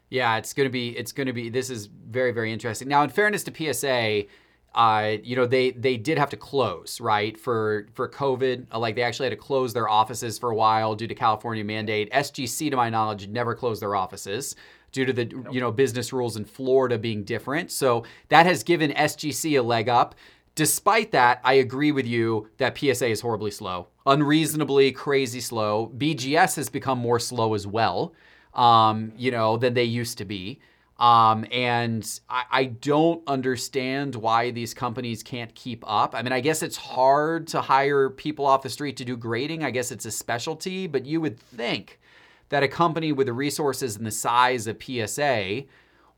Yeah, 0.09 0.37
it's 0.37 0.53
going 0.53 0.67
to 0.67 0.71
be 0.71 0.97
it's 0.97 1.11
going 1.11 1.27
to 1.27 1.33
be 1.33 1.49
this 1.49 1.69
is 1.69 1.87
very 1.87 2.31
very 2.31 2.51
interesting. 2.51 2.87
Now, 2.87 3.03
in 3.03 3.09
fairness 3.09 3.43
to 3.43 3.73
PSA, 3.73 4.23
uh, 4.75 5.17
you 5.23 5.35
know, 5.35 5.45
they 5.45 5.71
they 5.71 5.97
did 5.97 6.17
have 6.17 6.29
to 6.29 6.37
close, 6.37 6.99
right, 7.01 7.37
for 7.37 7.87
for 7.93 8.07
COVID. 8.07 8.73
Like 8.73 8.95
they 8.95 9.03
actually 9.03 9.25
had 9.25 9.31
to 9.31 9.43
close 9.43 9.73
their 9.73 9.89
offices 9.89 10.37
for 10.37 10.51
a 10.51 10.55
while 10.55 10.95
due 10.95 11.07
to 11.07 11.15
California 11.15 11.63
mandate. 11.63 12.11
SGC, 12.11 12.69
to 12.71 12.75
my 12.75 12.89
knowledge, 12.89 13.27
never 13.27 13.55
closed 13.55 13.81
their 13.81 13.95
offices 13.95 14.55
due 14.91 15.05
to 15.05 15.13
the 15.13 15.25
you 15.51 15.59
know 15.59 15.71
business 15.71 16.11
rules 16.13 16.37
in 16.37 16.45
Florida 16.45 16.97
being 16.97 17.23
different. 17.23 17.71
So 17.71 18.03
that 18.29 18.45
has 18.45 18.63
given 18.63 18.91
SGC 18.91 19.59
a 19.59 19.61
leg 19.61 19.89
up. 19.89 20.15
Despite 20.55 21.11
that, 21.11 21.39
I 21.43 21.53
agree 21.53 21.91
with 21.91 22.05
you 22.05 22.49
that 22.57 22.77
PSA 22.77 23.07
is 23.07 23.21
horribly 23.21 23.51
slow, 23.51 23.87
unreasonably 24.05 24.91
crazy 24.91 25.39
slow. 25.39 25.91
BGS 25.97 26.57
has 26.57 26.69
become 26.69 26.99
more 26.99 27.19
slow 27.19 27.53
as 27.53 27.65
well, 27.65 28.13
um, 28.53 29.13
you 29.15 29.31
know, 29.31 29.55
than 29.57 29.73
they 29.73 29.85
used 29.85 30.17
to 30.17 30.25
be. 30.25 30.59
Um, 30.99 31.45
and 31.49 32.19
I, 32.29 32.43
I, 32.51 32.65
don't 32.65 33.23
understand 33.25 34.15
why 34.15 34.51
these 34.51 34.73
companies 34.73 35.23
can't 35.23 35.55
keep 35.55 35.81
up. 35.87 36.13
I 36.13 36.21
mean, 36.21 36.33
I 36.33 36.41
guess 36.41 36.61
it's 36.61 36.75
hard 36.75 37.47
to 37.47 37.61
hire 37.61 38.09
people 38.09 38.45
off 38.45 38.63
the 38.63 38.69
street 38.69 38.97
to 38.97 39.05
do 39.05 39.15
grading. 39.15 39.63
I 39.63 39.71
guess 39.71 39.93
it's 39.93 40.03
a 40.03 40.11
specialty, 40.11 40.87
but 40.87 41.05
you 41.05 41.21
would 41.21 41.39
think 41.39 42.01
that 42.49 42.63
a 42.63 42.67
company 42.67 43.11
with 43.11 43.27
the 43.27 43.33
resources 43.33 43.95
and 43.95 44.05
the 44.05 44.11
size 44.11 44.67
of 44.67 44.81
PSA 44.81 45.63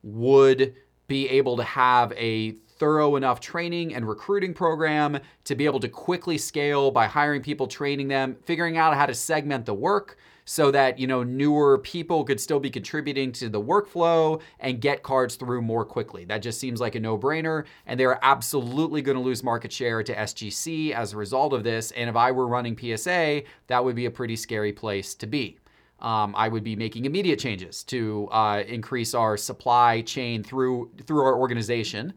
would 0.04 0.76
be 1.08 1.30
able 1.30 1.58
to 1.58 1.64
have 1.64 2.12
a 2.14 2.52
thorough 2.82 3.16
enough 3.16 3.40
training 3.40 3.94
and 3.94 4.08
recruiting 4.08 4.56
program 4.56 5.20
to 5.44 5.54
be 5.54 5.66
able 5.66 5.80
to 5.80 5.88
quickly 5.88 6.38
scale 6.38 6.90
by 6.90 7.06
hiring 7.06 7.42
people, 7.42 7.68
training 7.68 8.08
them, 8.08 8.36
figuring 8.44 8.76
out 8.76 8.96
how 8.96 9.06
to 9.06 9.14
segment 9.14 9.66
the 9.68 9.74
work 9.74 10.18
so 10.46 10.72
that 10.72 10.98
you 10.98 11.06
know 11.06 11.22
newer 11.22 11.78
people 11.78 12.24
could 12.24 12.40
still 12.40 12.60
be 12.60 12.70
contributing 12.70 13.32
to 13.32 13.50
the 13.50 13.62
workflow 13.62 14.42
and 14.60 14.82
get 14.82 15.04
cards 15.04 15.36
through 15.36 15.62
more 15.62 15.86
quickly. 15.86 16.26
That 16.26 16.42
just 16.42 16.60
seems 16.60 16.82
like 16.82 16.96
a 16.96 17.00
no-brainer 17.00 17.66
and 17.86 18.00
they're 18.00 18.20
absolutely 18.24 19.04
going 19.04 19.18
to 19.18 19.24
lose 19.24 19.44
market 19.44 19.72
share 19.72 20.02
to 20.02 20.16
SGC 20.16 20.92
as 20.92 21.14
a 21.14 21.18
result 21.18 21.54
of 21.54 21.64
this 21.64 21.92
and 21.92 22.10
if 22.10 22.16
I 22.16 22.32
were 22.32 22.48
running 22.48 22.76
PSA, 22.76 23.44
that 23.68 23.84
would 23.84 23.96
be 23.96 24.08
a 24.08 24.12
pretty 24.12 24.36
scary 24.36 24.74
place 24.74 25.14
to 25.16 25.28
be. 25.28 25.58
Um, 26.02 26.34
I 26.36 26.48
would 26.48 26.64
be 26.64 26.76
making 26.76 27.06
immediate 27.06 27.40
changes 27.40 27.84
to 27.86 28.28
uh, 28.32 28.64
increase 28.68 29.14
our 29.14 29.38
supply 29.38 30.02
chain 30.02 30.44
through 30.44 30.92
through 31.06 31.22
our 31.22 31.36
organization. 31.36 32.14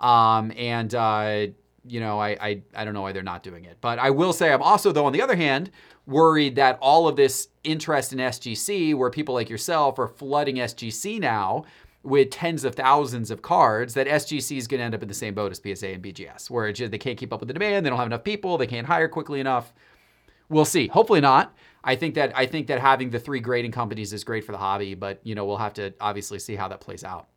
Um, 0.00 0.52
and 0.56 0.94
uh, 0.94 1.46
you 1.86 2.00
know, 2.00 2.18
I, 2.18 2.30
I 2.40 2.62
I 2.74 2.84
don't 2.84 2.94
know 2.94 3.02
why 3.02 3.12
they're 3.12 3.22
not 3.22 3.42
doing 3.42 3.64
it. 3.64 3.78
But 3.80 3.98
I 3.98 4.10
will 4.10 4.32
say 4.32 4.52
I'm 4.52 4.62
also 4.62 4.92
though 4.92 5.06
on 5.06 5.12
the 5.12 5.22
other 5.22 5.36
hand 5.36 5.70
worried 6.06 6.54
that 6.56 6.78
all 6.80 7.08
of 7.08 7.16
this 7.16 7.48
interest 7.64 8.12
in 8.12 8.18
SGC, 8.18 8.94
where 8.94 9.10
people 9.10 9.34
like 9.34 9.50
yourself 9.50 9.98
are 9.98 10.06
flooding 10.06 10.56
SGC 10.56 11.20
now 11.20 11.64
with 12.02 12.30
tens 12.30 12.64
of 12.64 12.76
thousands 12.76 13.30
of 13.30 13.42
cards, 13.42 13.94
that 13.94 14.06
SGC 14.06 14.56
is 14.56 14.68
going 14.68 14.78
to 14.78 14.84
end 14.84 14.94
up 14.94 15.02
in 15.02 15.08
the 15.08 15.14
same 15.14 15.34
boat 15.34 15.50
as 15.50 15.58
PSA 15.58 15.88
and 15.88 16.02
BGS, 16.02 16.48
where 16.48 16.70
just, 16.72 16.92
they 16.92 16.98
can't 16.98 17.18
keep 17.18 17.32
up 17.32 17.40
with 17.40 17.48
the 17.48 17.52
demand, 17.52 17.84
they 17.84 17.90
don't 17.90 17.98
have 17.98 18.06
enough 18.06 18.22
people, 18.22 18.56
they 18.56 18.68
can't 18.68 18.86
hire 18.86 19.08
quickly 19.08 19.40
enough. 19.40 19.72
We'll 20.48 20.64
see. 20.64 20.86
Hopefully 20.86 21.20
not. 21.20 21.52
I 21.86 21.94
think 21.94 22.16
that 22.16 22.36
I 22.36 22.46
think 22.46 22.66
that 22.66 22.80
having 22.80 23.10
the 23.10 23.20
three 23.20 23.40
grading 23.40 23.70
companies 23.70 24.12
is 24.12 24.24
great 24.24 24.44
for 24.44 24.52
the 24.52 24.58
hobby, 24.58 24.94
but 24.94 25.20
you 25.22 25.36
know 25.36 25.46
we'll 25.46 25.56
have 25.56 25.74
to 25.74 25.94
obviously 26.00 26.40
see 26.40 26.56
how 26.56 26.66
that 26.68 26.80
plays 26.80 27.04
out. 27.04 27.28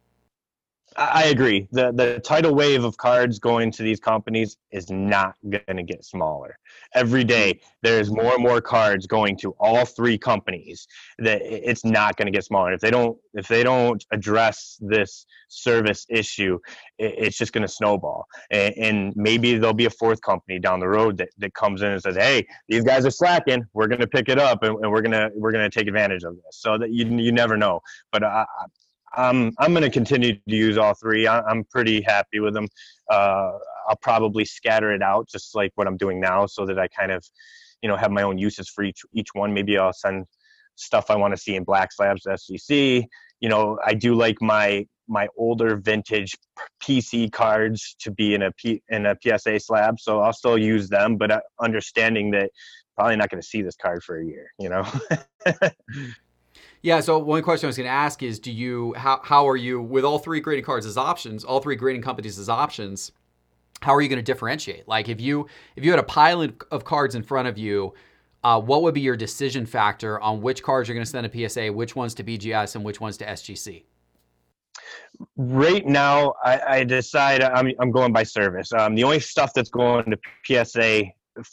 I 0.98 1.26
agree. 1.26 1.68
The 1.72 1.92
the 1.92 2.20
tidal 2.20 2.56
wave 2.56 2.84
of 2.84 2.98
cards 2.98 3.40
going 3.40 3.72
to 3.74 3.84
these 3.84 4.00
companies 4.00 4.58
is 4.72 4.90
not 4.90 5.36
going 5.50 5.78
to 5.78 5.84
get 5.84 6.04
smaller. 6.04 6.58
Every 6.94 7.24
day 7.24 7.62
there's 7.82 8.12
more 8.12 8.34
and 8.34 8.44
more 8.44 8.60
cards 8.60 9.08
going 9.08 9.38
to 9.38 9.52
all 9.60 9.86
three 9.86 10.18
companies. 10.18 10.88
That 11.20 11.42
it's 11.44 11.86
not 11.86 12.18
going 12.18 12.26
to 12.26 12.32
get 12.32 12.44
smaller. 12.44 12.74
If 12.74 12.82
they 12.82 12.92
don't 12.92 13.18
if 13.34 13.48
they 13.48 13.64
don't 13.64 14.04
address 14.12 14.78
this 14.82 15.26
service 15.48 16.06
issue, 16.10 16.60
it's 16.98 17.38
just 17.38 17.54
going 17.54 17.64
to 17.64 17.68
snowball. 17.68 18.26
And, 18.52 19.14
maybe 19.16 19.58
there'll 19.58 19.74
be 19.74 19.86
a 19.86 19.90
fourth 19.90 20.22
company 20.22 20.60
down 20.60 20.80
the 20.80 20.88
road 20.88 21.18
that, 21.18 21.30
that 21.38 21.54
comes 21.54 21.82
in 21.82 21.92
and 21.92 22.02
says, 22.02 22.16
"Hey, 22.16 22.46
these 22.68 22.84
guys 22.84 23.06
are 23.06 23.12
slacking. 23.12 23.64
We're 23.74 23.88
going 23.88 24.02
to 24.02 24.08
pick 24.08 24.30
it 24.30 24.40
up 24.40 24.64
and, 24.64 24.76
and 24.82 24.92
we're 24.92 25.02
going 25.02 25.12
to 25.12 25.30
we're 25.36 25.52
going 25.52 25.70
to 25.70 25.80
take 25.80 25.88
advantage 25.88 26.24
of 26.24 26.36
this." 26.36 26.58
So 26.58 26.78
that 26.78 26.92
you 26.92 27.06
you 27.06 27.32
never 27.32 27.58
know. 27.58 27.80
But 28.12 28.24
I, 28.24 28.46
I'm 29.16 29.54
I'm 29.60 29.72
going 29.72 29.84
to 29.84 29.90
continue 29.90 30.34
to 30.36 30.42
use 30.46 30.78
all 30.78 30.94
three. 30.94 31.28
I, 31.28 31.50
am 31.50 31.64
pretty 31.66 32.02
happy 32.02 32.40
with 32.40 32.54
them. 32.54 32.68
Uh, 33.10 33.52
I'll 33.88 34.00
probably 34.02 34.46
scatter 34.46 34.92
it 34.92 35.02
out 35.02 35.28
just 35.30 35.56
like 35.56 35.72
what 35.76 35.88
I'm 35.88 35.98
doing 35.98 36.20
now, 36.20 36.46
so 36.46 36.66
that 36.66 36.80
I 36.80 36.88
kind 36.88 37.12
of, 37.12 37.26
you 37.82 37.90
know, 37.90 37.96
have 37.96 38.12
my 38.12 38.22
own 38.22 38.38
uses 38.38 38.70
for 38.70 38.84
each 38.84 39.02
each 39.14 39.30
one. 39.34 39.54
Maybe 39.54 39.78
I'll 39.78 39.94
send 39.94 40.26
stuff 40.76 41.10
I 41.10 41.16
want 41.16 41.34
to 41.34 41.38
see 41.38 41.56
in 41.56 41.64
black 41.64 41.92
slabs 41.92 42.26
SGC. 42.26 43.06
You 43.40 43.50
know, 43.50 43.80
I 43.86 43.94
do 43.94 44.16
like 44.16 44.42
my 44.42 44.86
my 45.08 45.28
older 45.38 45.76
vintage 45.78 46.36
PC 46.84 47.32
cards 47.32 47.96
to 48.00 48.12
be 48.12 48.36
in 48.36 48.44
a 48.44 48.52
P, 48.52 48.82
in 48.90 49.08
a 49.08 49.16
PSA 49.22 49.60
slab, 49.60 50.00
so 50.00 50.20
I'll 50.22 50.34
still 50.34 50.58
use 50.58 50.88
them, 50.88 51.18
but 51.18 51.32
uh, 51.32 51.40
understanding 51.60 52.32
that 52.32 52.52
probably 52.96 53.16
not 53.16 53.30
going 53.30 53.42
to 53.42 53.48
see 53.48 53.62
this 53.62 53.76
card 53.76 54.04
for 54.04 54.20
a 54.20 54.26
year. 54.26 54.52
You 54.60 54.70
know. 54.70 54.86
Yeah. 56.82 57.02
So 57.02 57.20
one 57.20 57.42
question 57.44 57.68
I 57.68 57.70
was 57.70 57.78
going 57.78 57.88
to 57.88 57.94
ask 57.94 58.24
is, 58.24 58.40
do 58.40 58.52
you 58.52 58.94
how 58.96 59.20
how 59.24 59.48
are 59.48 59.58
you 59.58 59.82
with 59.82 60.06
all 60.06 60.20
three 60.20 60.40
grading 60.40 60.66
cards 60.66 60.86
as 60.86 60.98
options, 60.98 61.44
all 61.44 61.60
three 61.60 61.76
grading 61.76 62.02
companies 62.02 62.40
as 62.40 62.50
options? 62.50 63.12
How 63.82 63.96
are 63.96 64.02
you 64.02 64.10
going 64.10 64.20
to 64.20 64.24
differentiate? 64.24 64.88
Like 64.88 65.10
if 65.10 65.20
you 65.20 65.48
if 65.76 65.84
you 65.84 65.92
had 65.92 66.00
a 66.00 66.04
pile 66.04 66.42
of 66.72 66.86
cards 66.86 67.16
in 67.16 67.24
front 67.24 67.48
of 67.48 67.58
you, 67.58 67.94
uh, 68.44 68.60
what 68.60 68.82
would 68.84 68.94
be 68.94 69.02
your 69.02 69.18
decision 69.18 69.66
factor 69.66 70.20
on 70.22 70.42
which 70.42 70.64
cards 70.64 70.88
you're 70.88 70.96
going 70.96 71.06
to 71.06 71.10
send 71.10 71.30
to 71.30 71.50
PSA, 71.50 71.72
which 71.74 71.96
ones 71.96 72.14
to 72.16 72.24
BGS, 72.24 72.76
and 72.76 72.84
which 72.86 73.02
ones 73.02 73.18
to 73.18 73.26
SGC? 73.26 73.84
Right 75.36 75.86
now, 75.86 76.34
I, 76.44 76.62
I 76.68 76.84
decide 76.86 77.42
I'm, 77.42 77.72
I'm 77.80 77.92
going 77.92 78.14
by 78.14 78.24
service. 78.24 78.72
Um, 78.72 78.96
the 78.96 79.04
only 79.04 79.20
stuff 79.20 79.54
that's 79.54 79.70
going 79.70 80.06
to 80.12 80.66
PSA 80.66 81.04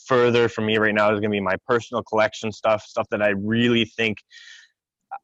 further 0.07 0.49
for 0.49 0.61
me 0.63 0.79
right 0.79 0.95
now 0.95 1.13
is 1.13 1.21
going 1.21 1.31
to 1.31 1.37
be 1.37 1.41
my 1.41 1.57
personal 1.67 2.03
collection 2.05 2.53
stuff, 2.53 2.83
stuff 2.83 3.09
that 3.11 3.23
I 3.23 3.31
really 3.31 3.85
think 3.85 4.19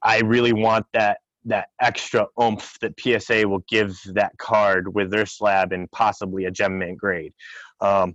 I 0.03 0.21
really 0.21 0.53
want 0.53 0.87
that 0.93 1.19
that 1.45 1.69
extra 1.81 2.27
oomph 2.41 2.79
that 2.81 2.95
PSA 3.01 3.49
will 3.49 3.65
give 3.69 3.99
that 4.15 4.37
card 4.38 4.95
with 4.95 5.11
their 5.11 5.27
slab 5.27 5.73
and 5.73 5.91
possibly 5.91 6.45
a 6.45 6.51
gem 6.51 6.79
mint 6.79 6.99
grade. 6.99 7.35
Um, 7.81 8.15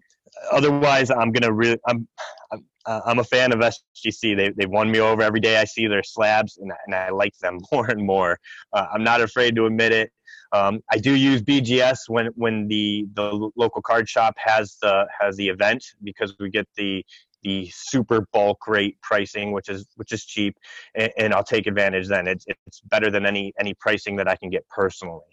otherwise, 0.52 1.12
I'm 1.12 1.32
gonna 1.32 1.52
really 1.52 1.78
I'm, 1.88 2.08
I'm 2.52 2.65
I'm 2.88 3.19
a 3.19 3.23
fan 3.23 3.52
of 3.52 3.60
SGC. 3.60 4.38
They 4.38 4.50
they 4.50 4.65
won 4.65 4.89
me 4.89 5.00
over 5.00 5.21
every 5.21 5.39
day. 5.39 5.58
I 5.58 5.65
see 5.65 5.88
their 5.88 6.04
slabs 6.04 6.58
and 6.58 6.71
and 6.86 6.95
I 6.95 7.10
like 7.10 7.38
them 7.39 7.60
more 7.71 7.89
and 7.89 8.06
more. 8.06 8.39
Uh, 8.73 8.88
I'm 8.93 9.04
not 9.04 9.21
afraid 9.21 9.56
to 9.56 9.65
admit 9.65 9.91
it. 9.91 10.12
Um, 10.54 10.82
I 10.89 10.97
do 10.97 11.13
use 11.13 11.41
BGS 11.41 12.08
when 12.08 12.28
when 12.36 12.67
the 12.67 13.06
the 13.13 13.52
local 13.58 13.82
card 13.82 14.08
shop 14.08 14.36
has 14.38 14.78
the 14.82 15.06
has 15.19 15.36
the 15.36 15.50
event 15.50 15.84
because 16.04 16.36
we 16.39 16.50
get 16.50 16.67
the 16.78 17.06
the 17.47 17.71
super 17.73 18.27
bulk 18.33 18.67
rate 18.67 18.97
pricing, 19.01 19.53
which 19.53 19.69
is 19.69 19.88
which 19.95 20.12
is 20.12 20.25
cheap, 20.25 20.57
and, 20.95 21.12
and 21.17 21.33
I'll 21.33 21.45
take 21.45 21.65
advantage. 21.65 22.07
Then 22.07 22.27
it's 22.27 22.45
it's 22.47 22.81
better 22.81 23.10
than 23.10 23.25
any 23.25 23.53
any 23.57 23.73
pricing 23.73 24.17
that 24.17 24.27
I 24.27 24.36
can 24.36 24.49
get 24.49 24.67
personally. 24.67 25.31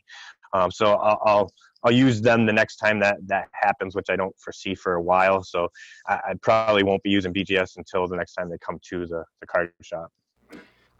Um, 0.52 0.70
so 0.70 0.94
I'll, 0.94 1.20
I'll 1.24 1.52
I'll 1.82 1.92
use 1.92 2.20
them 2.20 2.46
the 2.46 2.52
next 2.52 2.76
time 2.76 3.00
that 3.00 3.16
that 3.26 3.48
happens, 3.52 3.96
which 3.96 4.06
I 4.08 4.16
don't 4.16 4.34
foresee 4.38 4.76
for 4.76 4.94
a 4.94 5.02
while. 5.02 5.42
So 5.42 5.68
I, 6.06 6.14
I, 6.28 6.34
probably 6.40 6.84
won't 6.84 7.02
be 7.02 7.10
using 7.10 7.34
BGS 7.34 7.76
until 7.76 8.06
the 8.06 8.16
next 8.16 8.34
time 8.34 8.48
they 8.48 8.58
come 8.58 8.78
to 8.90 9.06
the, 9.06 9.24
the 9.40 9.46
card 9.46 9.72
shop. 9.82 10.10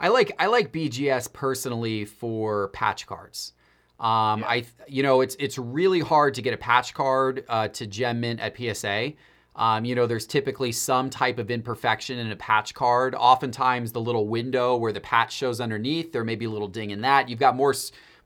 I 0.00 0.08
like 0.08 0.32
I 0.40 0.46
like 0.46 0.72
BGS 0.72 1.32
personally 1.32 2.04
for 2.04 2.68
patch 2.68 3.06
cards. 3.06 3.52
Um, 4.00 4.40
yeah. 4.40 4.48
I 4.48 4.64
you 4.88 5.04
know 5.04 5.20
it's 5.20 5.36
it's 5.38 5.58
really 5.58 6.00
hard 6.00 6.34
to 6.34 6.42
get 6.42 6.54
a 6.54 6.58
patch 6.58 6.92
card 6.92 7.44
uh, 7.48 7.68
to 7.68 7.86
gem 7.86 8.20
mint 8.20 8.40
at 8.40 8.56
PSA. 8.56 9.12
Um, 9.56 9.84
you 9.84 9.94
know, 9.94 10.06
there's 10.06 10.26
typically 10.26 10.72
some 10.72 11.10
type 11.10 11.38
of 11.38 11.50
imperfection 11.50 12.18
in 12.18 12.30
a 12.30 12.36
patch 12.36 12.74
card. 12.74 13.14
Oftentimes, 13.14 13.92
the 13.92 14.00
little 14.00 14.26
window 14.26 14.76
where 14.76 14.92
the 14.92 15.00
patch 15.00 15.32
shows 15.32 15.60
underneath, 15.60 16.12
there 16.12 16.24
may 16.24 16.34
be 16.34 16.46
a 16.46 16.50
little 16.50 16.68
ding 16.68 16.90
in 16.90 17.02
that. 17.02 17.28
You've 17.28 17.38
got 17.38 17.54
more 17.56 17.74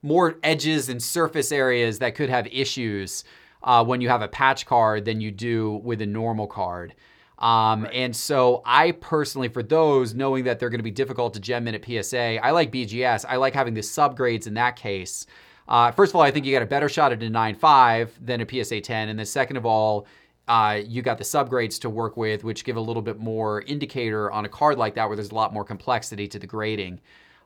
more 0.03 0.39
edges 0.43 0.89
and 0.89 1.03
surface 1.03 1.51
areas 1.53 1.99
that 1.99 2.15
could 2.15 2.31
have 2.31 2.47
issues 2.47 3.25
uh, 3.63 3.85
when 3.85 4.01
you 4.01 4.09
have 4.09 4.23
a 4.23 4.29
patch 4.29 4.65
card 4.65 5.05
than 5.05 5.21
you 5.21 5.31
do 5.31 5.81
with 5.85 6.01
a 6.01 6.07
normal 6.07 6.47
card. 6.47 6.95
Um, 7.39 7.85
right. 7.85 7.95
And 7.95 8.17
so, 8.17 8.63
I 8.65 8.93
personally, 8.93 9.49
for 9.49 9.63
those, 9.63 10.15
knowing 10.15 10.45
that 10.45 10.59
they're 10.59 10.71
going 10.71 10.81
to 10.81 10.85
be 10.85 10.91
difficult 10.91 11.35
to 11.35 11.41
gem 11.41 11.69
in 11.69 11.75
at 11.75 11.85
PSA, 11.85 12.45
I 12.45 12.51
like 12.51 12.73
BGS. 12.73 13.25
I 13.29 13.37
like 13.37 13.55
having 13.55 13.75
the 13.75 13.81
subgrades 13.81 14.47
in 14.47 14.55
that 14.55 14.77
case. 14.77 15.27
Uh, 15.69 15.93
first 15.93 16.13
of 16.13 16.17
all, 16.17 16.23
I 16.23 16.31
think 16.31 16.47
you 16.47 16.53
got 16.53 16.63
a 16.63 16.67
better 16.67 16.89
shot 16.89 17.13
at 17.13 17.23
a 17.23 17.27
9.5 17.27 18.09
than 18.21 18.41
a 18.41 18.65
PSA 18.65 18.81
10. 18.81 19.11
And 19.11 19.19
then, 19.19 19.27
second 19.27 19.57
of 19.57 19.67
all, 19.67 20.07
uh, 20.49 20.81
you 20.85 21.03
got 21.03 21.19
the 21.19 21.25
subgrades 21.25 21.79
to 21.81 21.91
work 21.91 22.17
with, 22.17 22.43
which 22.43 22.65
give 22.65 22.77
a 22.77 22.81
little 22.81 23.03
bit 23.03 23.19
more 23.19 23.63
indicator 23.63 24.31
on 24.33 24.45
a 24.45 24.49
card 24.49 24.79
like 24.79 24.95
that, 24.95 25.07
where 25.07 25.17
there's 25.17 25.31
a 25.31 25.35
lot 25.35 25.53
more 25.53 25.65
complexity 25.65 26.27
to 26.29 26.39
the 26.39 26.47
grading. 26.47 27.01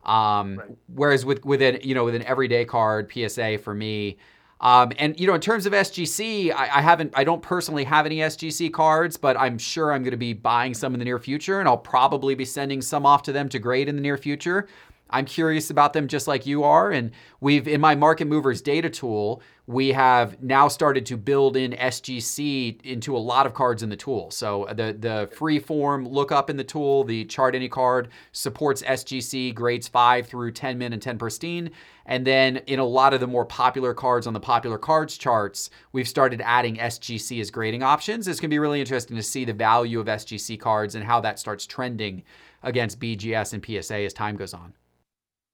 Um, 0.05 0.59
right. 0.59 0.69
Whereas 0.95 1.25
with 1.25 1.45
with 1.45 1.61
an 1.63 1.79
you 1.83 1.95
know 1.95 2.05
with 2.05 2.15
an 2.15 2.23
everyday 2.23 2.65
card 2.65 3.11
PSA 3.13 3.59
for 3.59 3.75
me, 3.75 4.19
um, 4.61 4.93
and 4.99 5.19
you 5.19 5.27
know 5.27 5.35
in 5.35 5.41
terms 5.41 5.67
of 5.67 5.73
SGC, 5.73 6.53
I, 6.53 6.79
I, 6.79 6.81
haven't 6.81 7.13
I 7.17 7.25
don't 7.25 7.43
personally 7.43 7.85
have 7.85 8.07
any 8.07 8.19
SGC 8.19 8.73
cards, 8.73 9.17
but 9.17 9.37
I'm 9.37 9.59
sure 9.59 9.93
I'm 9.93 10.03
going 10.03 10.13
to 10.13 10.17
be 10.17 10.33
buying 10.33 10.75
some 10.75 10.95
in 10.95 11.01
the 11.01 11.05
near 11.05 11.19
future, 11.19 11.59
and 11.59 11.69
I'll 11.69 11.77
probably 11.77 12.37
be 12.37 12.45
sending 12.45 12.81
some 12.81 13.05
off 13.05 13.23
to 13.25 13.33
them 13.33 13.49
to 13.51 13.59
grade 13.59 13.89
in 13.89 13.97
the 13.97 14.03
near 14.03 14.17
future. 14.17 14.69
I'm 15.13 15.27
curious 15.27 15.71
about 15.71 15.93
them 15.93 16.09
just 16.09 16.27
like 16.27 16.47
you 16.47 16.65
are. 16.65 16.91
And 16.91 17.13
we've, 17.41 17.69
in 17.69 17.81
my 17.81 17.95
market 17.95 18.27
movers 18.27 18.63
data 18.63 18.91
tool, 18.91 19.43
we 19.67 19.93
have 19.93 20.43
now 20.43 20.67
started 20.67 21.07
to 21.07 21.17
build 21.17 21.57
in 21.57 21.73
SGC 21.73 22.83
into 22.83 23.17
a 23.17 23.19
lot 23.19 23.47
of 23.47 23.55
cards 23.55 23.83
in 23.83 23.91
the 23.91 23.97
tool. 23.97 24.31
So 24.31 24.67
the, 24.71 24.97
the 24.99 25.29
free 25.37 25.61
form 25.61 26.07
lookup 26.07 26.51
in 26.51 26.57
the 26.57 26.65
tool, 26.65 27.05
the 27.05 27.25
chart 27.27 27.55
any 27.55 27.69
card 27.69 28.09
supports 28.33 28.83
SGC 28.83 29.55
grades 29.55 29.87
5 29.87 30.27
through 30.27 30.53
10 30.53 30.79
min 30.79 30.93
and 30.93 31.01
10 31.01 31.17
pristine. 31.17 31.71
And 32.07 32.27
then 32.27 32.57
in 32.67 32.81
a 32.81 32.85
lot 32.85 33.15
of 33.15 33.21
the 33.21 33.29
more 33.29 33.45
popular 33.45 33.95
cards 33.95 34.27
on 34.27 34.35
the 34.35 34.41
popular 34.41 34.79
cards 34.79 35.17
charts, 35.17 35.71
we've 35.93 36.09
started 36.09 36.43
adding 36.45 36.77
SGC 36.77 37.41
as 37.41 37.51
grading 37.51 37.85
options. 37.85 38.27
It's 38.27 38.41
going 38.41 38.51
to 38.51 38.55
be 38.55 38.59
really 38.59 38.81
interesting 38.81 39.17
to 39.17 39.23
see 39.23 39.45
the 39.45 39.53
value 39.53 40.01
of 40.01 40.07
SGC 40.07 40.59
cards 40.59 40.97
and 40.97 41.05
how 41.05 41.21
that 41.21 41.39
starts 41.39 41.67
trending 41.67 42.25
against 42.65 42.99
BGS 42.99 43.53
and 43.53 43.65
PSA 43.65 43.99
as 43.99 44.13
time 44.13 44.37
goes 44.37 44.55
on. 44.55 44.75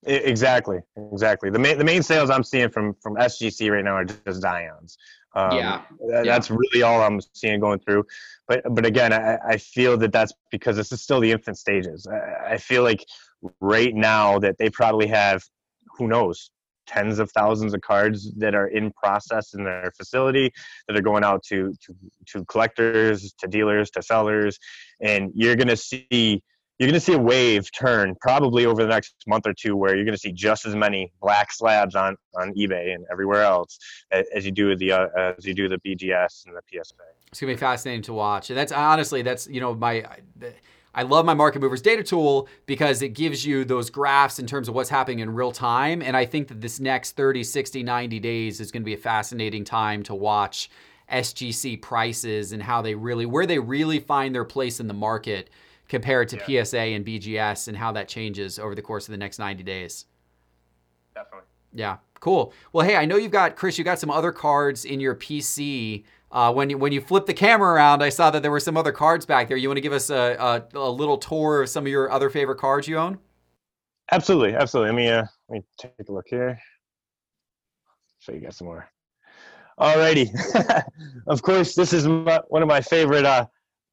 Exactly, 0.05 0.78
exactly. 1.12 1.51
The 1.51 1.59
main 1.59 1.76
the 1.76 1.84
main 1.84 2.03
sales 2.03 2.30
I'm 2.30 2.44
seeing 2.44 2.70
from 2.70 2.94
from 3.03 3.16
SGC 3.16 3.70
right 3.70 3.84
now 3.84 3.94
are 3.94 4.05
just 4.05 4.40
Dions. 4.40 4.96
Um, 5.34 5.59
yeah, 5.59 5.82
that's 6.24 6.51
really 6.51 6.82
all 6.82 7.03
I'm 7.03 7.20
seeing 7.34 7.61
going 7.61 7.80
through. 7.80 8.05
But 8.46 8.62
but 8.70 8.86
again, 8.86 9.12
I, 9.12 9.38
I 9.46 9.57
feel 9.57 9.96
that 9.99 10.12
that's 10.12 10.32
because 10.51 10.76
this 10.76 10.92
is 10.92 11.03
still 11.03 11.20
the 11.20 11.32
infant 11.32 11.59
stages. 11.59 12.07
I, 12.07 12.55
I 12.55 12.57
feel 12.59 12.84
like 12.84 13.05
right 13.61 13.94
now 13.94 14.38
that 14.38 14.57
they 14.59 14.70
probably 14.70 15.09
have, 15.09 15.42
who 15.96 16.09
knows, 16.09 16.51
tens 16.86 17.18
of 17.18 17.30
thousands 17.32 17.74
of 17.74 17.80
cards 17.80 18.32
that 18.36 18.55
are 18.55 18.68
in 18.68 18.90
process 18.92 19.53
in 19.55 19.64
their 19.64 19.92
facility 19.96 20.53
that 20.86 20.96
are 20.96 21.03
going 21.03 21.24
out 21.24 21.42
to 21.44 21.74
to 21.84 21.94
to 22.26 22.44
collectors, 22.46 23.32
to 23.34 23.49
dealers, 23.49 23.90
to 23.90 24.03
sellers, 24.03 24.59
and 25.01 25.30
you're 25.34 25.57
gonna 25.57 25.76
see 25.76 26.42
you're 26.79 26.87
going 26.87 26.95
to 26.95 27.01
see 27.01 27.14
a 27.14 27.18
wave 27.18 27.70
turn 27.72 28.14
probably 28.20 28.64
over 28.64 28.83
the 28.83 28.89
next 28.89 29.14
month 29.26 29.47
or 29.47 29.53
two 29.53 29.76
where 29.76 29.97
you're 29.97 30.05
going 30.05 30.14
to 30.14 30.20
see 30.20 30.33
just 30.33 30.64
as 30.64 30.76
many 30.76 31.12
black 31.20 31.53
slabs 31.53 31.97
on, 31.97 32.16
on 32.37 32.55
eBay 32.55 32.95
and 32.95 33.05
everywhere 33.11 33.43
else 33.43 33.79
as 34.12 34.47
you 34.47 34.53
do 34.53 34.76
the 34.76 34.93
uh, 34.93 35.09
as 35.37 35.45
you 35.45 35.55
do 35.55 35.68
the 35.68 35.79
BGS 35.79 36.47
and 36.47 36.55
the 36.57 36.62
PSA. 36.70 36.95
It's 37.31 37.41
going 37.41 37.53
to 37.53 37.57
be 37.57 37.61
fascinating 37.61 38.03
to 38.03 38.12
watch. 38.12 38.51
And 38.51 38.59
that's 38.59 38.72
honestly 38.72 39.22
that's 39.22 39.49
you 39.49 39.61
know 39.61 39.74
my 39.74 40.05
I 40.95 41.03
love 41.03 41.24
my 41.24 41.35
market 41.35 41.61
movers 41.61 41.83
data 41.83 42.03
tool 42.03 42.49
because 42.66 43.03
it 43.03 43.11
gives 43.11 43.45
you 43.45 43.64
those 43.64 43.91
graphs 43.91 44.39
in 44.39 44.47
terms 44.47 44.68
of 44.68 44.74
what's 44.74 44.89
happening 44.89 45.18
in 45.18 45.35
real 45.35 45.53
time 45.53 46.01
and 46.01 46.16
I 46.16 46.24
think 46.24 46.49
that 46.49 46.61
this 46.61 46.81
next 46.81 47.12
30, 47.12 47.45
60, 47.45 47.83
90 47.83 48.20
days 48.20 48.61
is 48.61 48.70
going 48.70 48.83
to 48.83 48.87
be 48.87 48.95
a 48.95 48.99
fascinating 48.99 49.64
time 49.64 50.03
to 50.05 50.14
watch 50.14 50.70
SGC 51.11 51.83
prices 51.83 52.53
and 52.53 52.62
how 52.62 52.83
they 52.83 52.95
really 52.95 53.26
where 53.26 53.47
they 53.47 53.59
really 53.59 53.99
find 53.99 54.35
their 54.35 54.45
place 54.45 54.81
in 54.81 54.87
the 54.87 54.95
market 54.95 55.51
compared 55.89 56.28
to 56.28 56.36
yeah. 56.49 56.64
PSA 56.64 56.78
and 56.78 57.05
BGS 57.05 57.68
and 57.68 57.76
how 57.76 57.93
that 57.93 58.09
changes 58.09 58.59
over 58.59 58.74
the 58.74 58.82
course 58.82 59.09
of 59.09 59.12
the 59.12 59.18
next 59.18 59.39
90 59.39 59.62
days. 59.62 60.05
Definitely. 61.14 61.47
Yeah, 61.72 61.97
cool. 62.20 62.53
Well, 62.72 62.86
hey, 62.86 62.97
I 62.97 63.05
know 63.05 63.16
you've 63.16 63.32
got 63.32 63.57
Chris. 63.57 63.78
You 63.78 63.84
got 63.84 63.99
some 63.99 64.11
other 64.11 64.32
cards 64.32 64.84
in 64.84 65.01
your 65.01 65.14
PC. 65.14 66.05
Uh, 66.30 66.53
when 66.53 66.68
you 66.68 66.76
when 66.76 66.93
you 66.93 67.01
flip 67.01 67.26
the 67.26 67.34
camera 67.34 67.72
around, 67.72 68.03
I 68.03 68.11
saw 68.11 68.30
that 68.30 68.43
there 68.43 68.51
were 68.51 68.61
some 68.61 68.76
other 68.76 68.93
cards 68.93 69.24
back 69.24 69.49
there. 69.49 69.57
You 69.57 69.68
want 69.68 69.78
to 69.78 69.82
give 69.82 69.93
us 69.93 70.11
a, 70.11 70.36
a, 70.74 70.78
a 70.78 70.91
little 70.91 71.16
tour 71.16 71.62
of 71.62 71.68
some 71.68 71.84
of 71.84 71.89
your 71.89 72.11
other 72.11 72.28
favorite 72.28 72.59
cards 72.59 72.86
you 72.86 72.99
own? 72.99 73.18
Absolutely, 74.12 74.55
absolutely. 74.55 74.93
Let 74.93 74.97
me 74.97 75.09
uh, 75.09 75.24
let 75.49 75.59
me 75.59 75.62
take 75.78 76.09
a 76.09 76.12
look 76.12 76.26
here. 76.28 76.59
Show 78.20 78.32
you 78.32 78.41
guys 78.41 78.57
some 78.57 78.66
more. 78.66 78.89
Alrighty. 79.78 80.28
of 81.28 81.43
course, 81.43 81.74
this 81.74 81.93
is 81.93 82.07
my, 82.07 82.41
one 82.49 82.62
of 82.62 82.68
my 82.68 82.80
favorite 82.80 83.24
uh, 83.24 83.47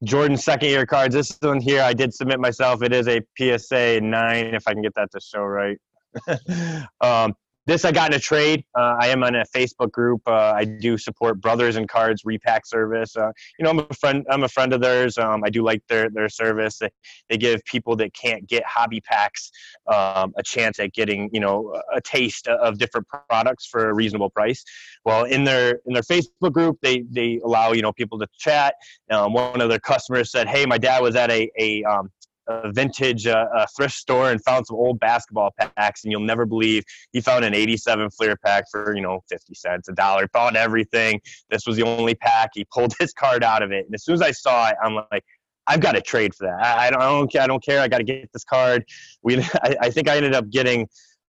Jordan 0.04 0.36
second 0.36 0.68
year 0.68 0.86
cards. 0.86 1.14
This 1.14 1.36
one 1.40 1.60
here, 1.60 1.82
I 1.82 1.92
did 1.92 2.12
submit 2.14 2.40
myself. 2.40 2.82
It 2.82 2.92
is 2.92 3.08
a 3.08 3.20
PSA 3.38 4.00
9, 4.00 4.54
if 4.54 4.66
I 4.66 4.72
can 4.72 4.82
get 4.82 4.94
that 4.94 5.10
to 5.12 5.20
show 5.20 5.42
right. 5.42 5.78
um, 7.00 7.34
this 7.66 7.84
I 7.84 7.90
got 7.90 8.12
in 8.12 8.16
a 8.16 8.20
trade. 8.20 8.64
Uh, 8.76 8.96
I 9.00 9.08
am 9.08 9.24
on 9.24 9.34
a 9.34 9.44
Facebook 9.44 9.90
group. 9.90 10.22
Uh, 10.26 10.52
I 10.54 10.64
do 10.64 10.96
support 10.96 11.40
Brothers 11.40 11.76
and 11.76 11.88
Cards 11.88 12.22
repack 12.24 12.64
service. 12.64 13.16
Uh, 13.16 13.32
you 13.58 13.64
know, 13.64 13.70
I'm 13.70 13.80
a 13.80 13.94
friend. 13.94 14.24
I'm 14.30 14.44
a 14.44 14.48
friend 14.48 14.72
of 14.72 14.80
theirs. 14.80 15.18
Um, 15.18 15.42
I 15.44 15.50
do 15.50 15.62
like 15.62 15.82
their 15.88 16.08
their 16.08 16.28
service. 16.28 16.78
They, 16.78 16.90
they 17.28 17.36
give 17.36 17.64
people 17.64 17.96
that 17.96 18.14
can't 18.14 18.46
get 18.46 18.64
hobby 18.64 19.00
packs 19.00 19.50
um, 19.92 20.32
a 20.36 20.42
chance 20.44 20.78
at 20.78 20.92
getting 20.92 21.28
you 21.32 21.40
know 21.40 21.80
a 21.92 22.00
taste 22.00 22.46
of 22.46 22.78
different 22.78 23.06
products 23.08 23.66
for 23.66 23.90
a 23.90 23.94
reasonable 23.94 24.30
price. 24.30 24.64
Well, 25.04 25.24
in 25.24 25.44
their 25.44 25.80
in 25.86 25.92
their 25.92 26.02
Facebook 26.02 26.52
group, 26.52 26.78
they 26.82 27.04
they 27.10 27.40
allow 27.44 27.72
you 27.72 27.82
know 27.82 27.92
people 27.92 28.18
to 28.20 28.28
chat. 28.38 28.74
Um, 29.10 29.32
one 29.32 29.60
of 29.60 29.68
their 29.68 29.80
customers 29.80 30.30
said, 30.30 30.46
"Hey, 30.46 30.66
my 30.66 30.78
dad 30.78 31.02
was 31.02 31.16
at 31.16 31.30
a 31.30 31.50
a 31.58 31.82
um, 31.84 32.10
a 32.48 32.72
vintage 32.72 33.26
uh, 33.26 33.46
a 33.54 33.66
thrift 33.76 33.94
store 33.94 34.30
and 34.30 34.42
found 34.44 34.66
some 34.66 34.76
old 34.76 35.00
basketball 35.00 35.52
packs, 35.58 36.04
and 36.04 36.12
you'll 36.12 36.20
never 36.20 36.46
believe 36.46 36.84
he 37.12 37.20
found 37.20 37.44
an 37.44 37.54
'87 37.54 38.10
Fleer 38.10 38.36
pack 38.36 38.64
for 38.70 38.94
you 38.94 39.02
know 39.02 39.20
50 39.28 39.54
cents, 39.54 39.88
a 39.88 39.92
dollar. 39.92 40.28
Found 40.32 40.56
everything. 40.56 41.20
This 41.50 41.66
was 41.66 41.76
the 41.76 41.82
only 41.82 42.14
pack. 42.14 42.50
He 42.54 42.64
pulled 42.72 42.94
his 43.00 43.12
card 43.12 43.42
out 43.44 43.62
of 43.62 43.72
it, 43.72 43.86
and 43.86 43.94
as 43.94 44.04
soon 44.04 44.14
as 44.14 44.22
I 44.22 44.32
saw 44.32 44.68
it, 44.68 44.76
I'm 44.82 44.94
like. 45.10 45.24
I've 45.68 45.80
got 45.80 45.96
to 45.96 46.00
trade 46.00 46.32
for 46.32 46.46
that. 46.46 46.62
I, 46.64 46.86
I 46.86 46.90
don't, 46.90 47.36
I 47.36 47.46
don't 47.48 47.60
care. 47.60 47.80
I 47.80 47.88
got 47.88 47.98
to 47.98 48.04
get 48.04 48.32
this 48.32 48.44
card. 48.44 48.84
We, 49.24 49.40
I, 49.64 49.76
I 49.80 49.90
think 49.90 50.08
I 50.08 50.16
ended 50.16 50.32
up 50.32 50.48
getting 50.48 50.86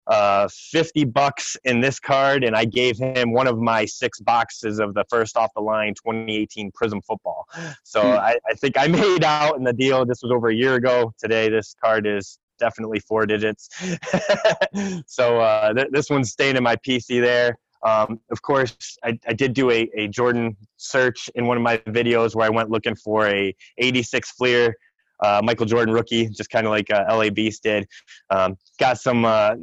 uh, 0.07 0.49
50 0.51 1.05
bucks 1.07 1.57
in 1.65 1.81
this 1.81 1.99
card, 1.99 2.45
and 2.45 2.55
I 2.55 2.65
gave 2.65 2.99
him 2.99 3.33
one 3.33 3.47
of 3.47 3.59
my 3.59 3.85
six 3.85 4.21
boxes 4.21 4.79
of 4.79 4.95
the 4.95 5.05
first 5.09 5.37
off 5.37 5.51
the 5.55 5.63
line 5.63 5.95
2018 5.95 6.71
Prizm 6.73 7.05
football. 7.05 7.47
So 7.83 8.03
hmm. 8.03 8.09
I, 8.09 8.39
I, 8.49 8.55
think 8.55 8.79
I 8.79 8.87
made 8.89 9.25
out 9.25 9.57
in 9.57 9.65
the 9.65 9.73
deal. 9.73 10.05
This 10.05 10.23
was 10.23 10.31
over 10.31 10.49
a 10.49 10.55
year 10.55 10.75
ago. 10.75 11.13
Today, 11.19 11.49
this 11.49 11.75
card 11.83 12.07
is 12.07 12.39
definitely 12.59 13.01
four 13.01 13.27
digits. 13.27 13.69
so 15.07 15.41
uh, 15.41 15.73
th- 15.73 15.89
this 15.91 16.11
one's 16.11 16.31
staying 16.31 16.57
in 16.57 16.63
my 16.63 16.77
PC 16.77 17.21
there. 17.21 17.57
Um, 17.83 18.19
of 18.31 18.41
course, 18.41 18.97
I, 19.05 19.19
I 19.29 19.35
did 19.35 19.53
do 19.53 19.71
a, 19.71 19.89
a 19.95 20.09
Jordan 20.09 20.57
search 20.79 21.29
in 21.35 21.47
one 21.47 21.59
of 21.59 21.63
my 21.63 21.77
videos 21.79 22.35
where 22.35 22.47
I 22.47 22.51
went 22.51 22.71
looking 22.71 22.95
for 22.95 23.27
a 23.27 23.55
86 23.79 24.31
Fleer 24.33 24.75
uh, 25.21 25.41
Michael 25.43 25.67
Jordan 25.67 25.95
rookie, 25.95 26.29
just 26.29 26.51
kind 26.51 26.67
of 26.67 26.71
like 26.71 26.91
uh, 26.91 27.05
LA 27.09 27.31
Beast 27.31 27.63
did. 27.63 27.87
Um, 28.31 28.57
got 28.79 28.99
some. 28.99 29.25
Uh, 29.25 29.55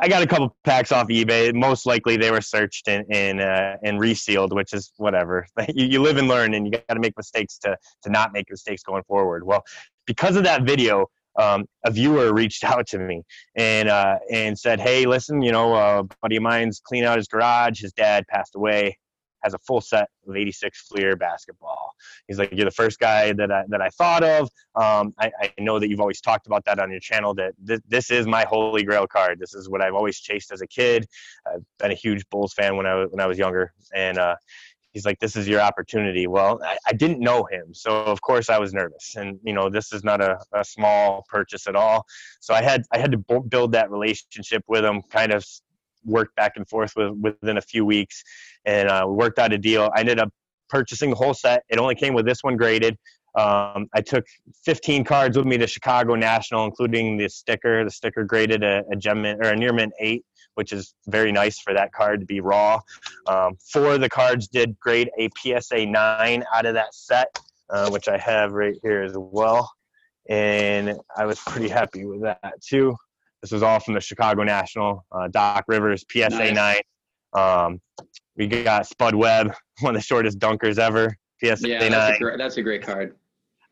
I 0.00 0.08
got 0.08 0.22
a 0.22 0.26
couple 0.26 0.56
packs 0.64 0.90
off 0.90 1.06
eBay. 1.06 1.54
Most 1.54 1.86
likely 1.86 2.16
they 2.16 2.30
were 2.30 2.40
searched 2.40 2.88
and 2.88 3.04
and, 3.10 3.40
uh, 3.40 3.76
and 3.82 4.00
resealed, 4.00 4.52
which 4.52 4.72
is 4.72 4.92
whatever. 4.96 5.46
you, 5.74 5.86
you 5.86 6.02
live 6.02 6.16
and 6.16 6.28
learn, 6.28 6.54
and 6.54 6.66
you 6.66 6.72
got 6.72 6.94
to 6.94 7.00
make 7.00 7.16
mistakes 7.16 7.58
to 7.58 7.76
to 8.02 8.10
not 8.10 8.32
make 8.32 8.46
mistakes 8.50 8.82
going 8.82 9.02
forward. 9.04 9.44
Well, 9.44 9.62
because 10.06 10.36
of 10.36 10.44
that 10.44 10.62
video, 10.62 11.06
um, 11.40 11.64
a 11.84 11.90
viewer 11.90 12.32
reached 12.32 12.64
out 12.72 12.86
to 12.88 12.98
me 12.98 13.22
and 13.56 13.88
uh, 13.88 14.18
and 14.30 14.58
said, 14.58 14.80
"Hey, 14.80 15.06
listen, 15.06 15.42
you 15.42 15.52
know, 15.52 15.74
uh, 15.74 16.00
a 16.00 16.16
buddy 16.22 16.36
of 16.36 16.42
mine's 16.42 16.80
cleaning 16.84 17.08
out 17.08 17.16
his 17.16 17.28
garage. 17.28 17.80
His 17.80 17.92
dad 17.92 18.26
passed 18.28 18.54
away 18.54 18.98
has 19.44 19.54
a 19.54 19.58
full 19.58 19.80
set 19.80 20.08
of 20.26 20.34
86 20.34 20.88
Fleer 20.88 21.14
basketball. 21.16 21.92
He's 22.26 22.38
like, 22.38 22.50
you're 22.52 22.64
the 22.64 22.70
first 22.70 22.98
guy 22.98 23.32
that 23.34 23.52
I, 23.52 23.64
that 23.68 23.80
I 23.80 23.90
thought 23.90 24.24
of. 24.24 24.48
Um, 24.74 25.14
I, 25.18 25.30
I, 25.40 25.52
know 25.58 25.78
that 25.78 25.88
you've 25.88 26.00
always 26.00 26.20
talked 26.20 26.46
about 26.46 26.64
that 26.64 26.80
on 26.80 26.90
your 26.90 27.00
channel, 27.00 27.34
that 27.34 27.52
th- 27.66 27.82
this 27.86 28.10
is 28.10 28.26
my 28.26 28.44
holy 28.44 28.82
grail 28.82 29.06
card. 29.06 29.38
This 29.38 29.54
is 29.54 29.68
what 29.68 29.82
I've 29.82 29.94
always 29.94 30.18
chased 30.18 30.50
as 30.50 30.62
a 30.62 30.66
kid. 30.66 31.06
I've 31.46 31.62
been 31.78 31.92
a 31.92 31.94
huge 31.94 32.24
Bulls 32.30 32.54
fan 32.54 32.76
when 32.76 32.86
I 32.86 32.94
was, 32.94 33.10
when 33.10 33.20
I 33.20 33.26
was 33.26 33.38
younger. 33.38 33.72
And, 33.94 34.18
uh, 34.18 34.36
he's 34.94 35.04
like, 35.04 35.18
this 35.18 35.36
is 35.36 35.46
your 35.46 35.60
opportunity. 35.60 36.26
Well, 36.26 36.60
I, 36.64 36.78
I, 36.86 36.92
didn't 36.92 37.18
know 37.18 37.44
him. 37.50 37.74
So 37.74 38.04
of 38.04 38.22
course 38.22 38.48
I 38.48 38.58
was 38.58 38.72
nervous 38.72 39.16
and, 39.16 39.38
you 39.42 39.52
know, 39.52 39.68
this 39.68 39.92
is 39.92 40.04
not 40.04 40.20
a, 40.20 40.38
a 40.52 40.64
small 40.64 41.24
purchase 41.28 41.66
at 41.66 41.74
all. 41.76 42.06
So 42.40 42.54
I 42.54 42.62
had, 42.62 42.84
I 42.92 42.98
had 42.98 43.10
to 43.10 43.18
b- 43.18 43.40
build 43.48 43.72
that 43.72 43.90
relationship 43.90 44.62
with 44.68 44.84
him, 44.84 45.02
kind 45.10 45.32
of 45.32 45.44
worked 46.04 46.34
back 46.36 46.52
and 46.56 46.68
forth 46.68 46.92
with, 46.96 47.12
within 47.20 47.56
a 47.56 47.62
few 47.62 47.84
weeks 47.84 48.22
and 48.64 48.88
uh, 48.88 49.04
we 49.06 49.14
worked 49.14 49.38
out 49.38 49.52
a 49.52 49.58
deal. 49.58 49.90
I 49.94 50.00
ended 50.00 50.18
up 50.18 50.30
purchasing 50.68 51.10
the 51.10 51.16
whole 51.16 51.34
set. 51.34 51.64
It 51.68 51.78
only 51.78 51.94
came 51.94 52.14
with 52.14 52.26
this 52.26 52.42
one 52.42 52.56
graded. 52.56 52.96
Um, 53.36 53.88
I 53.92 54.00
took 54.00 54.24
15 54.64 55.04
cards 55.04 55.36
with 55.36 55.46
me 55.46 55.58
to 55.58 55.66
Chicago 55.66 56.14
National, 56.14 56.64
including 56.64 57.16
the 57.16 57.28
sticker. 57.28 57.84
The 57.84 57.90
sticker 57.90 58.24
graded 58.24 58.62
a, 58.62 58.84
a 58.90 58.96
gem 58.96 59.24
or 59.24 59.42
a 59.42 59.56
near 59.56 59.72
mint 59.72 59.92
eight, 59.98 60.24
which 60.54 60.72
is 60.72 60.94
very 61.08 61.32
nice 61.32 61.58
for 61.58 61.74
that 61.74 61.92
card 61.92 62.20
to 62.20 62.26
be 62.26 62.40
raw. 62.40 62.80
Um, 63.26 63.56
four 63.72 63.94
of 63.94 64.00
the 64.00 64.08
cards 64.08 64.46
did 64.46 64.78
grade 64.78 65.10
a 65.18 65.28
PSA 65.36 65.86
nine 65.86 66.44
out 66.54 66.66
of 66.66 66.74
that 66.74 66.94
set, 66.94 67.36
uh, 67.70 67.90
which 67.90 68.08
I 68.08 68.18
have 68.18 68.52
right 68.52 68.76
here 68.82 69.02
as 69.02 69.14
well. 69.16 69.70
And 70.28 70.98
I 71.16 71.26
was 71.26 71.40
pretty 71.40 71.68
happy 71.68 72.04
with 72.04 72.22
that 72.22 72.54
too. 72.62 72.96
This 73.44 73.52
was 73.52 73.62
all 73.62 73.78
from 73.78 73.92
the 73.92 74.00
Chicago 74.00 74.42
National. 74.42 75.04
Uh, 75.12 75.28
Doc 75.28 75.66
Rivers 75.68 76.02
PSA 76.10 76.30
nice. 76.30 76.54
nine. 76.54 76.80
Um, 77.34 77.78
we 78.38 78.46
got 78.46 78.86
Spud 78.86 79.14
Webb, 79.14 79.52
one 79.80 79.94
of 79.94 80.00
the 80.00 80.06
shortest 80.06 80.38
dunkers 80.38 80.78
ever. 80.78 81.14
PSA 81.44 81.68
yeah, 81.68 81.78
9. 81.80 81.90
That's 81.90 82.16
a, 82.16 82.22
great, 82.22 82.38
that's 82.38 82.56
a 82.56 82.62
great 82.62 82.82
card. 82.82 83.14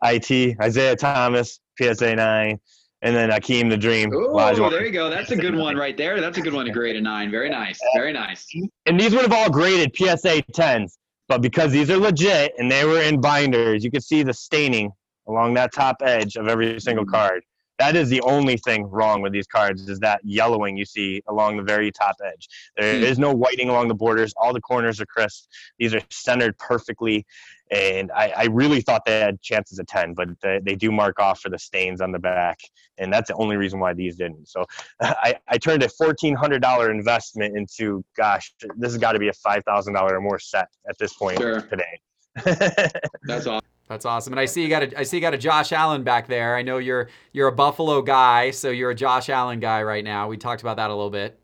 IT, 0.04 0.30
Isiah 0.30 0.94
Thomas, 0.94 1.58
PSA 1.80 2.16
9. 2.16 2.60
And 3.00 3.16
then 3.16 3.30
Akeem 3.30 3.70
the 3.70 3.78
Dream. 3.78 4.10
Oh, 4.14 4.68
there 4.68 4.84
you 4.84 4.92
go. 4.92 5.08
That's 5.08 5.30
a 5.30 5.36
good 5.36 5.54
one 5.54 5.74
right 5.74 5.96
there. 5.96 6.20
That's 6.20 6.36
a 6.36 6.42
good 6.42 6.52
one 6.52 6.66
to 6.66 6.70
grade 6.70 6.96
a 6.96 7.00
9. 7.00 7.30
Very 7.30 7.48
nice. 7.48 7.80
Very 7.94 8.12
nice. 8.12 8.46
And 8.84 9.00
these 9.00 9.14
would 9.14 9.22
have 9.22 9.32
all 9.32 9.48
graded 9.48 9.96
PSA 9.96 10.42
10s. 10.52 10.98
But 11.28 11.40
because 11.40 11.72
these 11.72 11.88
are 11.88 11.96
legit 11.96 12.52
and 12.58 12.70
they 12.70 12.84
were 12.84 13.00
in 13.00 13.22
binders, 13.22 13.82
you 13.82 13.90
could 13.90 14.04
see 14.04 14.22
the 14.22 14.34
staining 14.34 14.92
along 15.26 15.54
that 15.54 15.72
top 15.72 15.96
edge 16.02 16.36
of 16.36 16.46
every 16.46 16.78
single 16.78 17.06
card 17.06 17.42
That 17.82 17.96
is 17.96 18.08
the 18.08 18.20
only 18.20 18.56
thing 18.58 18.84
wrong 18.84 19.22
with 19.22 19.32
these 19.32 19.48
cards 19.48 19.88
is 19.88 19.98
that 20.00 20.20
yellowing 20.22 20.76
you 20.76 20.84
see 20.84 21.20
along 21.28 21.56
the 21.56 21.64
very 21.64 21.90
top 21.90 22.14
edge. 22.24 22.48
There 22.76 22.96
Hmm. 22.96 23.02
is 23.02 23.18
no 23.18 23.32
whiting 23.34 23.68
along 23.70 23.88
the 23.88 23.94
borders. 24.04 24.32
All 24.36 24.52
the 24.52 24.60
corners 24.60 25.00
are 25.00 25.06
crisp. 25.06 25.48
These 25.80 25.92
are 25.92 26.00
centered 26.08 26.56
perfectly. 26.58 27.26
And 27.72 28.12
I, 28.12 28.26
I 28.36 28.44
really 28.44 28.82
thought 28.82 29.04
they 29.04 29.18
had 29.18 29.42
chances 29.42 29.80
at 29.80 29.88
10, 29.88 30.14
but 30.14 30.28
they, 30.42 30.60
they 30.62 30.76
do 30.76 30.92
mark 30.92 31.18
off 31.18 31.40
for 31.40 31.48
the 31.48 31.58
stains 31.58 32.00
on 32.00 32.12
the 32.12 32.20
back. 32.20 32.60
And 32.98 33.12
that's 33.12 33.28
the 33.30 33.34
only 33.34 33.56
reason 33.56 33.80
why 33.80 33.94
these 33.94 34.14
didn't. 34.14 34.46
So 34.48 34.64
I, 35.00 35.34
I 35.48 35.58
turned 35.58 35.82
a 35.82 35.88
$1,400 35.88 36.88
investment 36.90 37.56
into, 37.56 38.04
gosh, 38.16 38.54
this 38.76 38.92
has 38.92 38.98
got 38.98 39.12
to 39.12 39.18
be 39.18 39.26
a 39.28 39.32
$5,000 39.32 40.10
or 40.10 40.20
more 40.20 40.38
set 40.38 40.68
at 40.88 40.96
this 40.98 41.14
point 41.14 41.38
Sure. 41.40 41.62
today. 41.62 41.98
That's 43.24 43.46
awesome. 43.48 43.71
That's 43.92 44.06
awesome. 44.06 44.32
And 44.32 44.40
I 44.40 44.46
see 44.46 44.62
you 44.62 44.70
got 44.70 44.82
a 44.82 44.98
I 44.98 45.02
see 45.02 45.18
you 45.18 45.20
got 45.20 45.34
a 45.34 45.38
Josh 45.38 45.70
Allen 45.70 46.02
back 46.02 46.26
there. 46.26 46.56
I 46.56 46.62
know 46.62 46.78
you're 46.78 47.10
you're 47.32 47.48
a 47.48 47.52
Buffalo 47.52 48.00
guy, 48.00 48.50
so 48.50 48.70
you're 48.70 48.90
a 48.90 48.94
Josh 48.94 49.28
Allen 49.28 49.60
guy 49.60 49.82
right 49.82 50.02
now. 50.02 50.28
We 50.28 50.38
talked 50.38 50.62
about 50.62 50.78
that 50.78 50.88
a 50.88 50.94
little 50.94 51.10
bit. 51.10 51.38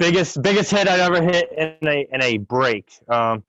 biggest 0.00 0.42
biggest 0.42 0.72
hit 0.72 0.88
I've 0.88 0.98
ever 0.98 1.22
hit 1.22 1.48
in 1.56 1.86
a 1.86 2.08
in 2.12 2.22
a 2.22 2.38
break. 2.38 2.90
Um, 3.08 3.44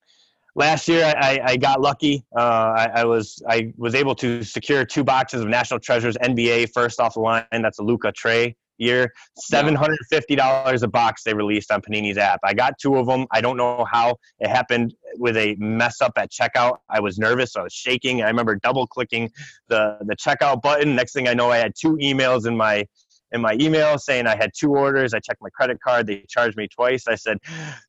last 0.54 0.88
year 0.88 1.04
I, 1.18 1.40
I 1.44 1.58
got 1.58 1.82
lucky. 1.82 2.24
Uh, 2.38 2.42
I, 2.78 2.92
I 2.98 3.06
was 3.06 3.42
I 3.50 3.74
was 3.76 3.96
able 3.96 4.14
to 4.16 4.44
secure 4.44 4.86
two 4.86 5.04
boxes 5.04 5.42
of 5.42 5.48
National 5.48 5.80
Treasures 5.80 6.16
NBA 6.18 6.72
first 6.72 7.00
off 7.00 7.16
the 7.16 7.22
line. 7.22 7.44
That's 7.52 7.80
a 7.80 7.84
Luka 7.84 8.12
Trae 8.12 8.56
year. 8.80 9.12
Seven 9.38 9.76
hundred 9.76 10.00
fifty 10.10 10.36
dollars 10.36 10.84
a 10.84 10.88
box 10.88 11.24
they 11.24 11.34
released 11.34 11.72
on 11.72 11.82
Panini's 11.82 12.18
app. 12.18 12.40
I 12.44 12.54
got 12.54 12.74
two 12.80 12.96
of 12.98 13.08
them. 13.08 13.26
I 13.32 13.42
don't 13.42 13.58
know 13.58 13.86
how 13.92 14.18
it 14.40 14.50
happened 14.50 14.96
with 15.18 15.38
a 15.38 15.56
mess 15.60 16.02
up 16.02 16.14
at 16.18 16.32
checkout. 16.32 16.78
I 16.90 17.00
was 17.00 17.18
nervous. 17.18 17.56
I 17.56 17.64
was 17.64 17.74
shaking. 17.74 18.22
I 18.22 18.28
remember 18.28 18.56
double 18.56 18.88
clicking 18.88 19.30
the 19.68 19.98
the 20.02 20.16
checkout 20.16 20.62
button. 20.62 20.96
Next 20.96 21.14
thing 21.14 21.28
I 21.28 21.34
know, 21.34 21.52
I 21.52 21.58
had 21.58 21.74
two 21.80 21.98
emails 21.98 22.48
in 22.48 22.56
my 22.56 22.86
in 23.32 23.42
my 23.42 23.56
email 23.60 23.98
saying 23.98 24.28
I 24.28 24.36
had 24.36 24.52
two 24.58 24.72
orders. 24.76 25.14
I 25.14 25.20
checked 25.20 25.42
my 25.42 25.50
credit 25.50 25.80
card. 25.82 26.08
They 26.08 26.26
charged 26.28 26.58
me 26.58 26.68
twice. 26.68 27.08
I 27.08 27.16
said, 27.16 27.38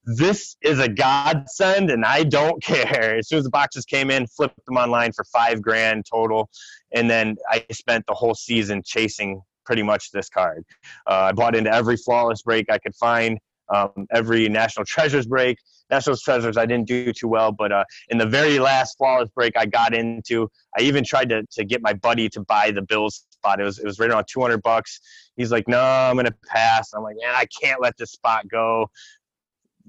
This 0.04 0.56
is 0.62 0.78
a 0.78 0.88
godsend 0.88 1.90
and 1.90 2.04
I 2.04 2.24
don't 2.24 2.62
care. 2.62 3.16
As 3.16 3.28
soon 3.28 3.38
as 3.38 3.44
the 3.44 3.50
boxes 3.50 3.84
came 3.84 4.10
in, 4.10 4.26
flipped 4.26 4.64
them 4.66 4.76
online 4.76 5.12
for 5.12 5.24
five 5.24 5.62
grand 5.62 6.04
total. 6.10 6.50
And 6.92 7.08
then 7.08 7.36
I 7.48 7.64
spent 7.72 8.06
the 8.06 8.14
whole 8.14 8.34
season 8.34 8.82
chasing 8.84 9.42
pretty 9.70 9.84
much 9.84 10.10
this 10.10 10.28
card. 10.28 10.64
Uh, 11.06 11.28
I 11.28 11.32
bought 11.32 11.54
into 11.54 11.72
every 11.72 11.96
flawless 11.96 12.42
break 12.42 12.68
I 12.72 12.78
could 12.78 12.96
find. 12.96 13.38
Um, 13.72 14.08
every 14.10 14.48
National 14.48 14.84
Treasures 14.84 15.26
break. 15.26 15.58
National 15.90 16.16
Treasures 16.16 16.56
I 16.56 16.66
didn't 16.66 16.88
do 16.88 17.12
too 17.12 17.28
well, 17.28 17.52
but 17.52 17.70
uh, 17.70 17.84
in 18.08 18.18
the 18.18 18.26
very 18.26 18.58
last 18.58 18.98
flawless 18.98 19.28
break 19.28 19.56
I 19.56 19.66
got 19.66 19.94
into, 19.94 20.50
I 20.76 20.82
even 20.82 21.04
tried 21.04 21.28
to, 21.28 21.44
to 21.52 21.62
get 21.62 21.82
my 21.82 21.92
buddy 21.92 22.28
to 22.30 22.40
buy 22.40 22.72
the 22.72 22.82
Bills 22.82 23.24
spot. 23.30 23.60
It 23.60 23.62
was 23.62 23.78
it 23.78 23.84
was 23.84 24.00
right 24.00 24.10
around 24.10 24.24
200 24.28 24.60
bucks. 24.60 24.98
He's 25.36 25.52
like, 25.52 25.68
no, 25.68 25.80
I'm 25.80 26.16
gonna 26.16 26.34
pass. 26.48 26.92
I'm 26.92 27.04
like, 27.04 27.14
yeah, 27.20 27.34
I 27.36 27.46
can't 27.62 27.80
let 27.80 27.96
this 27.96 28.10
spot 28.10 28.48
go. 28.48 28.90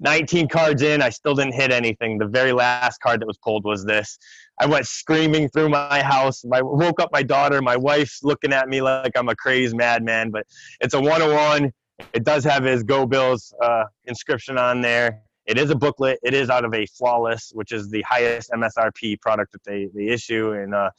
19 0.02 0.48
cards 0.48 0.82
in, 0.82 1.00
I 1.00 1.10
still 1.10 1.34
didn't 1.34 1.54
hit 1.54 1.70
anything. 1.70 2.18
The 2.18 2.26
very 2.26 2.52
last 2.52 3.00
card 3.00 3.20
that 3.20 3.26
was 3.26 3.38
pulled 3.38 3.64
was 3.64 3.84
this. 3.84 4.18
I 4.60 4.66
went 4.66 4.86
screaming 4.86 5.48
through 5.48 5.68
my 5.68 6.02
house. 6.02 6.44
I 6.52 6.60
woke 6.60 7.00
up 7.00 7.10
my 7.12 7.22
daughter. 7.22 7.62
My 7.62 7.76
wife's 7.76 8.22
looking 8.22 8.52
at 8.52 8.68
me 8.68 8.82
like 8.82 9.12
I'm 9.16 9.28
a 9.28 9.36
crazed 9.36 9.76
madman. 9.76 10.30
But 10.30 10.46
it's 10.80 10.94
a 10.94 11.00
101. 11.00 11.72
It 12.12 12.24
does 12.24 12.44
have 12.44 12.64
his 12.64 12.82
Go 12.82 13.06
Bills 13.06 13.54
uh, 13.62 13.84
inscription 14.04 14.58
on 14.58 14.80
there. 14.80 15.20
It 15.46 15.56
is 15.56 15.70
a 15.70 15.76
booklet. 15.76 16.18
It 16.22 16.34
is 16.34 16.50
out 16.50 16.64
of 16.64 16.74
a 16.74 16.84
flawless, 16.86 17.52
which 17.54 17.72
is 17.72 17.88
the 17.88 18.02
highest 18.02 18.50
MSRP 18.50 19.20
product 19.20 19.52
that 19.52 19.64
they, 19.64 19.88
they 19.94 20.08
issue. 20.08 20.52
And 20.52 20.74
uh, 20.74 20.90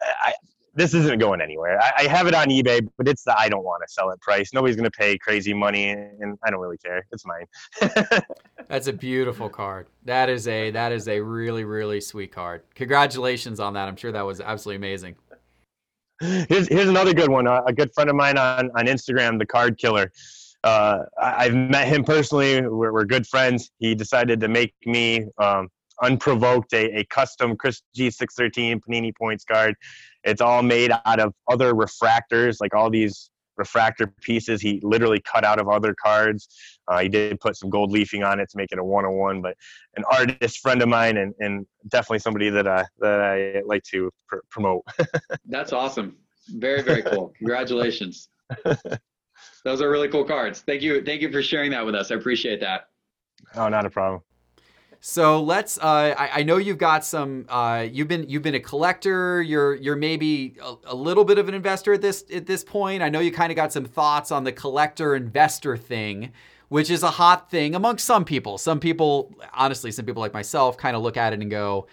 I, 0.00 0.32
this 0.78 0.94
isn't 0.94 1.18
going 1.18 1.40
anywhere. 1.40 1.80
I, 1.80 1.92
I 1.98 2.02
have 2.04 2.28
it 2.28 2.34
on 2.34 2.48
eBay, 2.48 2.88
but 2.96 3.08
it's 3.08 3.24
the 3.24 3.38
I 3.38 3.48
don't 3.48 3.64
want 3.64 3.82
to 3.86 3.92
sell 3.92 4.10
it 4.10 4.20
price. 4.20 4.54
Nobody's 4.54 4.76
going 4.76 4.90
to 4.90 4.96
pay 4.96 5.18
crazy 5.18 5.52
money, 5.52 5.90
and 5.90 6.38
I 6.44 6.50
don't 6.50 6.60
really 6.60 6.78
care. 6.78 7.04
It's 7.10 7.24
mine. 7.26 8.22
That's 8.68 8.86
a 8.86 8.92
beautiful 8.92 9.48
card. 9.48 9.88
That 10.04 10.28
is 10.28 10.46
a 10.46 10.70
that 10.70 10.92
is 10.92 11.08
a 11.08 11.20
really 11.20 11.64
really 11.64 12.00
sweet 12.00 12.30
card. 12.30 12.62
Congratulations 12.76 13.58
on 13.58 13.74
that. 13.74 13.88
I'm 13.88 13.96
sure 13.96 14.12
that 14.12 14.22
was 14.22 14.40
absolutely 14.40 14.76
amazing. 14.76 15.16
here's 16.20 16.68
here's 16.68 16.88
another 16.88 17.12
good 17.12 17.28
one. 17.28 17.48
A, 17.48 17.64
a 17.66 17.72
good 17.72 17.92
friend 17.92 18.08
of 18.08 18.14
mine 18.14 18.38
on 18.38 18.70
on 18.76 18.86
Instagram, 18.86 19.38
the 19.38 19.46
Card 19.46 19.78
Killer. 19.78 20.12
Uh, 20.62 21.00
I, 21.20 21.46
I've 21.46 21.54
met 21.54 21.88
him 21.88 22.04
personally. 22.04 22.60
We're, 22.60 22.92
we're 22.92 23.04
good 23.04 23.26
friends. 23.26 23.70
He 23.78 23.96
decided 23.96 24.38
to 24.40 24.48
make 24.48 24.74
me 24.86 25.26
um, 25.38 25.68
unprovoked 26.02 26.72
a, 26.72 27.00
a 27.00 27.04
custom 27.04 27.56
Chris 27.56 27.82
G613 27.96 28.80
Panini 28.80 29.16
points 29.16 29.44
card. 29.44 29.74
It's 30.28 30.40
all 30.40 30.62
made 30.62 30.92
out 31.06 31.20
of 31.20 31.34
other 31.50 31.74
refractors, 31.74 32.56
like 32.60 32.74
all 32.74 32.90
these 32.90 33.30
refractor 33.56 34.06
pieces. 34.22 34.60
He 34.60 34.80
literally 34.82 35.20
cut 35.20 35.44
out 35.44 35.58
of 35.58 35.68
other 35.68 35.94
cards. 35.94 36.48
Uh, 36.86 37.00
he 37.00 37.08
did 37.08 37.40
put 37.40 37.56
some 37.56 37.70
gold 37.70 37.90
leafing 37.90 38.22
on 38.22 38.40
it 38.40 38.48
to 38.50 38.56
make 38.56 38.72
it 38.72 38.78
a 38.78 38.84
one-on-one. 38.84 39.42
But 39.42 39.56
an 39.96 40.04
artist 40.10 40.58
friend 40.60 40.80
of 40.82 40.88
mine, 40.88 41.16
and, 41.16 41.34
and 41.40 41.66
definitely 41.88 42.20
somebody 42.20 42.50
that 42.50 42.68
I 42.68 42.84
that 43.00 43.20
I 43.20 43.62
like 43.66 43.82
to 43.84 44.10
pr- 44.28 44.36
promote. 44.50 44.82
That's 45.46 45.72
awesome. 45.72 46.16
Very, 46.48 46.82
very 46.82 47.02
cool. 47.02 47.32
Congratulations. 47.38 48.28
Those 49.64 49.82
are 49.82 49.90
really 49.90 50.08
cool 50.08 50.24
cards. 50.24 50.60
Thank 50.60 50.82
you. 50.82 51.02
Thank 51.04 51.20
you 51.20 51.30
for 51.30 51.42
sharing 51.42 51.70
that 51.72 51.84
with 51.84 51.94
us. 51.94 52.10
I 52.10 52.14
appreciate 52.14 52.60
that. 52.60 52.88
oh, 53.56 53.68
not 53.68 53.84
a 53.84 53.90
problem. 53.90 54.22
So 55.00 55.42
let's. 55.42 55.78
Uh, 55.78 56.14
I, 56.18 56.40
I 56.40 56.42
know 56.42 56.56
you've 56.56 56.78
got 56.78 57.04
some. 57.04 57.46
Uh, 57.48 57.86
you've 57.90 58.08
been 58.08 58.28
you've 58.28 58.42
been 58.42 58.56
a 58.56 58.60
collector. 58.60 59.40
You're 59.40 59.76
you're 59.76 59.96
maybe 59.96 60.56
a, 60.62 60.74
a 60.86 60.94
little 60.94 61.24
bit 61.24 61.38
of 61.38 61.48
an 61.48 61.54
investor 61.54 61.92
at 61.92 62.00
this 62.00 62.24
at 62.34 62.46
this 62.46 62.64
point. 62.64 63.02
I 63.02 63.08
know 63.08 63.20
you 63.20 63.30
kind 63.30 63.52
of 63.52 63.56
got 63.56 63.72
some 63.72 63.84
thoughts 63.84 64.32
on 64.32 64.44
the 64.44 64.52
collector 64.52 65.14
investor 65.14 65.76
thing, 65.76 66.32
which 66.68 66.90
is 66.90 67.04
a 67.04 67.10
hot 67.10 67.48
thing 67.50 67.76
amongst 67.76 68.06
some 68.06 68.24
people. 68.24 68.58
Some 68.58 68.80
people, 68.80 69.34
honestly, 69.54 69.92
some 69.92 70.04
people 70.04 70.20
like 70.20 70.34
myself, 70.34 70.76
kind 70.76 70.96
of 70.96 71.02
look 71.02 71.16
at 71.16 71.32
it 71.32 71.40
and 71.40 71.50
go, 71.50 71.86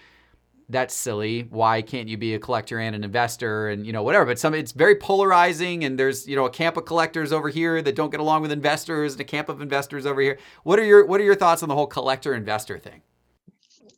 "That's 0.68 0.94
silly. 0.94 1.46
Why 1.50 1.82
can't 1.82 2.08
you 2.08 2.16
be 2.16 2.34
a 2.34 2.38
collector 2.38 2.78
and 2.78 2.94
an 2.96 3.04
investor?" 3.04 3.68
And 3.68 3.86
you 3.86 3.92
know 3.92 4.02
whatever. 4.02 4.26
But 4.26 4.38
some 4.38 4.54
it's 4.54 4.72
very 4.72 4.96
polarizing, 4.96 5.84
and 5.84 5.98
there's 5.98 6.26
you 6.28 6.36
know 6.36 6.46
a 6.46 6.50
camp 6.50 6.76
of 6.76 6.84
collectors 6.84 7.32
over 7.32 7.48
here 7.48 7.82
that 7.82 7.94
don't 7.94 8.10
get 8.10 8.20
along 8.20 8.42
with 8.42 8.52
investors, 8.52 9.12
and 9.12 9.20
a 9.20 9.24
camp 9.24 9.48
of 9.48 9.60
investors 9.60 10.06
over 10.06 10.20
here. 10.20 10.38
What 10.64 10.78
are 10.78 10.84
your 10.84 11.06
what 11.06 11.20
are 11.20 11.24
your 11.24 11.36
thoughts 11.36 11.62
on 11.62 11.68
the 11.68 11.74
whole 11.74 11.86
collector 11.86 12.34
investor 12.34 12.78
thing? 12.78 13.02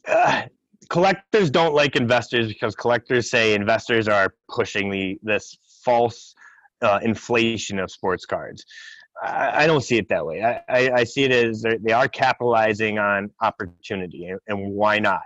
uh, 0.08 0.42
collectors 0.88 1.50
don't 1.50 1.74
like 1.74 1.96
investors 1.96 2.48
because 2.48 2.74
collectors 2.74 3.30
say 3.30 3.54
investors 3.54 4.08
are 4.08 4.34
pushing 4.48 4.90
the 4.90 5.18
this 5.22 5.58
false 5.84 6.34
uh, 6.82 6.98
inflation 7.02 7.78
of 7.78 7.90
sports 7.90 8.24
cards. 8.24 8.64
I, 9.20 9.66
don't 9.66 9.80
see 9.80 9.96
it 9.96 10.08
that 10.10 10.24
way. 10.24 10.44
I, 10.44 10.62
I, 10.68 10.90
I 10.98 11.04
see 11.04 11.24
it 11.24 11.32
as 11.32 11.64
they 11.80 11.92
are 11.92 12.06
capitalizing 12.06 13.00
on 13.00 13.30
opportunity, 13.42 14.26
and, 14.26 14.38
and 14.46 14.72
why 14.72 15.00
not? 15.00 15.22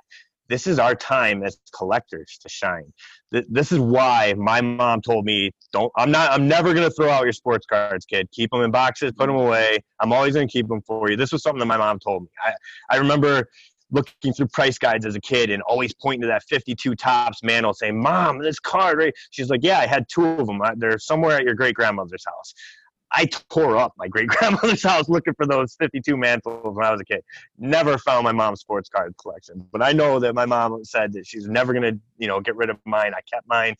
This 0.48 0.66
is 0.66 0.78
our 0.78 0.94
time 0.94 1.42
as 1.42 1.58
collectors 1.74 2.38
to 2.42 2.48
shine. 2.48 2.92
This 3.30 3.72
is 3.72 3.78
why 3.78 4.34
my 4.36 4.60
mom 4.60 5.00
told 5.00 5.24
me, 5.24 5.52
"Don't. 5.72 5.90
I'm 5.96 6.10
not. 6.10 6.30
I'm 6.32 6.46
never 6.46 6.74
gonna 6.74 6.90
throw 6.90 7.08
out 7.08 7.24
your 7.24 7.32
sports 7.32 7.66
cards, 7.66 8.04
kid. 8.04 8.28
Keep 8.32 8.50
them 8.50 8.62
in 8.62 8.70
boxes. 8.70 9.12
Put 9.12 9.28
them 9.28 9.36
away. 9.36 9.78
I'm 10.00 10.12
always 10.12 10.34
gonna 10.34 10.46
keep 10.46 10.68
them 10.68 10.82
for 10.82 11.10
you." 11.10 11.16
This 11.16 11.32
was 11.32 11.42
something 11.42 11.60
that 11.60 11.66
my 11.66 11.78
mom 11.78 11.98
told 11.98 12.24
me. 12.24 12.28
I, 12.44 12.52
I 12.90 12.98
remember 12.98 13.48
looking 13.92 14.32
through 14.32 14.48
price 14.48 14.78
guides 14.78 15.06
as 15.06 15.14
a 15.14 15.20
kid 15.20 15.50
and 15.50 15.62
always 15.62 15.94
pointing 15.94 16.22
to 16.22 16.26
that 16.26 16.42
52 16.44 16.94
Topps 16.94 17.42
Mantle 17.42 17.74
saying, 17.74 18.00
Mom, 18.02 18.38
this 18.38 18.58
card, 18.58 18.98
right? 18.98 19.12
She's 19.30 19.50
like, 19.50 19.60
Yeah, 19.62 19.78
I 19.78 19.86
had 19.86 20.06
two 20.08 20.26
of 20.26 20.46
them. 20.46 20.60
They're 20.76 20.98
somewhere 20.98 21.36
at 21.36 21.44
your 21.44 21.54
great 21.54 21.74
grandmother's 21.74 22.24
house. 22.24 22.54
I 23.12 23.26
tore 23.50 23.76
up 23.76 23.92
my 23.96 24.08
great 24.08 24.28
grandmother's 24.28 24.82
house 24.82 25.08
looking 25.08 25.34
for 25.34 25.46
those 25.46 25.74
52 25.76 26.16
Mantles 26.16 26.74
when 26.76 26.84
I 26.84 26.90
was 26.90 27.00
a 27.00 27.04
kid. 27.04 27.22
Never 27.58 27.98
found 27.98 28.24
my 28.24 28.32
mom's 28.32 28.60
sports 28.60 28.88
card 28.88 29.14
collection, 29.20 29.66
but 29.70 29.82
I 29.82 29.92
know 29.92 30.18
that 30.20 30.34
my 30.34 30.46
mom 30.46 30.84
said 30.84 31.12
that 31.14 31.26
she's 31.26 31.46
never 31.46 31.72
gonna, 31.72 31.92
you 32.18 32.28
know, 32.28 32.40
get 32.40 32.56
rid 32.56 32.70
of 32.70 32.78
mine. 32.84 33.12
I 33.14 33.20
kept 33.30 33.46
mine, 33.46 33.76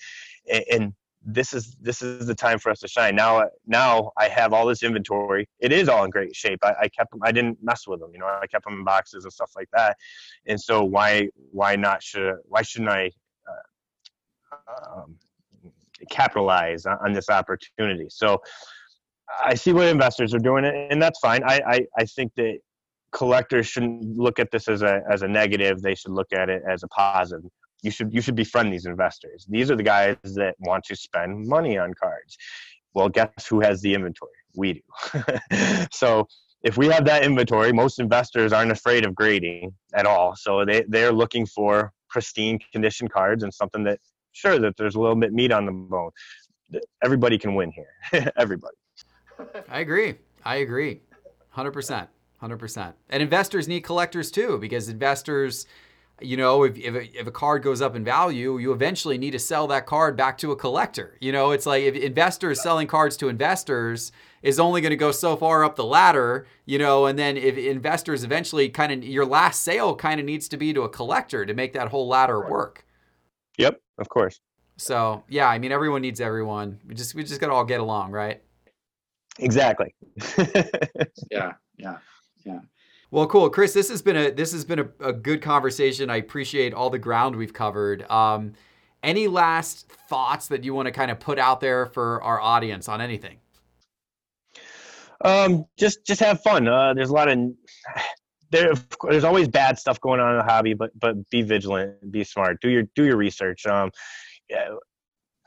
and, 0.51 0.65
and 0.71 0.93
this 1.25 1.53
is 1.53 1.77
this 1.81 2.03
is 2.03 2.27
the 2.27 2.35
time 2.35 2.59
for 2.59 2.71
us 2.71 2.81
to 2.81 2.89
shine. 2.89 3.15
Now, 3.15 3.49
now 3.67 4.13
I 4.19 4.29
have 4.29 4.53
all 4.53 4.67
this 4.67 4.83
inventory. 4.83 5.49
It 5.61 5.73
is 5.73 5.89
all 5.89 6.05
in 6.05 6.11
great 6.11 6.35
shape. 6.35 6.59
I, 6.63 6.75
I 6.83 6.89
kept 6.89 7.13
them. 7.13 7.21
I 7.23 7.33
didn't 7.33 7.59
mess 7.63 7.87
with 7.87 8.01
them. 8.01 8.11
You 8.13 8.19
know, 8.19 8.27
I 8.27 8.47
kept 8.47 8.65
them 8.65 8.75
in 8.75 8.85
boxes 8.85 9.25
and 9.25 9.33
stuff 9.33 9.53
like 9.55 9.69
that. 9.73 9.97
And 10.47 10.61
so 10.61 10.83
why 10.85 11.29
why 11.53 11.77
not 11.77 12.03
should 12.03 12.37
why 12.45 12.63
shouldn't 12.63 12.91
I 12.91 13.11
uh, 13.49 15.01
um, 15.01 15.17
capitalize 16.11 16.87
on, 16.87 16.99
on 17.05 17.13
this 17.13 17.31
opportunity? 17.31 18.07
So 18.11 18.43
I 19.45 19.55
see 19.55 19.73
what 19.73 19.89
investors 19.89 20.35
are 20.35 20.39
doing, 20.39 20.65
and 20.65 21.01
that's 21.01 21.19
fine. 21.19 21.43
I 21.45 21.61
I, 21.67 21.87
I 21.99 22.05
think 22.05 22.33
that 22.37 22.59
collectors 23.13 23.67
shouldn't 23.67 24.17
look 24.17 24.39
at 24.39 24.51
this 24.51 24.69
as 24.69 24.83
a 24.83 25.03
as 25.11 25.23
a 25.23 25.29
negative. 25.29 25.83
They 25.83 25.95
should 25.95 26.13
look 26.13 26.33
at 26.33 26.49
it 26.49 26.63
as 26.69 26.83
a 26.83 26.89
positive 26.89 27.51
you 27.83 27.91
should 27.91 28.13
you 28.15 28.21
should 28.21 28.37
befriend 28.37 28.73
these 28.73 28.87
investors. 28.87 29.45
These 29.49 29.71
are 29.71 29.77
the 29.77 29.83
guys 29.83 30.17
that 30.23 30.55
want 30.61 30.85
to 30.85 30.97
spend 30.97 31.47
money 31.47 31.77
on 31.77 31.93
cards. 32.01 32.39
Well, 32.95 33.09
guess 33.09 33.47
who 33.49 33.61
has 33.61 33.81
the 33.81 33.95
inventory? 33.95 34.33
We 34.55 34.75
do. 34.75 35.23
so 35.93 36.27
if 36.63 36.77
we 36.77 36.87
have 36.89 37.05
that 37.07 37.25
inventory, 37.25 37.73
most 37.73 37.99
investors 37.99 38.53
aren't 38.53 38.71
afraid 38.71 39.05
of 39.05 39.15
grading 39.15 39.75
at 39.95 40.07
all. 40.07 40.35
So 40.37 40.65
they 40.65 40.85
they're 40.89 41.13
looking 41.13 41.45
for 41.45 41.93
pristine 42.09 42.59
condition 42.73 43.09
cards 43.09 43.43
and 43.43 43.53
something 43.53 43.85
that 43.85 43.99
sure 44.33 44.59
that 44.59 44.77
there's 44.77 44.95
a 44.95 45.01
little 45.01 45.17
bit 45.17 45.33
meat 45.33 45.53
on 45.53 45.67
the 45.67 45.73
bone. 45.73 46.11
everybody 47.05 47.37
can 47.39 47.55
win 47.55 47.73
here. 47.73 48.33
everybody. 48.37 48.77
I 49.69 49.81
agree. 49.81 50.15
I 50.45 50.57
agree. 50.57 51.01
100%. 51.57 52.09
100%. 52.43 52.93
And 53.09 53.23
investors 53.23 53.69
need 53.69 53.83
collectors 53.83 54.31
too, 54.31 54.59
because 54.59 54.89
investors, 54.89 55.67
you 56.21 56.37
know, 56.37 56.65
if, 56.65 56.77
if, 56.77 56.95
a, 56.95 57.21
if 57.21 57.27
a 57.27 57.31
card 57.31 57.63
goes 57.63 57.81
up 57.81 57.95
in 57.95 58.05
value, 58.05 58.59
you 58.59 58.73
eventually 58.73 59.17
need 59.19 59.31
to 59.31 59.39
sell 59.39 59.67
that 59.69 59.87
card 59.87 60.17
back 60.17 60.39
to 60.39 60.51
a 60.51 60.57
collector. 60.57 61.17
You 61.21 61.33
know, 61.33 61.53
it's 61.53 61.67
like 61.67 61.85
if 61.85 61.95
investors 61.95 62.63
selling 62.63 62.87
cards 62.87 63.17
to 63.19 63.29
investors 63.29 64.13
is 64.43 64.59
only 64.59 64.81
going 64.81 64.91
to 64.91 64.97
go 64.97 65.13
so 65.13 65.37
far 65.37 65.65
up 65.65 65.77
the 65.77 65.85
ladder, 65.85 66.47
you 66.67 66.79
know, 66.79 67.07
and 67.07 67.17
then 67.19 67.37
if 67.37 67.57
investors 67.57 68.25
eventually 68.25 68.69
kind 68.69 68.93
of, 68.93 69.05
your 69.05 69.25
last 69.25 69.63
sale 69.63 69.95
kind 69.95 70.19
of 70.19 70.27
needs 70.27 70.49
to 70.49 70.57
be 70.57 70.73
to 70.73 70.83
a 70.83 70.89
collector 70.89 71.47
to 71.47 71.55
make 71.55 71.73
that 71.75 71.89
whole 71.89 72.09
ladder 72.09 72.49
work. 72.49 72.85
Yep, 73.59 73.81
of 73.99 74.09
course. 74.09 74.41
So 74.79 75.23
yeah, 75.29 75.49
I 75.49 75.59
mean, 75.59 75.71
everyone 75.71 76.03
needs 76.03 76.21
everyone. 76.21 76.81
We 76.87 76.95
just, 76.95 77.15
we 77.15 77.23
just 77.23 77.41
got 77.41 77.49
to 77.49 77.53
all 77.53 77.65
get 77.65 77.79
along, 77.79 78.11
right? 78.11 78.43
Exactly. 79.39 79.95
yeah, 81.31 81.53
yeah. 81.79 81.99
Yeah. 82.45 82.61
Well, 83.11 83.27
cool, 83.27 83.51
Chris. 83.51 83.73
This 83.73 83.89
has 83.91 84.03
been 84.03 84.17
a 84.17 84.31
this 84.31 84.53
has 84.53 84.65
been 84.65 84.81
a, 84.81 84.89
a 85.01 85.13
good 85.13 85.43
conversation. 85.43 86.11
I 86.11 86.17
appreciate 86.17 86.73
all 86.73 86.91
the 86.91 86.99
ground 86.99 87.37
we've 87.37 87.53
covered. 87.53 88.11
Um, 88.11 88.55
any 89.03 89.29
last 89.29 89.91
thoughts 90.09 90.49
that 90.49 90.65
you 90.65 90.75
want 90.75 90.87
to 90.87 90.93
kind 90.93 91.11
of 91.11 91.21
put 91.21 91.39
out 91.39 91.61
there 91.61 91.87
for 91.87 92.23
our 92.23 92.41
audience 92.41 92.89
on 92.89 93.01
anything? 93.01 93.39
Um, 95.25 95.67
just 95.79 96.07
just 96.07 96.21
have 96.21 96.43
fun. 96.43 96.67
Uh, 96.67 96.95
there's 96.95 97.11
a 97.11 97.13
lot 97.13 97.29
of 97.29 97.39
there. 98.51 98.73
There's 99.03 99.25
always 99.25 99.49
bad 99.49 99.79
stuff 99.79 100.01
going 100.01 100.21
on 100.21 100.33
in 100.33 100.39
the 100.39 100.45
hobby, 100.45 100.75
but 100.75 100.99
but 100.99 101.29
be 101.31 101.43
vigilant, 101.43 102.11
be 102.11 102.25
smart, 102.25 102.61
do 102.61 102.71
your 102.71 102.85
do 102.95 103.05
your 103.05 103.17
research. 103.17 103.67
Um, 103.67 103.91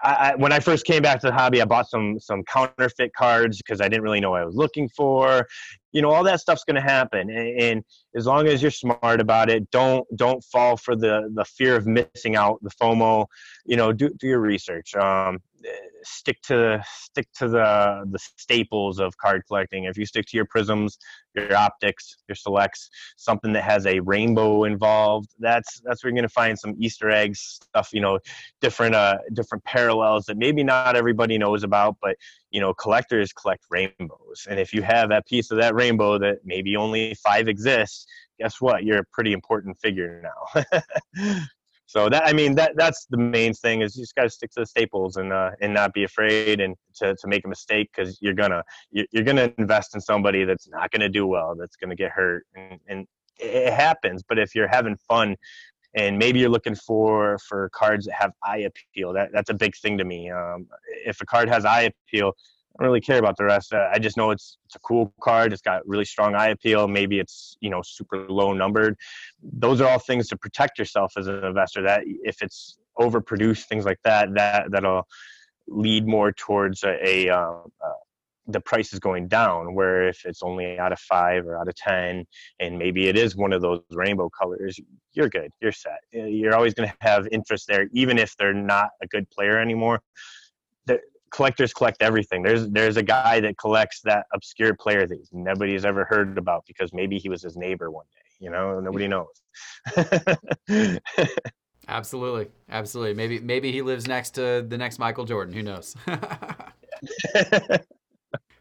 I, 0.05 0.35
when 0.35 0.51
I 0.51 0.59
first 0.59 0.85
came 0.85 1.01
back 1.01 1.19
to 1.21 1.27
the 1.27 1.33
hobby, 1.33 1.61
I 1.61 1.65
bought 1.65 1.89
some 1.89 2.19
some 2.19 2.43
counterfeit 2.43 3.13
cards 3.13 3.57
because 3.57 3.81
I 3.81 3.89
didn't 3.89 4.03
really 4.03 4.19
know 4.19 4.31
what 4.31 4.41
I 4.41 4.45
was 4.45 4.55
looking 4.55 4.87
for. 4.89 5.47
You 5.95 6.01
know, 6.01 6.11
all 6.11 6.23
that 6.25 6.41
stuff's 6.41 6.65
going 6.65 6.75
to 6.75 6.81
happen, 6.81 7.29
and, 7.29 7.61
and, 7.61 7.83
as 8.15 8.25
long 8.25 8.47
as 8.47 8.61
you're 8.61 8.71
smart 8.71 9.19
about 9.19 9.49
it, 9.49 9.69
don't 9.71 10.05
don't 10.15 10.43
fall 10.43 10.75
for 10.77 10.95
the 10.95 11.31
the 11.33 11.45
fear 11.45 11.75
of 11.75 11.85
missing 11.85 12.35
out, 12.35 12.59
the 12.61 12.69
FOMO. 12.81 13.25
You 13.65 13.77
know, 13.77 13.93
do 13.93 14.09
do 14.19 14.27
your 14.27 14.39
research. 14.39 14.93
Um, 14.95 15.39
stick 16.03 16.41
to 16.43 16.83
stick 16.85 17.27
to 17.33 17.47
the 17.47 18.05
the 18.11 18.19
staples 18.37 18.99
of 18.99 19.17
card 19.17 19.43
collecting. 19.47 19.85
If 19.85 19.97
you 19.97 20.05
stick 20.05 20.25
to 20.27 20.37
your 20.37 20.45
Prizms, 20.45 20.97
your 21.33 21.55
optics, 21.55 22.17
your 22.27 22.35
selects, 22.35 22.89
something 23.17 23.53
that 23.53 23.63
has 23.63 23.85
a 23.85 23.99
rainbow 23.99 24.63
involved, 24.65 25.29
that's 25.39 25.81
that's 25.83 26.03
where 26.03 26.11
you're 26.11 26.17
gonna 26.17 26.29
find 26.29 26.57
some 26.57 26.75
Easter 26.79 27.09
eggs 27.09 27.59
stuff. 27.63 27.89
You 27.93 28.01
know, 28.01 28.19
different 28.61 28.95
uh 28.95 29.17
different 29.33 29.63
parallels 29.63 30.25
that 30.25 30.37
maybe 30.37 30.63
not 30.63 30.95
everybody 30.95 31.37
knows 31.37 31.63
about, 31.63 31.97
but 32.01 32.15
you 32.51 32.61
know, 32.61 32.73
collectors 32.73 33.33
collect 33.33 33.63
rainbows, 33.69 34.47
and 34.49 34.59
if 34.59 34.73
you 34.73 34.81
have 34.81 35.09
that 35.09 35.25
piece 35.25 35.51
of 35.51 35.57
that 35.59 35.75
rainbow 35.75 36.17
that 36.19 36.39
maybe 36.45 36.75
only 36.75 37.15
five 37.15 37.47
exists, 37.47 38.05
guess 38.39 38.61
what? 38.61 38.83
You're 38.83 38.99
a 38.99 39.05
pretty 39.11 39.33
important 39.33 39.77
figure 39.79 40.21
now. 40.23 40.63
so 41.85 42.09
that 42.09 42.23
I 42.25 42.33
mean 42.33 42.55
that 42.55 42.73
that's 42.75 43.05
the 43.09 43.17
main 43.17 43.53
thing 43.53 43.81
is 43.81 43.95
you 43.95 44.03
just 44.03 44.15
got 44.15 44.23
to 44.23 44.29
stick 44.29 44.51
to 44.51 44.61
the 44.61 44.65
staples 44.65 45.17
and 45.17 45.31
uh, 45.31 45.51
and 45.61 45.73
not 45.73 45.93
be 45.93 46.03
afraid 46.03 46.59
and 46.59 46.75
to, 46.95 47.15
to 47.15 47.27
make 47.27 47.45
a 47.45 47.47
mistake 47.47 47.89
because 47.95 48.17
you're 48.21 48.33
gonna 48.33 48.63
you're 48.91 49.23
gonna 49.23 49.51
invest 49.57 49.95
in 49.95 50.01
somebody 50.01 50.45
that's 50.45 50.67
not 50.69 50.91
gonna 50.91 51.09
do 51.09 51.27
well 51.27 51.55
that's 51.55 51.75
gonna 51.75 51.95
get 51.95 52.11
hurt 52.11 52.45
and, 52.55 52.79
and 52.87 53.07
it 53.37 53.73
happens 53.73 54.23
but 54.27 54.39
if 54.39 54.55
you're 54.55 54.67
having 54.67 54.95
fun 55.07 55.35
and 55.95 56.17
maybe 56.17 56.39
you're 56.39 56.49
looking 56.49 56.75
for 56.75 57.37
for 57.39 57.69
cards 57.69 58.05
that 58.05 58.13
have 58.13 58.31
eye 58.43 58.69
appeal 58.69 59.13
that 59.13 59.29
that's 59.33 59.49
a 59.49 59.53
big 59.53 59.75
thing 59.75 59.97
to 59.97 60.05
me 60.05 60.29
um, 60.29 60.67
if 61.05 61.21
a 61.21 61.25
card 61.25 61.49
has 61.49 61.65
eye 61.65 61.89
appeal 62.07 62.33
I 62.77 62.83
don't 62.83 62.89
really 62.89 63.01
care 63.01 63.19
about 63.19 63.37
the 63.37 63.45
rest. 63.45 63.73
Uh, 63.73 63.87
I 63.93 63.99
just 63.99 64.17
know 64.17 64.31
it's 64.31 64.57
it's 64.65 64.75
a 64.75 64.79
cool 64.79 65.13
card. 65.21 65.53
It's 65.53 65.61
got 65.61 65.87
really 65.87 66.03
strong 66.03 66.35
eye 66.35 66.49
appeal. 66.49 66.89
Maybe 66.89 67.19
it's 67.19 67.55
you 67.61 67.69
know 67.69 67.81
super 67.81 68.27
low 68.29 68.51
numbered. 68.51 68.97
Those 69.41 69.79
are 69.79 69.89
all 69.89 69.99
things 69.99 70.27
to 70.29 70.37
protect 70.37 70.77
yourself 70.77 71.13
as 71.17 71.27
an 71.27 71.41
investor. 71.45 71.81
That 71.83 72.03
if 72.05 72.41
it's 72.41 72.77
overproduced, 72.99 73.65
things 73.65 73.85
like 73.85 73.99
that, 74.03 74.33
that 74.33 74.71
that'll 74.71 75.07
lead 75.67 76.05
more 76.05 76.33
towards 76.33 76.83
a, 76.83 76.97
a 77.01 77.29
uh, 77.29 77.59
uh, 77.83 77.93
the 78.47 78.59
price 78.59 78.93
is 78.93 78.99
going 78.99 79.27
down. 79.27 79.73
Where 79.73 80.07
if 80.07 80.25
it's 80.25 80.43
only 80.43 80.79
out 80.79 80.91
of 80.91 80.99
five 80.99 81.45
or 81.45 81.57
out 81.57 81.67
of 81.67 81.75
ten, 81.75 82.25
and 82.59 82.77
maybe 82.77 83.07
it 83.07 83.17
is 83.17 83.35
one 83.35 83.53
of 83.53 83.61
those 83.61 83.81
rainbow 83.91 84.29
colors, 84.29 84.79
you're 85.13 85.29
good. 85.29 85.51
You're 85.61 85.71
set. 85.71 85.99
You're 86.11 86.55
always 86.55 86.73
going 86.73 86.89
to 86.89 86.95
have 87.01 87.27
interest 87.31 87.67
there, 87.67 87.87
even 87.93 88.17
if 88.17 88.35
they're 88.37 88.53
not 88.53 88.89
a 89.01 89.07
good 89.07 89.29
player 89.29 89.59
anymore 89.59 90.01
collectors 91.35 91.73
collect 91.73 92.01
everything. 92.01 92.41
There's 92.41 92.69
there's 92.69 92.97
a 92.97 93.03
guy 93.03 93.41
that 93.41 93.57
collects 93.57 93.99
that 94.01 94.25
obscure 94.33 94.73
player 94.73 95.05
that 95.05 95.17
nobody's 95.33 95.85
ever 95.85 96.05
heard 96.05 96.37
about 96.37 96.63
because 96.65 96.93
maybe 96.93 97.17
he 97.19 97.27
was 97.29 97.41
his 97.41 97.57
neighbor 97.57 97.91
one 97.91 98.05
day. 98.13 98.21
You 98.39 98.51
know, 98.51 98.79
nobody 98.79 99.07
knows. 99.07 99.41
absolutely, 101.87 102.47
absolutely. 102.69 103.13
Maybe 103.13 103.39
maybe 103.39 103.71
he 103.71 103.81
lives 103.81 104.07
next 104.07 104.31
to 104.31 104.65
the 104.67 104.77
next 104.77 104.97
Michael 104.97 105.25
Jordan. 105.25 105.53
Who 105.53 105.63
knows? 105.63 105.95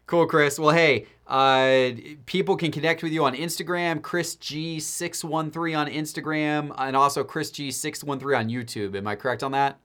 cool, 0.05 0.25
Chris. 0.25 0.59
Well, 0.59 0.75
hey, 0.75 1.07
uh, 1.27 1.91
people 2.25 2.55
can 2.55 2.71
connect 2.71 3.03
with 3.03 3.11
you 3.11 3.25
on 3.25 3.35
Instagram, 3.35 4.01
Chris 4.01 4.35
G613 4.35 5.77
on 5.77 5.87
Instagram, 5.87 6.73
and 6.77 6.95
also 6.95 7.23
Chris 7.23 7.51
G613 7.51 8.37
on 8.37 8.49
YouTube. 8.49 8.95
Am 8.95 9.07
I 9.07 9.15
correct 9.15 9.43
on 9.43 9.51
that? 9.53 9.79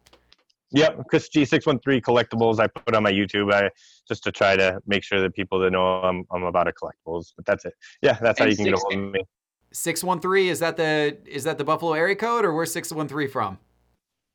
Yep, 0.72 1.08
Chris 1.08 1.28
G613 1.28 2.00
collectibles 2.00 2.60
I 2.60 2.68
put 2.68 2.94
on 2.94 3.02
my 3.02 3.10
YouTube 3.10 3.52
I, 3.52 3.70
just 4.06 4.22
to 4.24 4.32
try 4.32 4.56
to 4.56 4.80
make 4.86 5.02
sure 5.02 5.20
that 5.20 5.34
people 5.34 5.58
that 5.60 5.70
know 5.70 5.84
I'm, 5.84 6.24
I'm 6.30 6.44
about 6.44 6.68
a 6.68 6.72
collectibles. 6.72 7.32
But 7.34 7.44
that's 7.46 7.64
it. 7.64 7.74
Yeah, 8.02 8.16
that's 8.20 8.38
how 8.38 8.44
you 8.44 8.54
can 8.54 8.66
get 8.66 8.74
a 8.74 8.76
hold 8.76 8.94
of 8.94 9.12
me. 9.12 9.24
613 9.72 10.48
is 10.48 10.58
that 10.58 10.76
the 10.76 11.16
is 11.26 11.44
that 11.44 11.56
the 11.58 11.64
Buffalo 11.64 11.92
area 11.92 12.16
code 12.16 12.44
or 12.44 12.52
where's 12.52 12.72
613 12.72 13.28
from? 13.28 13.58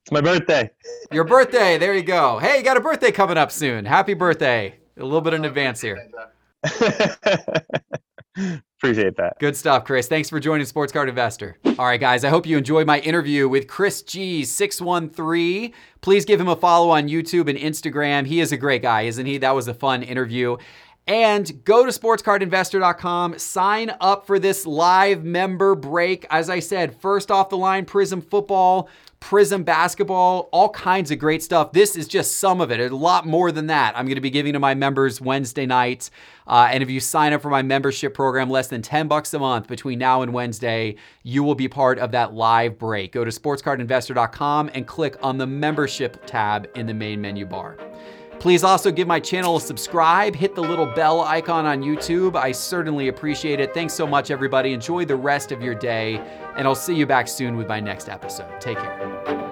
It's 0.03 0.11
my 0.11 0.21
birthday. 0.21 0.69
Your 1.11 1.23
birthday. 1.23 1.77
There 1.77 1.93
you 1.93 2.03
go. 2.03 2.37
Hey, 2.37 2.57
you 2.57 2.63
got 2.63 2.77
a 2.77 2.81
birthday 2.81 3.11
coming 3.11 3.37
up 3.37 3.51
soon. 3.51 3.85
Happy 3.85 4.13
birthday. 4.13 4.75
A 4.97 5.03
little 5.03 5.21
bit 5.21 5.33
in 5.33 5.45
oh, 5.45 5.47
advance 5.49 5.81
here. 5.81 6.09
Appreciate 8.77 9.15
that. 9.17 9.37
Good 9.39 9.55
stuff, 9.55 9.85
Chris. 9.85 10.07
Thanks 10.07 10.29
for 10.29 10.39
joining 10.39 10.65
Sports 10.65 10.91
Card 10.93 11.09
Investor. 11.09 11.57
All 11.65 11.85
right, 11.85 11.99
guys, 11.99 12.23
I 12.23 12.29
hope 12.29 12.45
you 12.45 12.57
enjoyed 12.57 12.85
my 12.87 12.99
interview 12.99 13.49
with 13.49 13.67
Chris 13.67 14.03
G613. 14.03 15.73
Please 16.01 16.25
give 16.25 16.39
him 16.39 16.47
a 16.47 16.55
follow 16.55 16.91
on 16.91 17.07
YouTube 17.07 17.49
and 17.49 17.57
Instagram. 17.57 18.25
He 18.25 18.39
is 18.39 18.51
a 18.51 18.57
great 18.57 18.81
guy, 18.81 19.03
isn't 19.03 19.25
he? 19.25 19.37
That 19.37 19.55
was 19.55 19.67
a 19.67 19.73
fun 19.73 20.03
interview. 20.03 20.57
And 21.07 21.63
go 21.63 21.85
to 21.85 21.91
sportscardinvestor.com, 21.91 23.37
sign 23.37 23.91
up 24.01 24.25
for 24.25 24.39
this 24.39 24.65
live 24.65 25.23
member 25.23 25.75
break. 25.75 26.25
As 26.31 26.49
I 26.49 26.59
said, 26.59 26.99
first 26.99 27.29
off 27.29 27.49
the 27.49 27.57
line, 27.57 27.85
Prizm 27.85 28.23
Football, 28.27 28.89
Prizm 29.25 29.65
Basketball, 29.65 30.49
all 30.51 30.69
kinds 30.69 31.09
of 31.09 31.17
great 31.17 31.41
stuff. 31.41 31.71
This 31.71 31.95
is 31.95 32.07
just 32.07 32.37
some 32.37 32.61
of 32.61 32.69
it. 32.69 32.79
a 32.79 32.95
lot 32.95 33.25
more 33.25 33.51
than 33.51 33.65
that. 33.65 33.97
I'm 33.97 34.05
going 34.05 34.17
to 34.17 34.21
be 34.21 34.29
giving 34.29 34.53
to 34.53 34.59
my 34.59 34.75
members 34.75 35.19
Wednesday 35.19 35.65
night. 35.65 36.11
Uh, 36.45 36.67
and 36.69 36.83
if 36.83 36.91
you 36.91 36.99
sign 36.99 37.33
up 37.33 37.41
for 37.41 37.49
my 37.49 37.63
membership 37.63 38.13
program, 38.13 38.51
less 38.51 38.67
than 38.67 38.83
10 38.83 39.07
bucks 39.07 39.33
a 39.33 39.39
month 39.39 39.67
between 39.67 39.97
now 39.97 40.21
and 40.21 40.31
Wednesday, 40.31 40.97
you 41.23 41.41
will 41.41 41.55
be 41.55 41.67
part 41.67 41.97
of 41.97 42.11
that 42.11 42.35
live 42.35 42.77
break. 42.77 43.13
Go 43.13 43.25
to 43.25 43.31
sportscardinvestor.com 43.31 44.69
and 44.75 44.85
click 44.85 45.17
on 45.23 45.39
the 45.39 45.47
membership 45.47 46.23
tab 46.27 46.69
in 46.75 46.85
the 46.85 46.93
main 46.93 47.19
menu 47.19 47.47
bar. 47.47 47.79
Please 48.39 48.63
also 48.63 48.91
give 48.91 49.07
my 49.07 49.19
channel 49.19 49.57
a 49.57 49.61
subscribe, 49.61 50.35
hit 50.35 50.55
the 50.55 50.61
little 50.61 50.85
bell 50.85 51.21
icon 51.21 51.65
on 51.65 51.81
YouTube. 51.81 52.35
I 52.35 52.51
certainly 52.51 53.07
appreciate 53.07 53.59
it. 53.59 53.73
Thanks 53.73 53.93
so 53.93 54.05
much, 54.05 54.29
everybody. 54.29 54.73
Enjoy 54.73 55.05
the 55.05 55.15
rest 55.15 55.51
of 55.51 55.61
your 55.61 55.75
day, 55.75 56.21
and 56.57 56.67
I'll 56.67 56.75
see 56.75 56.95
you 56.95 57.05
back 57.05 57.27
soon 57.27 57.57
with 57.57 57.67
my 57.67 57.79
next 57.79 58.07
episode. 58.07 58.61
Take 58.61 58.77
care. 58.77 59.44